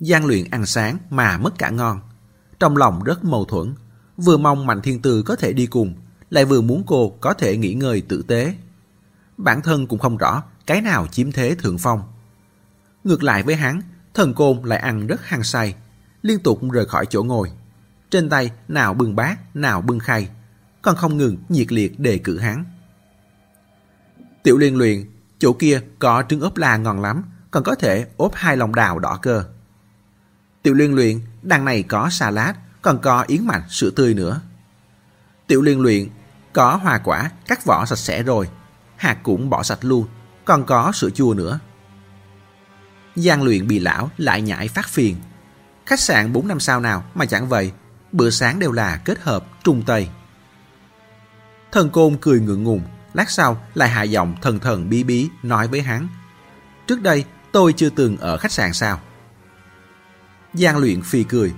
Giang 0.00 0.26
luyện 0.26 0.50
ăn 0.50 0.66
sáng 0.66 0.98
mà 1.10 1.38
mất 1.38 1.58
cả 1.58 1.70
ngon. 1.70 2.00
Trong 2.60 2.76
lòng 2.76 3.04
rất 3.04 3.24
mâu 3.24 3.44
thuẫn, 3.44 3.74
vừa 4.16 4.36
mong 4.36 4.66
Mạnh 4.66 4.82
Thiên 4.82 5.02
Tư 5.02 5.22
có 5.22 5.36
thể 5.36 5.52
đi 5.52 5.66
cùng, 5.66 5.94
lại 6.30 6.44
vừa 6.44 6.60
muốn 6.60 6.82
cô 6.86 7.10
có 7.20 7.34
thể 7.34 7.56
nghỉ 7.56 7.74
ngơi 7.74 8.00
tử 8.00 8.24
tế. 8.28 8.54
Bản 9.36 9.62
thân 9.62 9.86
cũng 9.86 9.98
không 9.98 10.16
rõ 10.16 10.42
cái 10.66 10.80
nào 10.80 11.06
chiếm 11.06 11.32
thế 11.32 11.54
thượng 11.54 11.78
phong. 11.78 12.02
Ngược 13.04 13.22
lại 13.22 13.42
với 13.42 13.54
hắn, 13.54 13.80
thần 14.14 14.34
côn 14.34 14.62
lại 14.62 14.78
ăn 14.78 15.06
rất 15.06 15.24
hăng 15.24 15.42
say, 15.42 15.74
liên 16.22 16.38
tục 16.38 16.60
rời 16.72 16.86
khỏi 16.86 17.06
chỗ 17.10 17.22
ngồi. 17.22 17.50
Trên 18.10 18.28
tay 18.28 18.50
nào 18.68 18.94
bưng 18.94 19.16
bát, 19.16 19.56
nào 19.56 19.82
bưng 19.82 19.98
khay, 19.98 20.28
còn 20.82 20.96
không 20.96 21.16
ngừng 21.16 21.36
nhiệt 21.48 21.72
liệt 21.72 22.00
đề 22.00 22.18
cử 22.18 22.38
hắn. 22.38 22.64
Tiểu 24.42 24.58
liên 24.58 24.76
luyện, 24.76 25.04
chỗ 25.38 25.52
kia 25.52 25.80
có 25.98 26.24
trứng 26.28 26.40
ốp 26.40 26.56
la 26.56 26.76
ngon 26.76 27.00
lắm, 27.00 27.22
còn 27.50 27.62
có 27.64 27.74
thể 27.74 28.06
ốp 28.16 28.34
hai 28.34 28.56
lòng 28.56 28.74
đào 28.74 28.98
đỏ 28.98 29.18
cơ. 29.22 29.44
Tiểu 30.64 30.74
liên 30.74 30.94
luyện, 30.94 31.20
đằng 31.42 31.64
này 31.64 31.82
có 31.82 32.08
salad, 32.10 32.56
còn 32.82 32.98
có 32.98 33.24
yến 33.26 33.46
mạch, 33.46 33.64
sữa 33.68 33.90
tươi 33.96 34.14
nữa. 34.14 34.40
Tiểu 35.46 35.62
liên 35.62 35.80
luyện, 35.80 36.08
có 36.52 36.76
hoa 36.76 36.98
quả, 36.98 37.30
cắt 37.46 37.64
vỏ 37.64 37.86
sạch 37.86 37.98
sẽ 37.98 38.22
rồi. 38.22 38.48
Hạt 38.96 39.18
cũng 39.22 39.50
bỏ 39.50 39.62
sạch 39.62 39.78
luôn, 39.80 40.06
còn 40.44 40.64
có 40.66 40.92
sữa 40.94 41.10
chua 41.10 41.34
nữa. 41.34 41.58
Giang 43.16 43.42
luyện 43.42 43.66
bị 43.66 43.78
lão 43.78 44.10
lại 44.16 44.42
nhảy 44.42 44.68
phát 44.68 44.88
phiền. 44.88 45.16
Khách 45.86 46.00
sạn 46.00 46.32
4 46.32 46.48
năm 46.48 46.60
sao 46.60 46.80
nào 46.80 47.04
mà 47.14 47.26
chẳng 47.26 47.48
vậy, 47.48 47.72
bữa 48.12 48.30
sáng 48.30 48.58
đều 48.58 48.72
là 48.72 48.96
kết 49.04 49.18
hợp 49.20 49.46
trung 49.64 49.82
tây. 49.86 50.08
Thần 51.72 51.90
côn 51.90 52.16
cười 52.20 52.40
ngượng 52.40 52.62
ngùng, 52.62 52.82
lát 53.14 53.30
sau 53.30 53.62
lại 53.74 53.88
hạ 53.88 54.02
giọng 54.02 54.34
thần 54.42 54.58
thần 54.58 54.90
bí 54.90 55.04
bí 55.04 55.28
nói 55.42 55.68
với 55.68 55.82
hắn. 55.82 56.08
Trước 56.86 57.02
đây 57.02 57.24
tôi 57.52 57.72
chưa 57.72 57.90
từng 57.90 58.16
ở 58.16 58.36
khách 58.36 58.52
sạn 58.52 58.72
sao? 58.72 59.00
Giang 60.54 60.78
luyện 60.78 61.02
phi 61.02 61.24
cười, 61.24 61.52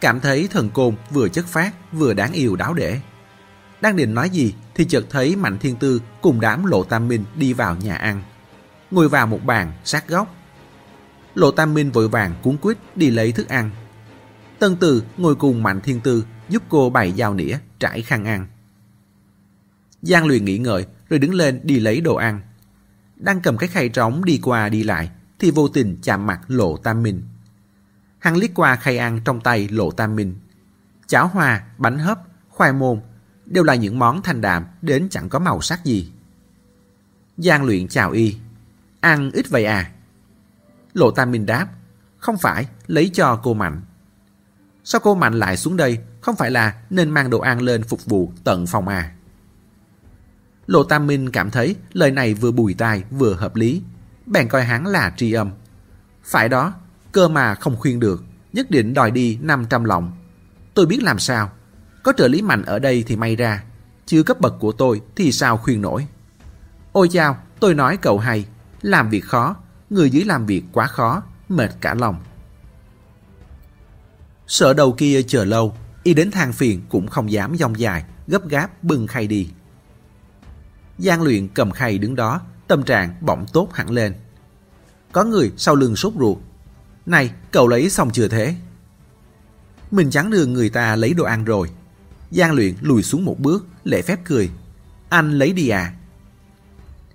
cảm 0.00 0.20
thấy 0.20 0.48
thần 0.50 0.70
côn 0.70 0.94
vừa 1.10 1.28
chất 1.28 1.46
phát 1.46 1.92
vừa 1.92 2.14
đáng 2.14 2.32
yêu 2.32 2.56
đáo 2.56 2.74
để. 2.74 3.00
Đang 3.80 3.96
định 3.96 4.14
nói 4.14 4.30
gì 4.30 4.54
thì 4.74 4.84
chợt 4.84 5.04
thấy 5.10 5.36
Mạnh 5.36 5.58
Thiên 5.58 5.76
Tư 5.76 6.02
cùng 6.20 6.40
đám 6.40 6.64
Lộ 6.64 6.84
Tam 6.84 7.08
Minh 7.08 7.24
đi 7.34 7.52
vào 7.52 7.76
nhà 7.76 7.96
ăn. 7.96 8.22
Ngồi 8.90 9.08
vào 9.08 9.26
một 9.26 9.44
bàn 9.44 9.72
sát 9.84 10.08
góc. 10.08 10.34
Lộ 11.34 11.50
Tam 11.50 11.74
Minh 11.74 11.90
vội 11.90 12.08
vàng 12.08 12.34
cuốn 12.42 12.56
quýt 12.56 12.78
đi 12.96 13.10
lấy 13.10 13.32
thức 13.32 13.48
ăn. 13.48 13.70
Tân 14.58 14.76
Từ 14.76 15.02
ngồi 15.16 15.34
cùng 15.34 15.62
Mạnh 15.62 15.80
Thiên 15.80 16.00
Tư 16.00 16.24
giúp 16.48 16.62
cô 16.68 16.90
bày 16.90 17.12
dao 17.12 17.34
nĩa, 17.34 17.58
trải 17.78 18.02
khăn 18.02 18.24
ăn. 18.24 18.46
Giang 20.02 20.26
luyện 20.26 20.44
nghĩ 20.44 20.58
ngợi 20.58 20.86
rồi 21.08 21.18
đứng 21.18 21.34
lên 21.34 21.60
đi 21.62 21.78
lấy 21.78 22.00
đồ 22.00 22.14
ăn. 22.14 22.40
Đang 23.16 23.40
cầm 23.40 23.56
cái 23.56 23.68
khay 23.68 23.88
trống 23.88 24.24
đi 24.24 24.40
qua 24.42 24.68
đi 24.68 24.82
lại 24.82 25.10
thì 25.38 25.50
vô 25.50 25.68
tình 25.68 25.98
chạm 26.02 26.26
mặt 26.26 26.40
Lộ 26.48 26.76
Tam 26.76 27.02
Minh. 27.02 27.22
Hắn 28.22 28.36
liếc 28.36 28.50
qua 28.54 28.76
khay 28.76 28.98
ăn 28.98 29.20
trong 29.24 29.40
tay 29.40 29.68
Lộ 29.68 29.90
Tam 29.90 30.16
Minh. 30.16 30.36
Cháo 31.06 31.26
hoa, 31.26 31.64
bánh 31.78 31.98
hấp, 31.98 32.18
khoai 32.48 32.72
môn 32.72 33.00
đều 33.46 33.64
là 33.64 33.74
những 33.74 33.98
món 33.98 34.22
thanh 34.22 34.40
đạm 34.40 34.66
đến 34.82 35.08
chẳng 35.10 35.28
có 35.28 35.38
màu 35.38 35.60
sắc 35.60 35.84
gì. 35.84 36.12
Giang 37.36 37.64
luyện 37.64 37.88
chào 37.88 38.10
y. 38.10 38.36
Ăn 39.00 39.30
ít 39.30 39.50
vậy 39.50 39.64
à? 39.64 39.90
Lộ 40.92 41.10
Tam 41.10 41.30
Minh 41.30 41.46
đáp. 41.46 41.66
Không 42.18 42.38
phải, 42.38 42.66
lấy 42.86 43.10
cho 43.14 43.40
cô 43.42 43.54
Mạnh. 43.54 43.80
Sao 44.84 45.00
cô 45.04 45.14
Mạnh 45.14 45.34
lại 45.34 45.56
xuống 45.56 45.76
đây? 45.76 45.98
Không 46.20 46.36
phải 46.36 46.50
là 46.50 46.82
nên 46.90 47.10
mang 47.10 47.30
đồ 47.30 47.38
ăn 47.38 47.60
lên 47.60 47.82
phục 47.82 48.04
vụ 48.04 48.32
tận 48.44 48.66
phòng 48.66 48.88
à? 48.88 49.12
Lộ 50.66 50.84
Tam 50.84 51.06
Minh 51.06 51.30
cảm 51.30 51.50
thấy 51.50 51.76
lời 51.92 52.10
này 52.10 52.34
vừa 52.34 52.50
bùi 52.50 52.74
tai 52.74 53.04
vừa 53.10 53.34
hợp 53.34 53.56
lý. 53.56 53.82
Bèn 54.26 54.48
coi 54.48 54.64
hắn 54.64 54.86
là 54.86 55.12
tri 55.16 55.32
âm. 55.32 55.50
Phải 56.24 56.48
đó, 56.48 56.74
cơ 57.12 57.28
mà 57.28 57.54
không 57.54 57.76
khuyên 57.76 58.00
được, 58.00 58.24
nhất 58.52 58.70
định 58.70 58.94
đòi 58.94 59.10
đi 59.10 59.38
500 59.42 59.84
lọng. 59.84 60.12
Tôi 60.74 60.86
biết 60.86 61.02
làm 61.02 61.18
sao. 61.18 61.50
Có 62.02 62.12
trợ 62.16 62.28
lý 62.28 62.42
mạnh 62.42 62.62
ở 62.62 62.78
đây 62.78 63.04
thì 63.06 63.16
may 63.16 63.36
ra. 63.36 63.64
Chưa 64.06 64.22
cấp 64.22 64.40
bậc 64.40 64.54
của 64.60 64.72
tôi 64.72 65.00
thì 65.16 65.32
sao 65.32 65.58
khuyên 65.58 65.82
nổi. 65.82 66.06
Ôi 66.92 67.08
chao, 67.12 67.36
tôi 67.60 67.74
nói 67.74 67.96
cậu 67.96 68.18
hay. 68.18 68.46
Làm 68.82 69.10
việc 69.10 69.24
khó, 69.24 69.56
người 69.90 70.10
dưới 70.10 70.24
làm 70.24 70.46
việc 70.46 70.64
quá 70.72 70.86
khó, 70.86 71.22
mệt 71.48 71.70
cả 71.80 71.94
lòng. 71.94 72.20
Sợ 74.46 74.74
đầu 74.74 74.92
kia 74.92 75.22
chờ 75.22 75.44
lâu, 75.44 75.76
y 76.02 76.14
đến 76.14 76.30
than 76.30 76.52
phiền 76.52 76.80
cũng 76.88 77.08
không 77.08 77.30
dám 77.30 77.56
dông 77.56 77.78
dài, 77.78 78.04
gấp 78.26 78.48
gáp 78.48 78.84
bưng 78.84 79.06
khay 79.06 79.26
đi. 79.26 79.50
Giang 80.98 81.22
luyện 81.22 81.48
cầm 81.48 81.70
khay 81.70 81.98
đứng 81.98 82.16
đó, 82.16 82.40
tâm 82.68 82.82
trạng 82.82 83.14
bỗng 83.20 83.46
tốt 83.52 83.68
hẳn 83.72 83.90
lên. 83.90 84.14
Có 85.12 85.24
người 85.24 85.52
sau 85.56 85.74
lưng 85.74 85.96
sốt 85.96 86.12
ruột. 86.18 86.38
Này, 87.06 87.32
cậu 87.50 87.68
lấy 87.68 87.90
xong 87.90 88.10
chưa 88.10 88.28
thế? 88.28 88.54
Mình 89.90 90.10
chẳng 90.10 90.30
đường 90.30 90.52
người 90.52 90.70
ta 90.70 90.96
lấy 90.96 91.14
đồ 91.14 91.24
ăn 91.24 91.44
rồi. 91.44 91.70
Giang 92.30 92.52
luyện 92.52 92.74
lùi 92.80 93.02
xuống 93.02 93.24
một 93.24 93.40
bước, 93.40 93.66
lễ 93.84 94.02
phép 94.02 94.20
cười. 94.24 94.50
Anh 95.08 95.32
lấy 95.32 95.52
đi 95.52 95.68
à? 95.68 95.94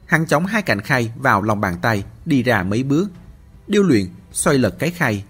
Hắn 0.06 0.26
chống 0.26 0.46
hai 0.46 0.62
cạnh 0.62 0.82
khay 0.82 1.12
vào 1.18 1.42
lòng 1.42 1.62
bàn 1.62 1.78
tay, 1.82 2.04
đi 2.26 2.44
ra 2.44 2.64
mấy 2.64 2.84
bước. 2.84 3.10
Điêu 3.68 3.84
luyện 3.84 4.06
xoay 4.32 4.58
lật 4.58 4.76
cái 4.80 4.92
khay. 4.92 5.24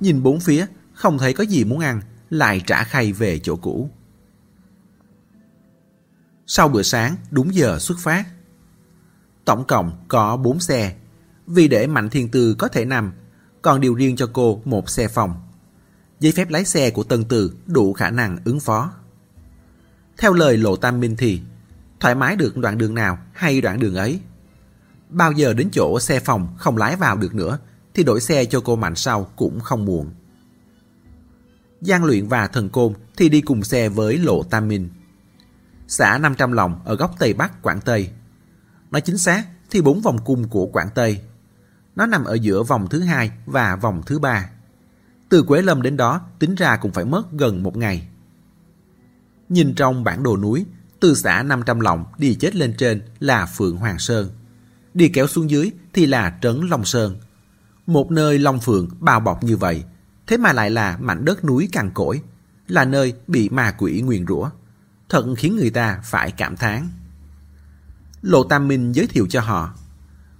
Nhìn 0.00 0.22
bốn 0.22 0.40
phía, 0.40 0.66
không 0.92 1.18
thấy 1.18 1.32
có 1.32 1.44
gì 1.44 1.64
muốn 1.64 1.80
ăn, 1.80 2.00
lại 2.30 2.62
trả 2.66 2.84
khay 2.84 3.12
về 3.12 3.38
chỗ 3.38 3.56
cũ. 3.56 3.90
Sau 6.46 6.68
bữa 6.68 6.82
sáng, 6.82 7.16
đúng 7.30 7.54
giờ 7.54 7.78
xuất 7.78 7.98
phát. 7.98 8.24
Tổng 9.44 9.64
cộng 9.64 10.04
có 10.08 10.36
4 10.36 10.60
xe. 10.60 10.94
Vì 11.46 11.68
để 11.68 11.86
Mạnh 11.86 12.10
Thiên 12.10 12.28
Tư 12.28 12.54
có 12.58 12.68
thể 12.68 12.84
nằm, 12.84 13.12
còn 13.68 13.80
điều 13.80 13.94
riêng 13.94 14.16
cho 14.16 14.30
cô 14.32 14.62
một 14.64 14.90
xe 14.90 15.08
phòng. 15.08 15.34
Giấy 16.20 16.32
phép 16.32 16.50
lái 16.50 16.64
xe 16.64 16.90
của 16.90 17.04
Tân 17.04 17.24
Từ 17.24 17.52
đủ 17.66 17.92
khả 17.92 18.10
năng 18.10 18.38
ứng 18.44 18.60
phó. 18.60 18.92
Theo 20.18 20.32
lời 20.32 20.56
Lộ 20.56 20.76
Tam 20.76 21.00
Minh 21.00 21.16
thì, 21.18 21.40
thoải 22.00 22.14
mái 22.14 22.36
được 22.36 22.56
đoạn 22.56 22.78
đường 22.78 22.94
nào 22.94 23.18
hay 23.32 23.60
đoạn 23.60 23.80
đường 23.80 23.94
ấy. 23.94 24.20
Bao 25.08 25.32
giờ 25.32 25.54
đến 25.54 25.68
chỗ 25.72 26.00
xe 26.00 26.20
phòng 26.20 26.48
không 26.58 26.76
lái 26.76 26.96
vào 26.96 27.16
được 27.16 27.34
nữa 27.34 27.58
thì 27.94 28.04
đổi 28.04 28.20
xe 28.20 28.44
cho 28.44 28.60
cô 28.60 28.76
Mạnh 28.76 28.94
sau 28.94 29.24
cũng 29.36 29.60
không 29.60 29.84
muộn. 29.84 30.10
Giang 31.80 32.04
Luyện 32.04 32.28
và 32.28 32.46
Thần 32.46 32.68
Côn 32.68 32.92
thì 33.16 33.28
đi 33.28 33.40
cùng 33.40 33.64
xe 33.64 33.88
với 33.88 34.18
Lộ 34.18 34.42
Tam 34.42 34.68
Minh 34.68 34.88
xã 35.88 36.18
500 36.18 36.52
lòng 36.52 36.80
ở 36.84 36.96
góc 36.96 37.14
Tây 37.18 37.32
Bắc 37.32 37.62
Quảng 37.62 37.80
Tây. 37.80 38.10
Nói 38.90 39.00
chính 39.00 39.18
xác 39.18 39.44
thì 39.70 39.80
bốn 39.80 40.00
vòng 40.00 40.18
cung 40.24 40.48
của 40.48 40.66
Quảng 40.66 40.88
Tây. 40.94 41.20
Nó 41.98 42.06
nằm 42.06 42.24
ở 42.24 42.34
giữa 42.34 42.62
vòng 42.62 42.88
thứ 42.88 43.00
hai 43.00 43.30
và 43.46 43.76
vòng 43.76 44.02
thứ 44.06 44.18
ba. 44.18 44.50
Từ 45.28 45.42
Quế 45.42 45.62
Lâm 45.62 45.82
đến 45.82 45.96
đó 45.96 46.20
tính 46.38 46.54
ra 46.54 46.76
cũng 46.76 46.92
phải 46.92 47.04
mất 47.04 47.32
gần 47.32 47.62
một 47.62 47.76
ngày. 47.76 48.08
Nhìn 49.48 49.74
trong 49.74 50.04
bản 50.04 50.22
đồ 50.22 50.36
núi, 50.36 50.66
từ 51.00 51.14
xã 51.14 51.42
500 51.42 51.80
lọng 51.80 52.04
đi 52.18 52.34
chết 52.34 52.56
lên 52.56 52.74
trên 52.78 53.02
là 53.20 53.46
Phượng 53.46 53.76
Hoàng 53.76 53.98
Sơn. 53.98 54.30
Đi 54.94 55.08
kéo 55.08 55.26
xuống 55.26 55.50
dưới 55.50 55.70
thì 55.92 56.06
là 56.06 56.38
Trấn 56.42 56.60
Long 56.70 56.84
Sơn. 56.84 57.16
Một 57.86 58.10
nơi 58.10 58.38
Long 58.38 58.60
Phượng 58.60 58.88
bao 59.00 59.20
bọc 59.20 59.44
như 59.44 59.56
vậy, 59.56 59.84
thế 60.26 60.36
mà 60.36 60.52
lại 60.52 60.70
là 60.70 60.98
mảnh 61.00 61.24
đất 61.24 61.44
núi 61.44 61.68
cằn 61.72 61.90
cỗi, 61.90 62.22
là 62.68 62.84
nơi 62.84 63.14
bị 63.26 63.48
ma 63.48 63.74
quỷ 63.78 64.00
nguyền 64.00 64.26
rủa 64.26 64.50
thật 65.08 65.24
khiến 65.36 65.56
người 65.56 65.70
ta 65.70 66.00
phải 66.04 66.30
cảm 66.30 66.56
thán. 66.56 66.88
Lộ 68.22 68.44
Tam 68.44 68.68
Minh 68.68 68.92
giới 68.92 69.06
thiệu 69.06 69.26
cho 69.30 69.40
họ, 69.40 69.74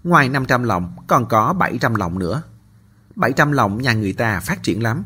ngoài 0.09 0.29
500 0.29 0.63
lọng 0.63 0.93
còn 1.07 1.27
có 1.27 1.53
700 1.53 1.95
lọng 1.95 2.19
nữa. 2.19 2.43
700 3.17 3.53
lọng 3.53 3.83
nhà 3.83 3.93
người 3.93 4.13
ta 4.13 4.41
phát 4.41 4.63
triển 4.63 4.83
lắm, 4.83 5.05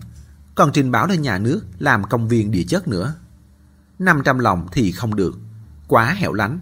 còn 0.55 0.73
trình 0.73 0.91
báo 0.91 1.07
lên 1.07 1.23
nhà 1.23 1.38
nước 1.38 1.62
làm 1.79 2.05
công 2.05 2.29
viên 2.29 2.51
địa 2.51 2.65
chất 2.69 2.88
nữa. 2.88 3.15
500 3.99 4.38
lọng 4.38 4.69
thì 4.73 4.93
không 4.93 5.17
được, 5.17 5.38
quá 5.88 6.12
hẻo 6.12 6.33
lánh. 6.33 6.59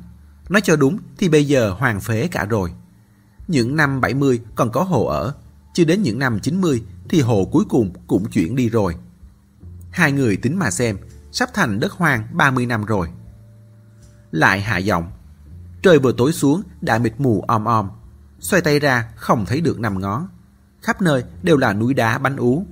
Nói 0.48 0.60
cho 0.60 0.76
đúng 0.76 0.98
thì 1.18 1.28
bây 1.28 1.46
giờ 1.46 1.70
hoàng 1.70 2.00
phế 2.00 2.28
cả 2.28 2.44
rồi. 2.44 2.72
Những 3.48 3.76
năm 3.76 4.00
70 4.00 4.40
còn 4.54 4.70
có 4.72 4.82
hồ 4.82 5.06
ở, 5.06 5.34
chưa 5.74 5.84
đến 5.84 6.02
những 6.02 6.18
năm 6.18 6.38
90 6.40 6.82
thì 7.08 7.20
hồ 7.20 7.48
cuối 7.52 7.64
cùng 7.68 7.92
cũng 8.06 8.30
chuyển 8.30 8.56
đi 8.56 8.68
rồi. 8.68 8.96
Hai 9.90 10.12
người 10.12 10.36
tính 10.36 10.58
mà 10.58 10.70
xem, 10.70 10.96
sắp 11.32 11.48
thành 11.54 11.80
đất 11.80 11.92
hoang 11.92 12.26
30 12.32 12.66
năm 12.66 12.84
rồi. 12.84 13.08
Lại 14.30 14.60
hạ 14.60 14.78
giọng. 14.78 15.10
Trời 15.82 15.98
vừa 15.98 16.12
tối 16.12 16.32
xuống 16.32 16.62
đã 16.80 16.98
mịt 16.98 17.14
mù 17.18 17.44
om 17.48 17.64
om. 17.64 17.90
Xoay 18.40 18.62
tay 18.62 18.78
ra 18.78 19.12
không 19.16 19.46
thấy 19.46 19.60
được 19.60 19.80
nằm 19.80 20.00
ngó 20.00 20.28
Khắp 20.82 21.02
nơi 21.02 21.24
đều 21.42 21.56
là 21.56 21.72
núi 21.72 21.94
đá 21.94 22.18
bánh 22.18 22.36
ú. 22.36 22.66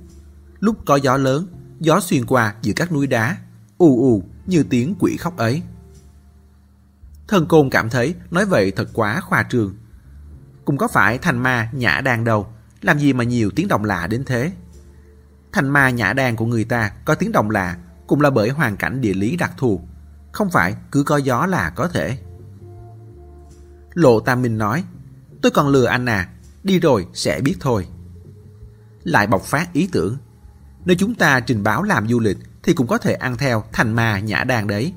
Lúc 0.59 0.77
có 0.85 0.95
gió 0.95 1.17
lớn, 1.17 1.47
gió 1.79 1.99
xuyên 1.99 2.25
qua 2.25 2.55
giữa 2.61 2.73
các 2.75 2.91
núi 2.91 3.07
đá, 3.07 3.37
ù 3.77 3.99
ù 4.01 4.23
như 4.45 4.63
tiếng 4.63 4.95
quỷ 4.99 5.17
khóc 5.17 5.37
ấy. 5.37 5.63
Thần 7.27 7.47
côn 7.47 7.69
cảm 7.69 7.89
thấy 7.89 8.15
nói 8.31 8.45
vậy 8.45 8.71
thật 8.71 8.89
quá 8.93 9.21
khoa 9.21 9.43
trương. 9.43 9.75
Cũng 10.65 10.77
có 10.77 10.87
phải 10.87 11.17
thành 11.17 11.37
ma 11.37 11.69
nhã 11.73 12.01
đàn 12.01 12.23
đâu, 12.23 12.47
làm 12.81 12.99
gì 12.99 13.13
mà 13.13 13.23
nhiều 13.23 13.51
tiếng 13.55 13.67
động 13.67 13.85
lạ 13.85 14.07
đến 14.07 14.23
thế. 14.25 14.51
Thành 15.51 15.69
ma 15.69 15.89
nhã 15.89 16.13
đàn 16.13 16.35
của 16.35 16.45
người 16.45 16.63
ta 16.63 16.91
có 17.05 17.15
tiếng 17.15 17.31
động 17.31 17.49
lạ 17.49 17.77
cũng 18.07 18.21
là 18.21 18.29
bởi 18.29 18.49
hoàn 18.49 18.77
cảnh 18.77 19.01
địa 19.01 19.13
lý 19.13 19.35
đặc 19.37 19.51
thù. 19.57 19.81
Không 20.31 20.49
phải 20.49 20.75
cứ 20.91 21.03
có 21.03 21.17
gió 21.17 21.45
là 21.45 21.69
có 21.69 21.87
thể. 21.87 22.17
Lộ 23.93 24.19
Tam 24.19 24.41
Minh 24.41 24.57
nói, 24.57 24.83
tôi 25.41 25.51
còn 25.51 25.67
lừa 25.67 25.85
anh 25.85 26.05
à, 26.05 26.29
đi 26.63 26.79
rồi 26.79 27.07
sẽ 27.13 27.41
biết 27.41 27.55
thôi. 27.59 27.87
Lại 29.03 29.27
bộc 29.27 29.43
phát 29.43 29.73
ý 29.73 29.89
tưởng, 29.91 30.17
nếu 30.85 30.95
chúng 30.99 31.15
ta 31.15 31.39
trình 31.39 31.63
báo 31.63 31.83
làm 31.83 32.07
du 32.07 32.19
lịch 32.19 32.37
thì 32.63 32.73
cũng 32.73 32.87
có 32.87 32.97
thể 32.97 33.13
ăn 33.13 33.37
theo 33.37 33.63
thành 33.71 33.93
ma 33.93 34.19
nhã 34.19 34.43
đàn 34.43 34.67
đấy, 34.67 34.93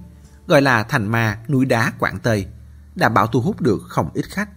gọi 0.47 0.63
là 0.63 0.83
thành 0.83 1.07
ma 1.09 1.39
núi 1.49 1.65
đá 1.65 1.93
Quảng 1.99 2.19
Tây, 2.19 2.47
đảm 2.95 3.15
bảo 3.15 3.27
thu 3.27 3.41
hút 3.41 3.61
được 3.61 3.83
không 3.89 4.11
ít 4.15 4.25
khách. 4.29 4.49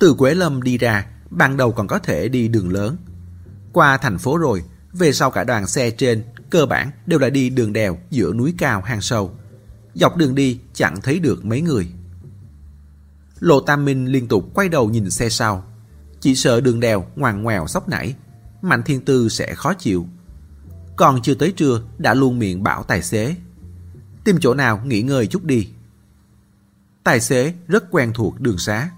Từ 0.00 0.14
Quế 0.14 0.34
Lâm 0.34 0.62
đi 0.62 0.78
ra, 0.78 1.06
ban 1.30 1.56
đầu 1.56 1.72
còn 1.72 1.86
có 1.86 1.98
thể 1.98 2.28
đi 2.28 2.48
đường 2.48 2.72
lớn. 2.72 2.96
Qua 3.72 3.96
thành 3.96 4.18
phố 4.18 4.38
rồi, 4.38 4.62
về 4.92 5.12
sau 5.12 5.30
cả 5.30 5.44
đoàn 5.44 5.66
xe 5.66 5.90
trên 5.90 6.24
cơ 6.50 6.66
bản 6.66 6.90
đều 7.06 7.18
là 7.18 7.30
đi 7.30 7.50
đường 7.50 7.72
đèo 7.72 7.98
giữa 8.10 8.32
núi 8.32 8.54
cao 8.58 8.80
hang 8.80 9.00
sâu. 9.00 9.34
Dọc 9.94 10.16
đường 10.16 10.34
đi 10.34 10.60
chẳng 10.74 11.00
thấy 11.02 11.18
được 11.18 11.44
mấy 11.44 11.60
người. 11.60 11.88
Lộ 13.44 13.60
Tam 13.60 13.84
Minh 13.84 14.06
liên 14.06 14.28
tục 14.28 14.50
quay 14.54 14.68
đầu 14.68 14.90
nhìn 14.90 15.10
xe 15.10 15.28
sau. 15.28 15.64
Chỉ 16.20 16.34
sợ 16.34 16.60
đường 16.60 16.80
đèo 16.80 17.06
ngoằn 17.16 17.42
ngoèo 17.42 17.66
sóc 17.66 17.88
nảy, 17.88 18.14
Mạnh 18.62 18.82
Thiên 18.82 19.04
Tư 19.04 19.28
sẽ 19.28 19.54
khó 19.54 19.74
chịu. 19.74 20.06
Còn 20.96 21.22
chưa 21.22 21.34
tới 21.34 21.52
trưa 21.52 21.82
đã 21.98 22.14
luôn 22.14 22.38
miệng 22.38 22.62
bảo 22.62 22.82
tài 22.82 23.02
xế. 23.02 23.36
Tìm 24.24 24.36
chỗ 24.40 24.54
nào 24.54 24.82
nghỉ 24.84 25.02
ngơi 25.02 25.26
chút 25.26 25.44
đi. 25.44 25.68
Tài 27.04 27.20
xế 27.20 27.54
rất 27.68 27.84
quen 27.90 28.12
thuộc 28.14 28.40
đường 28.40 28.58
xá. 28.58 28.90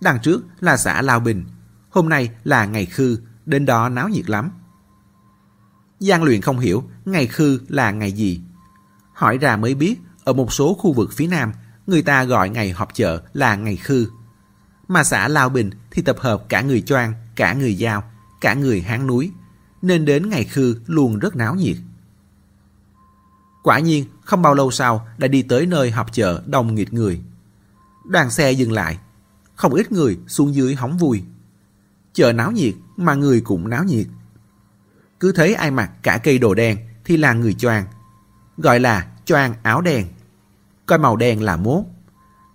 Đằng 0.00 0.18
trước 0.22 0.42
là 0.60 0.76
xã 0.76 1.02
Lao 1.02 1.20
Bình. 1.20 1.44
Hôm 1.90 2.08
nay 2.08 2.30
là 2.44 2.66
ngày 2.66 2.86
khư, 2.86 3.18
đến 3.46 3.66
đó 3.66 3.88
náo 3.88 4.08
nhiệt 4.08 4.30
lắm. 4.30 4.50
Giang 5.98 6.22
luyện 6.22 6.40
không 6.40 6.58
hiểu 6.58 6.84
ngày 7.04 7.26
khư 7.26 7.60
là 7.68 7.90
ngày 7.90 8.12
gì. 8.12 8.40
Hỏi 9.12 9.38
ra 9.38 9.56
mới 9.56 9.74
biết 9.74 9.96
ở 10.24 10.32
một 10.32 10.52
số 10.52 10.74
khu 10.74 10.92
vực 10.92 11.12
phía 11.12 11.26
Nam 11.26 11.52
người 11.86 12.02
ta 12.02 12.24
gọi 12.24 12.48
ngày 12.48 12.70
họp 12.70 12.94
chợ 12.94 13.22
là 13.32 13.56
ngày 13.56 13.76
khư. 13.76 14.08
Mà 14.88 15.04
xã 15.04 15.28
Lao 15.28 15.48
Bình 15.48 15.70
thì 15.90 16.02
tập 16.02 16.16
hợp 16.18 16.44
cả 16.48 16.60
người 16.60 16.80
choang, 16.80 17.14
cả 17.36 17.54
người 17.54 17.74
giao, 17.74 18.04
cả 18.40 18.54
người 18.54 18.80
hán 18.80 19.06
núi, 19.06 19.30
nên 19.82 20.04
đến 20.04 20.28
ngày 20.28 20.44
khư 20.44 20.80
luôn 20.86 21.18
rất 21.18 21.36
náo 21.36 21.54
nhiệt. 21.54 21.76
Quả 23.62 23.78
nhiên, 23.78 24.04
không 24.24 24.42
bao 24.42 24.54
lâu 24.54 24.70
sau 24.70 25.08
đã 25.18 25.28
đi 25.28 25.42
tới 25.42 25.66
nơi 25.66 25.90
họp 25.90 26.12
chợ 26.12 26.42
đông 26.46 26.74
nghịt 26.74 26.92
người. 26.92 27.20
Đoàn 28.04 28.30
xe 28.30 28.52
dừng 28.52 28.72
lại, 28.72 28.98
không 29.54 29.74
ít 29.74 29.92
người 29.92 30.18
xuống 30.26 30.54
dưới 30.54 30.74
hóng 30.74 30.98
vui. 30.98 31.22
Chợ 32.12 32.32
náo 32.32 32.52
nhiệt 32.52 32.74
mà 32.96 33.14
người 33.14 33.40
cũng 33.40 33.70
náo 33.70 33.84
nhiệt. 33.84 34.06
Cứ 35.20 35.32
thấy 35.32 35.54
ai 35.54 35.70
mặc 35.70 35.90
cả 36.02 36.18
cây 36.18 36.38
đồ 36.38 36.54
đen 36.54 36.78
thì 37.04 37.16
là 37.16 37.32
người 37.32 37.54
choàng, 37.54 37.86
gọi 38.56 38.80
là 38.80 39.06
choàng 39.24 39.54
áo 39.62 39.80
đen. 39.80 40.06
Coi 40.86 40.98
màu 40.98 41.16
đen 41.16 41.42
là 41.42 41.56
mốt. 41.56 41.84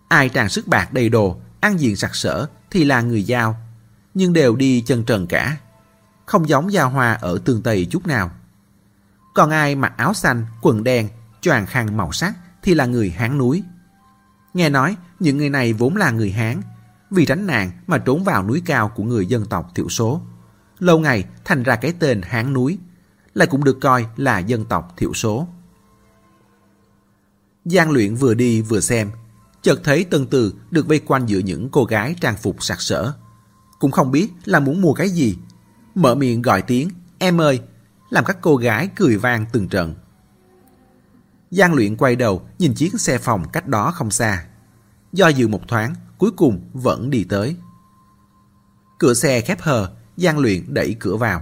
Ai 0.07 0.29
trang 0.29 0.49
sức 0.49 0.67
bạc 0.67 0.93
đầy 0.93 1.09
đồ, 1.09 1.41
ăn 1.59 1.79
diện 1.79 1.95
sặc 1.95 2.15
sỡ 2.15 2.47
thì 2.71 2.83
là 2.83 3.01
người 3.01 3.23
giao, 3.23 3.55
nhưng 4.13 4.33
đều 4.33 4.55
đi 4.55 4.81
chân 4.81 5.03
trần 5.03 5.27
cả. 5.27 5.57
Không 6.25 6.49
giống 6.49 6.71
giao 6.71 6.89
hoa 6.89 7.13
ở 7.13 7.39
tường 7.45 7.61
Tây 7.63 7.87
chút 7.91 8.07
nào. 8.07 8.31
Còn 9.33 9.49
ai 9.49 9.75
mặc 9.75 9.93
áo 9.97 10.13
xanh, 10.13 10.45
quần 10.61 10.83
đen, 10.83 11.09
choàng 11.41 11.65
khăn 11.65 11.97
màu 11.97 12.11
sắc 12.11 12.33
thì 12.61 12.73
là 12.73 12.85
người 12.85 13.09
Hán 13.09 13.37
núi. 13.37 13.63
Nghe 14.53 14.69
nói 14.69 14.97
những 15.19 15.37
người 15.37 15.49
này 15.49 15.73
vốn 15.73 15.95
là 15.95 16.11
người 16.11 16.31
Hán, 16.31 16.61
vì 17.11 17.25
tránh 17.25 17.47
nạn 17.47 17.71
mà 17.87 17.97
trốn 17.97 18.23
vào 18.23 18.43
núi 18.43 18.61
cao 18.65 18.89
của 18.89 19.03
người 19.03 19.25
dân 19.25 19.45
tộc 19.45 19.71
thiểu 19.75 19.89
số. 19.89 20.21
Lâu 20.79 20.99
ngày 20.99 21.25
thành 21.45 21.63
ra 21.63 21.75
cái 21.75 21.93
tên 21.99 22.21
Hán 22.21 22.53
núi, 22.53 22.77
lại 23.33 23.47
cũng 23.47 23.63
được 23.63 23.77
coi 23.81 24.05
là 24.17 24.39
dân 24.39 24.65
tộc 24.65 24.93
thiểu 24.97 25.13
số. 25.13 25.47
Giang 27.65 27.91
luyện 27.91 28.15
vừa 28.15 28.33
đi 28.33 28.61
vừa 28.61 28.79
xem, 28.79 29.11
chợt 29.61 29.81
thấy 29.83 30.03
Tân 30.03 30.27
Từ 30.27 30.53
được 30.71 30.87
vây 30.87 30.99
quanh 30.99 31.25
giữa 31.25 31.39
những 31.39 31.69
cô 31.71 31.85
gái 31.85 32.15
trang 32.21 32.37
phục 32.37 32.63
sặc 32.63 32.81
sỡ. 32.81 33.13
Cũng 33.79 33.91
không 33.91 34.11
biết 34.11 34.29
là 34.45 34.59
muốn 34.59 34.81
mua 34.81 34.93
cái 34.93 35.09
gì. 35.09 35.37
Mở 35.95 36.15
miệng 36.15 36.41
gọi 36.41 36.61
tiếng, 36.61 36.89
em 37.19 37.41
ơi, 37.41 37.61
làm 38.09 38.25
các 38.25 38.37
cô 38.41 38.55
gái 38.55 38.89
cười 38.95 39.17
vang 39.17 39.45
từng 39.51 39.67
trận. 39.67 39.95
Giang 41.51 41.73
luyện 41.73 41.97
quay 41.97 42.15
đầu 42.15 42.47
nhìn 42.59 42.73
chiếc 42.73 43.01
xe 43.01 43.17
phòng 43.17 43.49
cách 43.53 43.67
đó 43.67 43.91
không 43.91 44.11
xa. 44.11 44.45
Do 45.13 45.27
dự 45.27 45.47
một 45.47 45.67
thoáng, 45.67 45.95
cuối 46.17 46.31
cùng 46.31 46.69
vẫn 46.73 47.09
đi 47.09 47.23
tới. 47.23 47.55
Cửa 48.99 49.13
xe 49.13 49.41
khép 49.41 49.61
hờ, 49.61 49.91
Giang 50.17 50.39
luyện 50.39 50.73
đẩy 50.73 50.95
cửa 50.99 51.15
vào. 51.15 51.41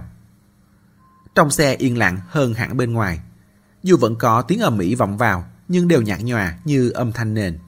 Trong 1.34 1.50
xe 1.50 1.74
yên 1.74 1.98
lặng 1.98 2.18
hơn 2.28 2.54
hẳn 2.54 2.76
bên 2.76 2.92
ngoài. 2.92 3.20
Dù 3.82 3.96
vẫn 3.96 4.16
có 4.16 4.42
tiếng 4.42 4.60
ầm 4.60 4.78
ĩ 4.78 4.94
vọng 4.94 5.16
vào, 5.16 5.44
nhưng 5.68 5.88
đều 5.88 6.02
nhạt 6.02 6.20
nhòa 6.22 6.58
như 6.64 6.90
âm 6.90 7.12
thanh 7.12 7.34
nền. 7.34 7.58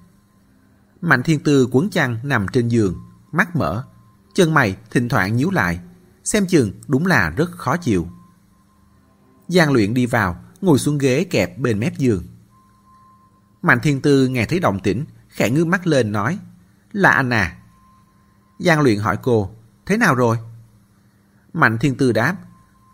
Mạnh 1.00 1.22
thiên 1.22 1.40
tư 1.40 1.68
quấn 1.72 1.90
chăn 1.90 2.18
nằm 2.22 2.48
trên 2.48 2.68
giường, 2.68 3.00
mắt 3.32 3.56
mở, 3.56 3.84
chân 4.34 4.54
mày 4.54 4.76
thỉnh 4.90 5.08
thoảng 5.08 5.36
nhíu 5.36 5.50
lại, 5.50 5.80
xem 6.24 6.46
chừng 6.46 6.72
đúng 6.88 7.06
là 7.06 7.30
rất 7.30 7.50
khó 7.50 7.76
chịu. 7.76 8.08
Giang 9.48 9.72
luyện 9.72 9.94
đi 9.94 10.06
vào, 10.06 10.36
ngồi 10.60 10.78
xuống 10.78 10.98
ghế 10.98 11.24
kẹp 11.24 11.58
bên 11.58 11.80
mép 11.80 11.98
giường. 11.98 12.26
Mạnh 13.62 13.80
thiên 13.82 14.00
tư 14.00 14.28
nghe 14.28 14.46
thấy 14.46 14.60
động 14.60 14.80
tĩnh, 14.80 15.04
khẽ 15.28 15.50
ngước 15.50 15.66
mắt 15.66 15.86
lên 15.86 16.12
nói, 16.12 16.38
là 16.92 17.10
anh 17.10 17.30
à. 17.30 17.56
Giang 18.58 18.80
luyện 18.80 18.98
hỏi 18.98 19.18
cô, 19.22 19.50
thế 19.86 19.96
nào 19.96 20.14
rồi? 20.14 20.38
Mạnh 21.52 21.78
thiên 21.78 21.96
tư 21.96 22.12
đáp, 22.12 22.36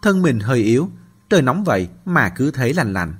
thân 0.02 0.22
mình 0.22 0.40
hơi 0.40 0.58
yếu, 0.58 0.90
trời 1.30 1.42
nóng 1.42 1.64
vậy 1.64 1.88
mà 2.04 2.28
cứ 2.28 2.50
thấy 2.50 2.74
lành 2.74 2.92
lạnh. 2.92 3.14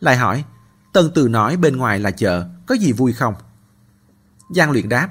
Lại 0.00 0.16
hỏi, 0.16 0.44
Tân 0.92 1.10
Từ 1.14 1.28
nói 1.28 1.56
bên 1.56 1.76
ngoài 1.76 1.98
là 1.98 2.10
chợ, 2.10 2.48
có 2.66 2.74
gì 2.74 2.92
vui 2.92 3.12
không? 3.12 3.34
Giang 4.54 4.70
luyện 4.70 4.88
đáp, 4.88 5.10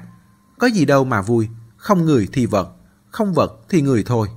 có 0.58 0.66
gì 0.66 0.84
đâu 0.84 1.04
mà 1.04 1.22
vui, 1.22 1.48
không 1.76 2.04
người 2.04 2.28
thì 2.32 2.46
vật, 2.46 2.76
không 3.10 3.34
vật 3.34 3.60
thì 3.68 3.82
người 3.82 4.02
thôi. 4.06 4.28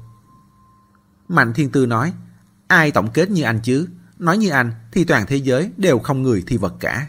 Mạnh 1.28 1.54
Thiên 1.54 1.72
Tư 1.72 1.86
nói, 1.86 2.14
ai 2.68 2.92
tổng 2.92 3.12
kết 3.14 3.30
như 3.30 3.44
anh 3.44 3.60
chứ, 3.64 3.88
nói 4.20 4.38
như 4.38 4.50
anh 4.50 4.72
thì 4.92 5.04
toàn 5.04 5.26
thế 5.28 5.36
giới 5.36 5.72
đều 5.78 6.00
không 6.00 6.24
người 6.24 6.44
thì 6.48 6.58
vật 6.58 6.74
cả. 6.80 7.08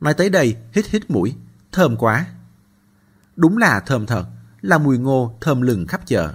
Nói 0.00 0.14
tới 0.14 0.30
đây, 0.30 0.56
hít 0.72 0.86
hít 0.86 1.10
mũi, 1.10 1.34
thơm 1.72 1.96
quá. 1.96 2.26
Đúng 3.36 3.56
là 3.58 3.80
thơm 3.80 4.06
thật, 4.06 4.26
là 4.60 4.78
mùi 4.78 4.98
ngô 4.98 5.36
thơm 5.40 5.60
lừng 5.60 5.86
khắp 5.86 6.06
chợ. 6.06 6.34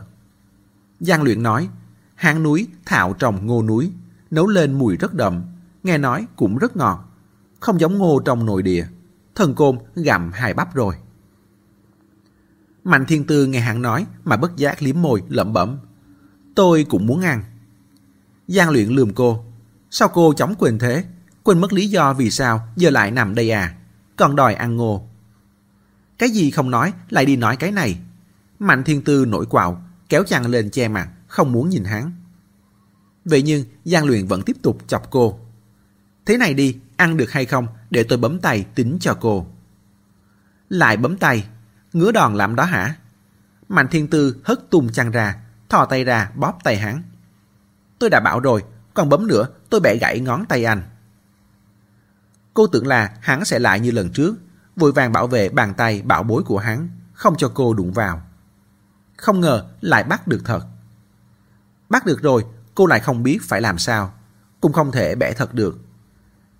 Giang 0.99 1.23
luyện 1.23 1.43
nói, 1.43 1.69
hang 2.15 2.43
núi 2.43 2.67
thạo 2.85 3.13
trồng 3.13 3.45
ngô 3.45 3.63
núi, 3.63 3.91
nấu 4.31 4.47
lên 4.47 4.73
mùi 4.79 4.97
rất 4.97 5.13
đậm, 5.13 5.43
nghe 5.83 5.97
nói 5.97 6.27
cũng 6.35 6.57
rất 6.57 6.77
ngọt. 6.77 7.05
Không 7.59 7.79
giống 7.79 7.97
ngô 7.97 8.21
trong 8.25 8.45
nội 8.45 8.63
địa. 8.63 8.87
Thần 9.35 9.55
côn 9.55 9.77
gặm 9.95 10.31
hai 10.33 10.53
bắp 10.53 10.75
rồi. 10.75 10.95
Mạnh 12.83 13.05
thiên 13.05 13.27
tư 13.27 13.45
nghe 13.45 13.59
hắn 13.59 13.81
nói 13.81 14.05
mà 14.23 14.37
bất 14.37 14.55
giác 14.55 14.81
liếm 14.81 15.01
môi 15.01 15.23
lẩm 15.29 15.53
bẩm. 15.53 15.79
Tôi 16.55 16.85
cũng 16.89 17.05
muốn 17.05 17.21
ăn. 17.21 17.43
Giang 18.47 18.69
luyện 18.69 18.89
lườm 18.89 19.13
cô. 19.13 19.43
Sao 19.91 20.07
cô 20.13 20.33
chóng 20.33 20.55
quên 20.59 20.79
thế? 20.79 21.03
Quên 21.43 21.61
mất 21.61 21.73
lý 21.73 21.87
do 21.87 22.13
vì 22.13 22.31
sao 22.31 22.67
giờ 22.75 22.89
lại 22.89 23.11
nằm 23.11 23.35
đây 23.35 23.51
à? 23.51 23.75
Còn 24.15 24.35
đòi 24.35 24.53
ăn 24.53 24.75
ngô. 24.75 25.07
Cái 26.17 26.29
gì 26.29 26.51
không 26.51 26.71
nói 26.71 26.93
lại 27.09 27.25
đi 27.25 27.35
nói 27.35 27.55
cái 27.55 27.71
này. 27.71 27.99
Mạnh 28.59 28.83
thiên 28.83 29.01
tư 29.01 29.25
nổi 29.25 29.45
quạo, 29.45 29.81
kéo 30.09 30.23
chăn 30.23 30.45
lên 30.45 30.69
che 30.69 30.87
mặt, 30.87 31.09
không 31.27 31.51
muốn 31.51 31.69
nhìn 31.69 31.83
hắn. 31.83 32.11
Vậy 33.25 33.41
nhưng 33.41 33.65
Giang 33.85 34.05
luyện 34.05 34.27
vẫn 34.27 34.41
tiếp 34.41 34.55
tục 34.61 34.77
chọc 34.87 35.11
cô. 35.11 35.39
Thế 36.29 36.37
này 36.37 36.53
đi, 36.53 36.79
ăn 36.97 37.17
được 37.17 37.31
hay 37.31 37.45
không 37.45 37.67
để 37.89 38.03
tôi 38.03 38.17
bấm 38.17 38.39
tay 38.39 38.65
tính 38.75 38.97
cho 39.01 39.17
cô. 39.21 39.47
Lại 40.69 40.97
bấm 40.97 41.17
tay, 41.17 41.47
ngứa 41.93 42.11
đòn 42.11 42.35
làm 42.35 42.55
đó 42.55 42.63
hả? 42.63 42.95
Mạnh 43.69 43.87
thiên 43.87 44.07
tư 44.07 44.41
hất 44.43 44.69
tung 44.69 44.91
chăn 44.91 45.11
ra, 45.11 45.35
thò 45.69 45.85
tay 45.85 46.03
ra 46.03 46.31
bóp 46.35 46.59
tay 46.63 46.77
hắn. 46.77 47.03
Tôi 47.99 48.09
đã 48.09 48.19
bảo 48.19 48.39
rồi, 48.39 48.63
còn 48.93 49.09
bấm 49.09 49.27
nữa 49.27 49.47
tôi 49.69 49.79
bẻ 49.79 49.95
gãy 49.95 50.19
ngón 50.19 50.45
tay 50.45 50.65
anh. 50.65 50.83
Cô 52.53 52.67
tưởng 52.67 52.87
là 52.87 53.17
hắn 53.21 53.45
sẽ 53.45 53.59
lại 53.59 53.79
như 53.79 53.91
lần 53.91 54.09
trước, 54.11 54.35
vội 54.75 54.91
vàng 54.91 55.11
bảo 55.11 55.27
vệ 55.27 55.49
bàn 55.49 55.73
tay 55.73 56.01
bảo 56.01 56.23
bối 56.23 56.43
của 56.43 56.59
hắn, 56.59 56.89
không 57.13 57.35
cho 57.37 57.51
cô 57.53 57.73
đụng 57.73 57.91
vào. 57.91 58.21
Không 59.17 59.39
ngờ 59.41 59.65
lại 59.81 60.03
bắt 60.03 60.27
được 60.27 60.41
thật. 60.45 60.61
Bắt 61.89 62.05
được 62.05 62.21
rồi, 62.21 62.45
cô 62.75 62.85
lại 62.85 62.99
không 62.99 63.23
biết 63.23 63.39
phải 63.43 63.61
làm 63.61 63.77
sao, 63.77 64.13
cũng 64.61 64.73
không 64.73 64.91
thể 64.91 65.15
bẻ 65.15 65.33
thật 65.33 65.53
được. 65.53 65.77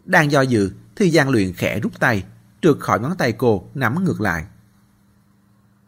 Đang 0.09 0.31
do 0.31 0.41
dự 0.41 0.71
thì 0.95 1.11
Giang 1.11 1.29
Luyện 1.29 1.53
khẽ 1.53 1.79
rút 1.79 1.99
tay, 1.99 2.23
trượt 2.61 2.77
khỏi 2.79 2.99
ngón 2.99 3.17
tay 3.17 3.31
cô 3.31 3.63
nắm 3.73 4.03
ngược 4.03 4.21
lại. 4.21 4.45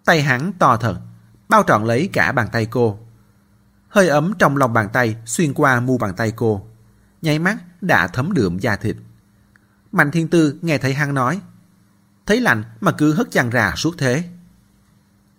Tay 0.05 0.21
hắn 0.21 0.53
to 0.59 0.77
thật, 0.77 1.01
bao 1.49 1.63
trọn 1.67 1.83
lấy 1.83 2.09
cả 2.13 2.31
bàn 2.31 2.47
tay 2.51 2.65
cô. 2.65 2.99
Hơi 3.87 4.07
ấm 4.07 4.33
trong 4.39 4.57
lòng 4.57 4.73
bàn 4.73 4.89
tay 4.93 5.15
xuyên 5.25 5.53
qua 5.53 5.79
mu 5.79 5.97
bàn 5.97 6.13
tay 6.15 6.33
cô. 6.35 6.67
Nháy 7.21 7.39
mắt 7.39 7.57
đã 7.81 8.07
thấm 8.07 8.33
đượm 8.33 8.59
da 8.59 8.75
thịt. 8.75 8.95
Mạnh 9.91 10.11
Thiên 10.11 10.27
Tư 10.27 10.59
nghe 10.61 10.77
thấy 10.77 10.93
hắn 10.93 11.13
nói. 11.13 11.41
Thấy 12.25 12.41
lạnh 12.41 12.63
mà 12.81 12.91
cứ 12.91 13.13
hất 13.13 13.31
chăn 13.31 13.49
ra 13.49 13.73
suốt 13.75 13.95
thế. 13.97 14.23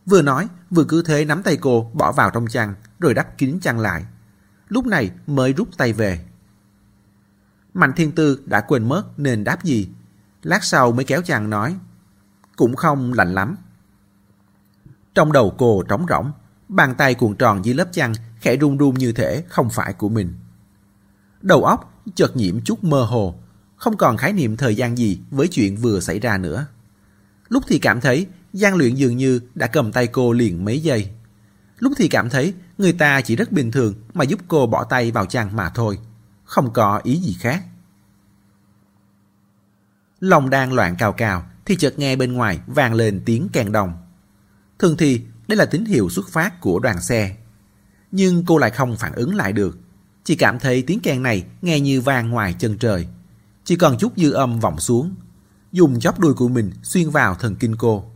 Vừa 0.06 0.22
nói, 0.22 0.48
vừa 0.70 0.84
cứ 0.84 1.02
thế 1.02 1.24
nắm 1.24 1.42
tay 1.42 1.56
cô 1.56 1.90
bỏ 1.94 2.12
vào 2.12 2.30
trong 2.30 2.46
chăn 2.46 2.74
rồi 3.00 3.14
đắp 3.14 3.38
kín 3.38 3.60
chăn 3.60 3.78
lại. 3.78 4.04
Lúc 4.68 4.86
này 4.86 5.10
mới 5.26 5.52
rút 5.52 5.68
tay 5.76 5.92
về. 5.92 6.24
Mạnh 7.74 7.92
Thiên 7.96 8.12
Tư 8.12 8.40
đã 8.46 8.60
quên 8.60 8.88
mất 8.88 9.18
nên 9.18 9.44
đáp 9.44 9.64
gì. 9.64 9.88
Lát 10.42 10.64
sau 10.64 10.92
mới 10.92 11.04
kéo 11.04 11.22
chàng 11.22 11.50
nói. 11.50 11.76
Cũng 12.56 12.76
không 12.76 13.12
lạnh 13.12 13.34
lắm. 13.34 13.56
Trong 15.14 15.32
đầu 15.32 15.54
cô 15.58 15.82
trống 15.82 16.06
rỗng, 16.08 16.32
bàn 16.68 16.94
tay 16.94 17.14
cuộn 17.14 17.36
tròn 17.36 17.64
dưới 17.64 17.74
lớp 17.74 17.88
chăn 17.92 18.12
khẽ 18.40 18.56
run 18.56 18.76
run 18.76 18.94
như 18.94 19.12
thể 19.12 19.44
không 19.48 19.70
phải 19.70 19.92
của 19.92 20.08
mình. 20.08 20.34
Đầu 21.42 21.64
óc 21.64 22.02
chợt 22.14 22.36
nhiễm 22.36 22.60
chút 22.64 22.84
mơ 22.84 23.04
hồ, 23.04 23.34
không 23.76 23.96
còn 23.96 24.16
khái 24.16 24.32
niệm 24.32 24.56
thời 24.56 24.74
gian 24.74 24.98
gì 24.98 25.20
với 25.30 25.48
chuyện 25.48 25.76
vừa 25.76 26.00
xảy 26.00 26.20
ra 26.20 26.38
nữa. 26.38 26.66
Lúc 27.48 27.64
thì 27.68 27.78
cảm 27.78 28.00
thấy 28.00 28.26
gian 28.52 28.74
luyện 28.74 28.94
dường 28.94 29.16
như 29.16 29.40
đã 29.54 29.66
cầm 29.66 29.92
tay 29.92 30.06
cô 30.06 30.32
liền 30.32 30.64
mấy 30.64 30.80
giây. 30.80 31.10
Lúc 31.78 31.92
thì 31.96 32.08
cảm 32.08 32.30
thấy 32.30 32.54
Người 32.82 32.92
ta 32.92 33.20
chỉ 33.20 33.36
rất 33.36 33.52
bình 33.52 33.70
thường 33.70 33.94
mà 34.14 34.24
giúp 34.24 34.40
cô 34.48 34.66
bỏ 34.66 34.84
tay 34.84 35.10
vào 35.10 35.26
chăn 35.26 35.56
mà 35.56 35.70
thôi. 35.70 35.98
Không 36.52 36.72
có 36.72 37.00
ý 37.04 37.16
gì 37.16 37.36
khác. 37.40 37.64
Lòng 40.20 40.50
đang 40.50 40.72
loạn 40.72 40.96
cào 40.98 41.12
cào 41.12 41.46
thì 41.64 41.76
chợt 41.76 41.98
nghe 41.98 42.16
bên 42.16 42.32
ngoài 42.32 42.60
vang 42.66 42.94
lên 42.94 43.22
tiếng 43.24 43.48
kèn 43.52 43.72
đồng. 43.72 43.92
Thường 44.78 44.96
thì, 44.96 45.22
đây 45.48 45.56
là 45.56 45.64
tín 45.64 45.84
hiệu 45.84 46.08
xuất 46.10 46.28
phát 46.28 46.60
của 46.60 46.78
đoàn 46.78 47.00
xe. 47.00 47.36
Nhưng 48.10 48.44
cô 48.46 48.58
lại 48.58 48.70
không 48.70 48.96
phản 48.96 49.12
ứng 49.12 49.34
lại 49.34 49.52
được. 49.52 49.78
Chỉ 50.24 50.34
cảm 50.34 50.58
thấy 50.58 50.82
tiếng 50.82 51.00
kèn 51.00 51.22
này 51.22 51.44
nghe 51.62 51.80
như 51.80 52.00
vang 52.00 52.30
ngoài 52.30 52.54
chân 52.58 52.78
trời. 52.78 53.06
Chỉ 53.64 53.76
còn 53.76 53.98
chút 53.98 54.12
dư 54.16 54.32
âm 54.32 54.60
vọng 54.60 54.80
xuống. 54.80 55.14
Dùng 55.72 56.00
chóp 56.00 56.20
đuôi 56.20 56.34
của 56.34 56.48
mình 56.48 56.72
xuyên 56.82 57.10
vào 57.10 57.34
thần 57.34 57.56
kinh 57.56 57.76
cô. 57.76 58.10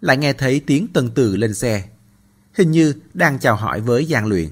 Lại 0.00 0.16
nghe 0.16 0.32
thấy 0.32 0.60
tiếng 0.60 0.88
tân 0.88 1.10
từ 1.10 1.36
lên 1.36 1.54
xe. 1.54 1.88
Hình 2.54 2.70
như 2.70 2.94
đang 3.14 3.38
chào 3.38 3.56
hỏi 3.56 3.80
với 3.80 4.04
gian 4.06 4.26
Luyện. 4.26 4.48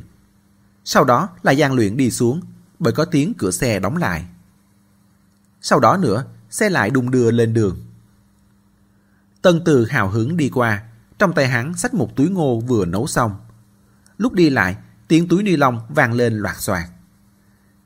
Sau 0.84 1.04
đó 1.04 1.28
là 1.42 1.52
gian 1.52 1.72
Luyện 1.72 1.96
đi 1.96 2.10
xuống 2.10 2.40
bởi 2.78 2.92
có 2.92 3.04
tiếng 3.04 3.34
cửa 3.34 3.50
xe 3.50 3.80
đóng 3.80 3.96
lại. 3.96 4.26
Sau 5.60 5.80
đó 5.80 5.96
nữa, 5.96 6.24
xe 6.50 6.70
lại 6.70 6.90
đung 6.90 7.10
đưa 7.10 7.30
lên 7.30 7.54
đường. 7.54 7.80
Tân 9.42 9.60
Từ 9.64 9.86
hào 9.86 10.08
hứng 10.08 10.36
đi 10.36 10.50
qua, 10.54 10.82
trong 11.18 11.32
tay 11.32 11.48
hắn 11.48 11.74
xách 11.74 11.94
một 11.94 12.16
túi 12.16 12.28
ngô 12.28 12.60
vừa 12.60 12.84
nấu 12.84 13.06
xong. 13.06 13.36
Lúc 14.18 14.32
đi 14.32 14.50
lại, 14.50 14.76
tiếng 15.08 15.28
túi 15.28 15.42
ni 15.42 15.56
lông 15.56 15.80
vang 15.88 16.12
lên 16.12 16.34
loạt 16.34 16.56
xoạt. 16.56 16.88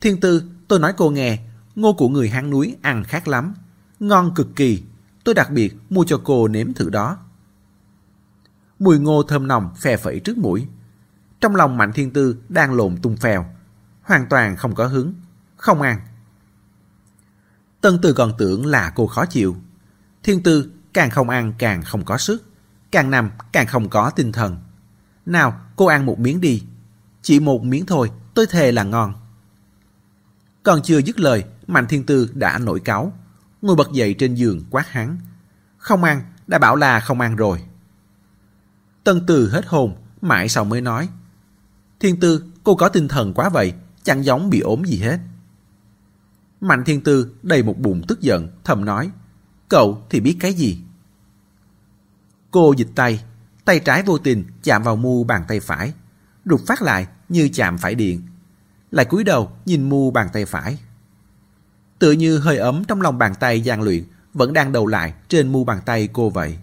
Thiên 0.00 0.20
Tư, 0.20 0.42
tôi 0.68 0.78
nói 0.78 0.94
cô 0.96 1.10
nghe, 1.10 1.38
ngô 1.74 1.92
của 1.92 2.08
người 2.08 2.28
hang 2.28 2.50
núi 2.50 2.76
ăn 2.82 3.04
khác 3.04 3.28
lắm. 3.28 3.54
Ngon 4.00 4.34
cực 4.34 4.48
kỳ, 4.56 4.82
tôi 5.24 5.34
đặc 5.34 5.50
biệt 5.50 5.76
mua 5.90 6.04
cho 6.04 6.20
cô 6.24 6.48
nếm 6.48 6.72
thử 6.72 6.90
đó. 6.90 7.18
Mùi 8.78 8.98
ngô 8.98 9.22
thơm 9.22 9.48
nồng 9.48 9.74
phè 9.76 9.96
phẩy 9.96 10.20
trước 10.20 10.38
mũi. 10.38 10.66
Trong 11.40 11.56
lòng 11.56 11.76
Mạnh 11.76 11.92
Thiên 11.92 12.10
Tư 12.10 12.36
đang 12.48 12.74
lộn 12.74 12.96
tung 12.96 13.16
phèo, 13.16 13.46
hoàn 14.02 14.26
toàn 14.26 14.56
không 14.56 14.74
có 14.74 14.86
hứng, 14.86 15.14
không 15.56 15.82
ăn. 15.82 16.00
Tân 17.80 17.98
Từ 18.02 18.12
còn 18.12 18.32
tưởng 18.38 18.66
là 18.66 18.92
cô 18.94 19.06
khó 19.06 19.26
chịu. 19.26 19.56
Thiên 20.22 20.42
Tư 20.42 20.70
càng 20.92 21.10
không 21.10 21.30
ăn 21.30 21.52
càng 21.58 21.82
không 21.82 22.04
có 22.04 22.18
sức, 22.18 22.44
càng 22.90 23.10
nằm 23.10 23.30
càng 23.52 23.66
không 23.66 23.88
có 23.88 24.10
tinh 24.10 24.32
thần. 24.32 24.58
Nào, 25.26 25.60
cô 25.76 25.86
ăn 25.86 26.06
một 26.06 26.18
miếng 26.18 26.40
đi. 26.40 26.62
Chỉ 27.22 27.40
một 27.40 27.64
miếng 27.64 27.86
thôi, 27.86 28.10
tôi 28.34 28.46
thề 28.46 28.72
là 28.72 28.84
ngon. 28.84 29.14
Còn 30.62 30.82
chưa 30.82 30.98
dứt 30.98 31.20
lời, 31.20 31.44
Mạnh 31.66 31.86
Thiên 31.86 32.06
Tư 32.06 32.30
đã 32.34 32.58
nổi 32.58 32.80
cáu, 32.80 33.12
ngồi 33.62 33.76
bật 33.76 33.92
dậy 33.92 34.14
trên 34.18 34.34
giường 34.34 34.64
quát 34.70 34.88
hắn. 34.88 35.18
Không 35.78 36.04
ăn, 36.04 36.22
đã 36.46 36.58
bảo 36.58 36.76
là 36.76 37.00
không 37.00 37.20
ăn 37.20 37.36
rồi. 37.36 37.62
Tân 39.04 39.26
Từ 39.26 39.50
hết 39.50 39.66
hồn, 39.66 39.96
mãi 40.20 40.48
sau 40.48 40.64
mới 40.64 40.80
nói. 40.80 41.08
Thiên 42.00 42.20
Tư, 42.20 42.44
cô 42.64 42.74
có 42.74 42.88
tinh 42.88 43.08
thần 43.08 43.34
quá 43.34 43.48
vậy, 43.48 43.72
chẳng 44.02 44.24
giống 44.24 44.50
bị 44.50 44.60
ốm 44.60 44.84
gì 44.84 44.98
hết. 44.98 45.18
Mạnh 46.60 46.84
Thiên 46.84 47.00
Tư 47.00 47.34
đầy 47.42 47.62
một 47.62 47.78
bụng 47.78 48.02
tức 48.08 48.20
giận, 48.20 48.48
thầm 48.64 48.84
nói. 48.84 49.10
Cậu 49.68 50.06
thì 50.10 50.20
biết 50.20 50.36
cái 50.40 50.52
gì? 50.52 50.78
Cô 52.50 52.74
dịch 52.76 52.88
tay, 52.94 53.24
tay 53.64 53.80
trái 53.80 54.02
vô 54.02 54.18
tình 54.18 54.44
chạm 54.62 54.82
vào 54.82 54.96
mu 54.96 55.24
bàn 55.24 55.44
tay 55.48 55.60
phải, 55.60 55.92
rụt 56.44 56.60
phát 56.66 56.82
lại 56.82 57.06
như 57.28 57.48
chạm 57.52 57.78
phải 57.78 57.94
điện. 57.94 58.22
Lại 58.90 59.04
cúi 59.04 59.24
đầu 59.24 59.52
nhìn 59.64 59.88
mu 59.88 60.10
bàn 60.10 60.28
tay 60.32 60.44
phải. 60.44 60.78
Tựa 61.98 62.12
như 62.12 62.38
hơi 62.38 62.56
ấm 62.56 62.84
trong 62.88 63.02
lòng 63.02 63.18
bàn 63.18 63.34
tay 63.40 63.60
gian 63.60 63.82
luyện 63.82 64.04
vẫn 64.34 64.52
đang 64.52 64.72
đầu 64.72 64.86
lại 64.86 65.14
trên 65.28 65.52
mu 65.52 65.64
bàn 65.64 65.80
tay 65.86 66.08
cô 66.12 66.30
vậy. 66.30 66.58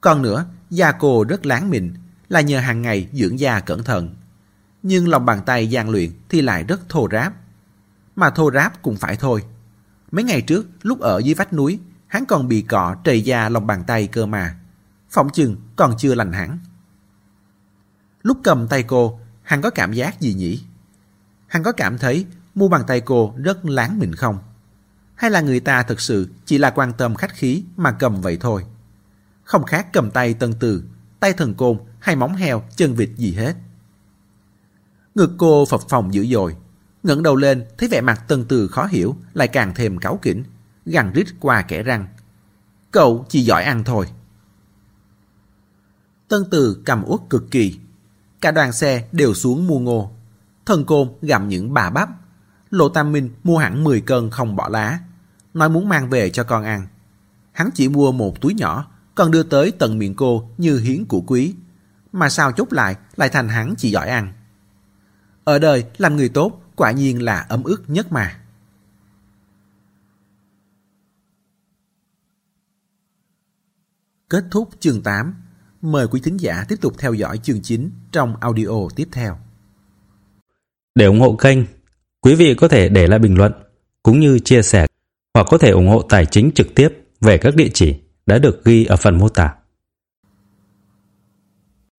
Còn 0.00 0.22
nữa, 0.22 0.46
da 0.70 0.92
cô 0.92 1.24
rất 1.24 1.46
láng 1.46 1.70
mịn 1.70 1.94
là 2.28 2.40
nhờ 2.40 2.60
hàng 2.60 2.82
ngày 2.82 3.08
dưỡng 3.12 3.40
da 3.40 3.60
cẩn 3.60 3.84
thận. 3.84 4.14
Nhưng 4.82 5.08
lòng 5.08 5.26
bàn 5.26 5.42
tay 5.46 5.66
gian 5.66 5.90
luyện 5.90 6.10
thì 6.28 6.40
lại 6.40 6.64
rất 6.64 6.88
thô 6.88 7.08
ráp. 7.12 7.32
Mà 8.16 8.30
thô 8.30 8.50
ráp 8.50 8.82
cũng 8.82 8.96
phải 8.96 9.16
thôi. 9.16 9.44
Mấy 10.10 10.24
ngày 10.24 10.42
trước, 10.42 10.66
lúc 10.82 11.00
ở 11.00 11.18
dưới 11.18 11.34
vách 11.34 11.52
núi, 11.52 11.80
hắn 12.06 12.24
còn 12.26 12.48
bị 12.48 12.62
cọ 12.62 12.96
trầy 13.04 13.22
da 13.22 13.48
lòng 13.48 13.66
bàn 13.66 13.84
tay 13.86 14.06
cơ 14.06 14.26
mà. 14.26 14.58
Phỏng 15.10 15.30
chừng 15.30 15.56
còn 15.76 15.94
chưa 15.98 16.14
lành 16.14 16.32
hẳn. 16.32 16.58
Lúc 18.22 18.38
cầm 18.44 18.68
tay 18.68 18.82
cô, 18.82 19.20
hắn 19.42 19.62
có 19.62 19.70
cảm 19.70 19.92
giác 19.92 20.20
gì 20.20 20.34
nhỉ? 20.34 20.64
Hắn 21.46 21.62
có 21.62 21.72
cảm 21.72 21.98
thấy 21.98 22.26
mu 22.54 22.68
bàn 22.68 22.82
tay 22.86 23.00
cô 23.00 23.34
rất 23.36 23.64
láng 23.64 23.98
mịn 23.98 24.14
không? 24.14 24.38
Hay 25.14 25.30
là 25.30 25.40
người 25.40 25.60
ta 25.60 25.82
thực 25.82 26.00
sự 26.00 26.28
chỉ 26.44 26.58
là 26.58 26.70
quan 26.70 26.92
tâm 26.92 27.14
khách 27.14 27.34
khí 27.34 27.64
mà 27.76 27.92
cầm 27.92 28.20
vậy 28.20 28.38
thôi? 28.40 28.64
Không 29.44 29.64
khác 29.64 29.92
cầm 29.92 30.10
tay 30.10 30.34
tân 30.34 30.52
từ, 30.52 30.84
tay 31.20 31.32
thần 31.32 31.54
côn 31.54 31.78
hay 32.00 32.16
móng 32.16 32.34
heo, 32.34 32.62
chân 32.76 32.94
vịt 32.94 33.10
gì 33.16 33.32
hết. 33.34 33.56
Ngực 35.18 35.30
cô 35.38 35.64
phập 35.64 35.80
phòng 35.88 36.14
dữ 36.14 36.26
dội, 36.26 36.56
ngẩng 37.02 37.22
đầu 37.22 37.36
lên 37.36 37.64
thấy 37.78 37.88
vẻ 37.88 38.00
mặt 38.00 38.24
tân 38.28 38.44
từ 38.44 38.68
khó 38.68 38.86
hiểu 38.86 39.16
lại 39.34 39.48
càng 39.48 39.72
thêm 39.74 39.98
cáu 39.98 40.18
kỉnh, 40.22 40.44
gằn 40.86 41.12
rít 41.12 41.26
qua 41.40 41.62
kẻ 41.62 41.82
răng. 41.82 42.06
Cậu 42.90 43.26
chỉ 43.28 43.42
giỏi 43.42 43.64
ăn 43.64 43.84
thôi. 43.84 44.06
Tân 46.28 46.44
từ 46.50 46.82
cầm 46.84 47.04
uất 47.06 47.20
cực 47.30 47.50
kỳ. 47.50 47.78
Cả 48.40 48.50
đoàn 48.50 48.72
xe 48.72 49.08
đều 49.12 49.34
xuống 49.34 49.66
mua 49.66 49.78
ngô. 49.78 50.10
Thần 50.66 50.84
côn 50.84 51.08
gặm 51.22 51.48
những 51.48 51.74
bà 51.74 51.90
bắp. 51.90 52.08
Lộ 52.70 52.88
Tam 52.88 53.12
Minh 53.12 53.30
mua 53.44 53.58
hẳn 53.58 53.84
10 53.84 54.00
cân 54.00 54.30
không 54.30 54.56
bỏ 54.56 54.68
lá. 54.68 54.98
Nói 55.54 55.68
muốn 55.68 55.88
mang 55.88 56.10
về 56.10 56.30
cho 56.30 56.44
con 56.44 56.64
ăn. 56.64 56.86
Hắn 57.52 57.70
chỉ 57.74 57.88
mua 57.88 58.12
một 58.12 58.40
túi 58.40 58.54
nhỏ, 58.54 58.90
còn 59.14 59.30
đưa 59.30 59.42
tới 59.42 59.72
tận 59.78 59.98
miệng 59.98 60.14
cô 60.14 60.50
như 60.58 60.78
hiến 60.78 61.04
của 61.04 61.20
quý. 61.20 61.54
Mà 62.12 62.28
sao 62.28 62.52
chốt 62.52 62.72
lại 62.72 62.96
lại 63.16 63.28
thành 63.28 63.48
hắn 63.48 63.74
chỉ 63.78 63.90
giỏi 63.90 64.08
ăn. 64.08 64.32
Ở 65.48 65.58
đời 65.58 65.84
làm 65.98 66.16
người 66.16 66.28
tốt 66.28 66.62
quả 66.76 66.90
nhiên 66.92 67.22
là 67.22 67.46
ấm 67.48 67.62
ức 67.64 67.82
nhất 67.86 68.12
mà. 68.12 68.40
Kết 74.30 74.44
thúc 74.50 74.68
chương 74.80 75.02
8. 75.02 75.34
Mời 75.82 76.08
quý 76.08 76.20
thính 76.24 76.36
giả 76.36 76.64
tiếp 76.68 76.76
tục 76.80 76.94
theo 76.98 77.12
dõi 77.12 77.38
chương 77.38 77.62
9 77.62 77.90
trong 78.12 78.36
audio 78.40 78.88
tiếp 78.96 79.08
theo. 79.12 79.38
Để 80.94 81.06
ủng 81.06 81.20
hộ 81.20 81.36
kênh, 81.36 81.58
quý 82.20 82.34
vị 82.34 82.54
có 82.54 82.68
thể 82.68 82.88
để 82.88 83.06
lại 83.06 83.18
bình 83.18 83.38
luận 83.38 83.52
cũng 84.02 84.20
như 84.20 84.38
chia 84.38 84.62
sẻ 84.62 84.86
hoặc 85.34 85.46
có 85.50 85.58
thể 85.58 85.70
ủng 85.70 85.88
hộ 85.88 86.02
tài 86.02 86.26
chính 86.26 86.50
trực 86.54 86.74
tiếp 86.74 86.88
về 87.20 87.38
các 87.38 87.56
địa 87.56 87.68
chỉ 87.74 87.96
đã 88.26 88.38
được 88.38 88.64
ghi 88.64 88.84
ở 88.84 88.96
phần 88.96 89.18
mô 89.18 89.28
tả. 89.28 89.54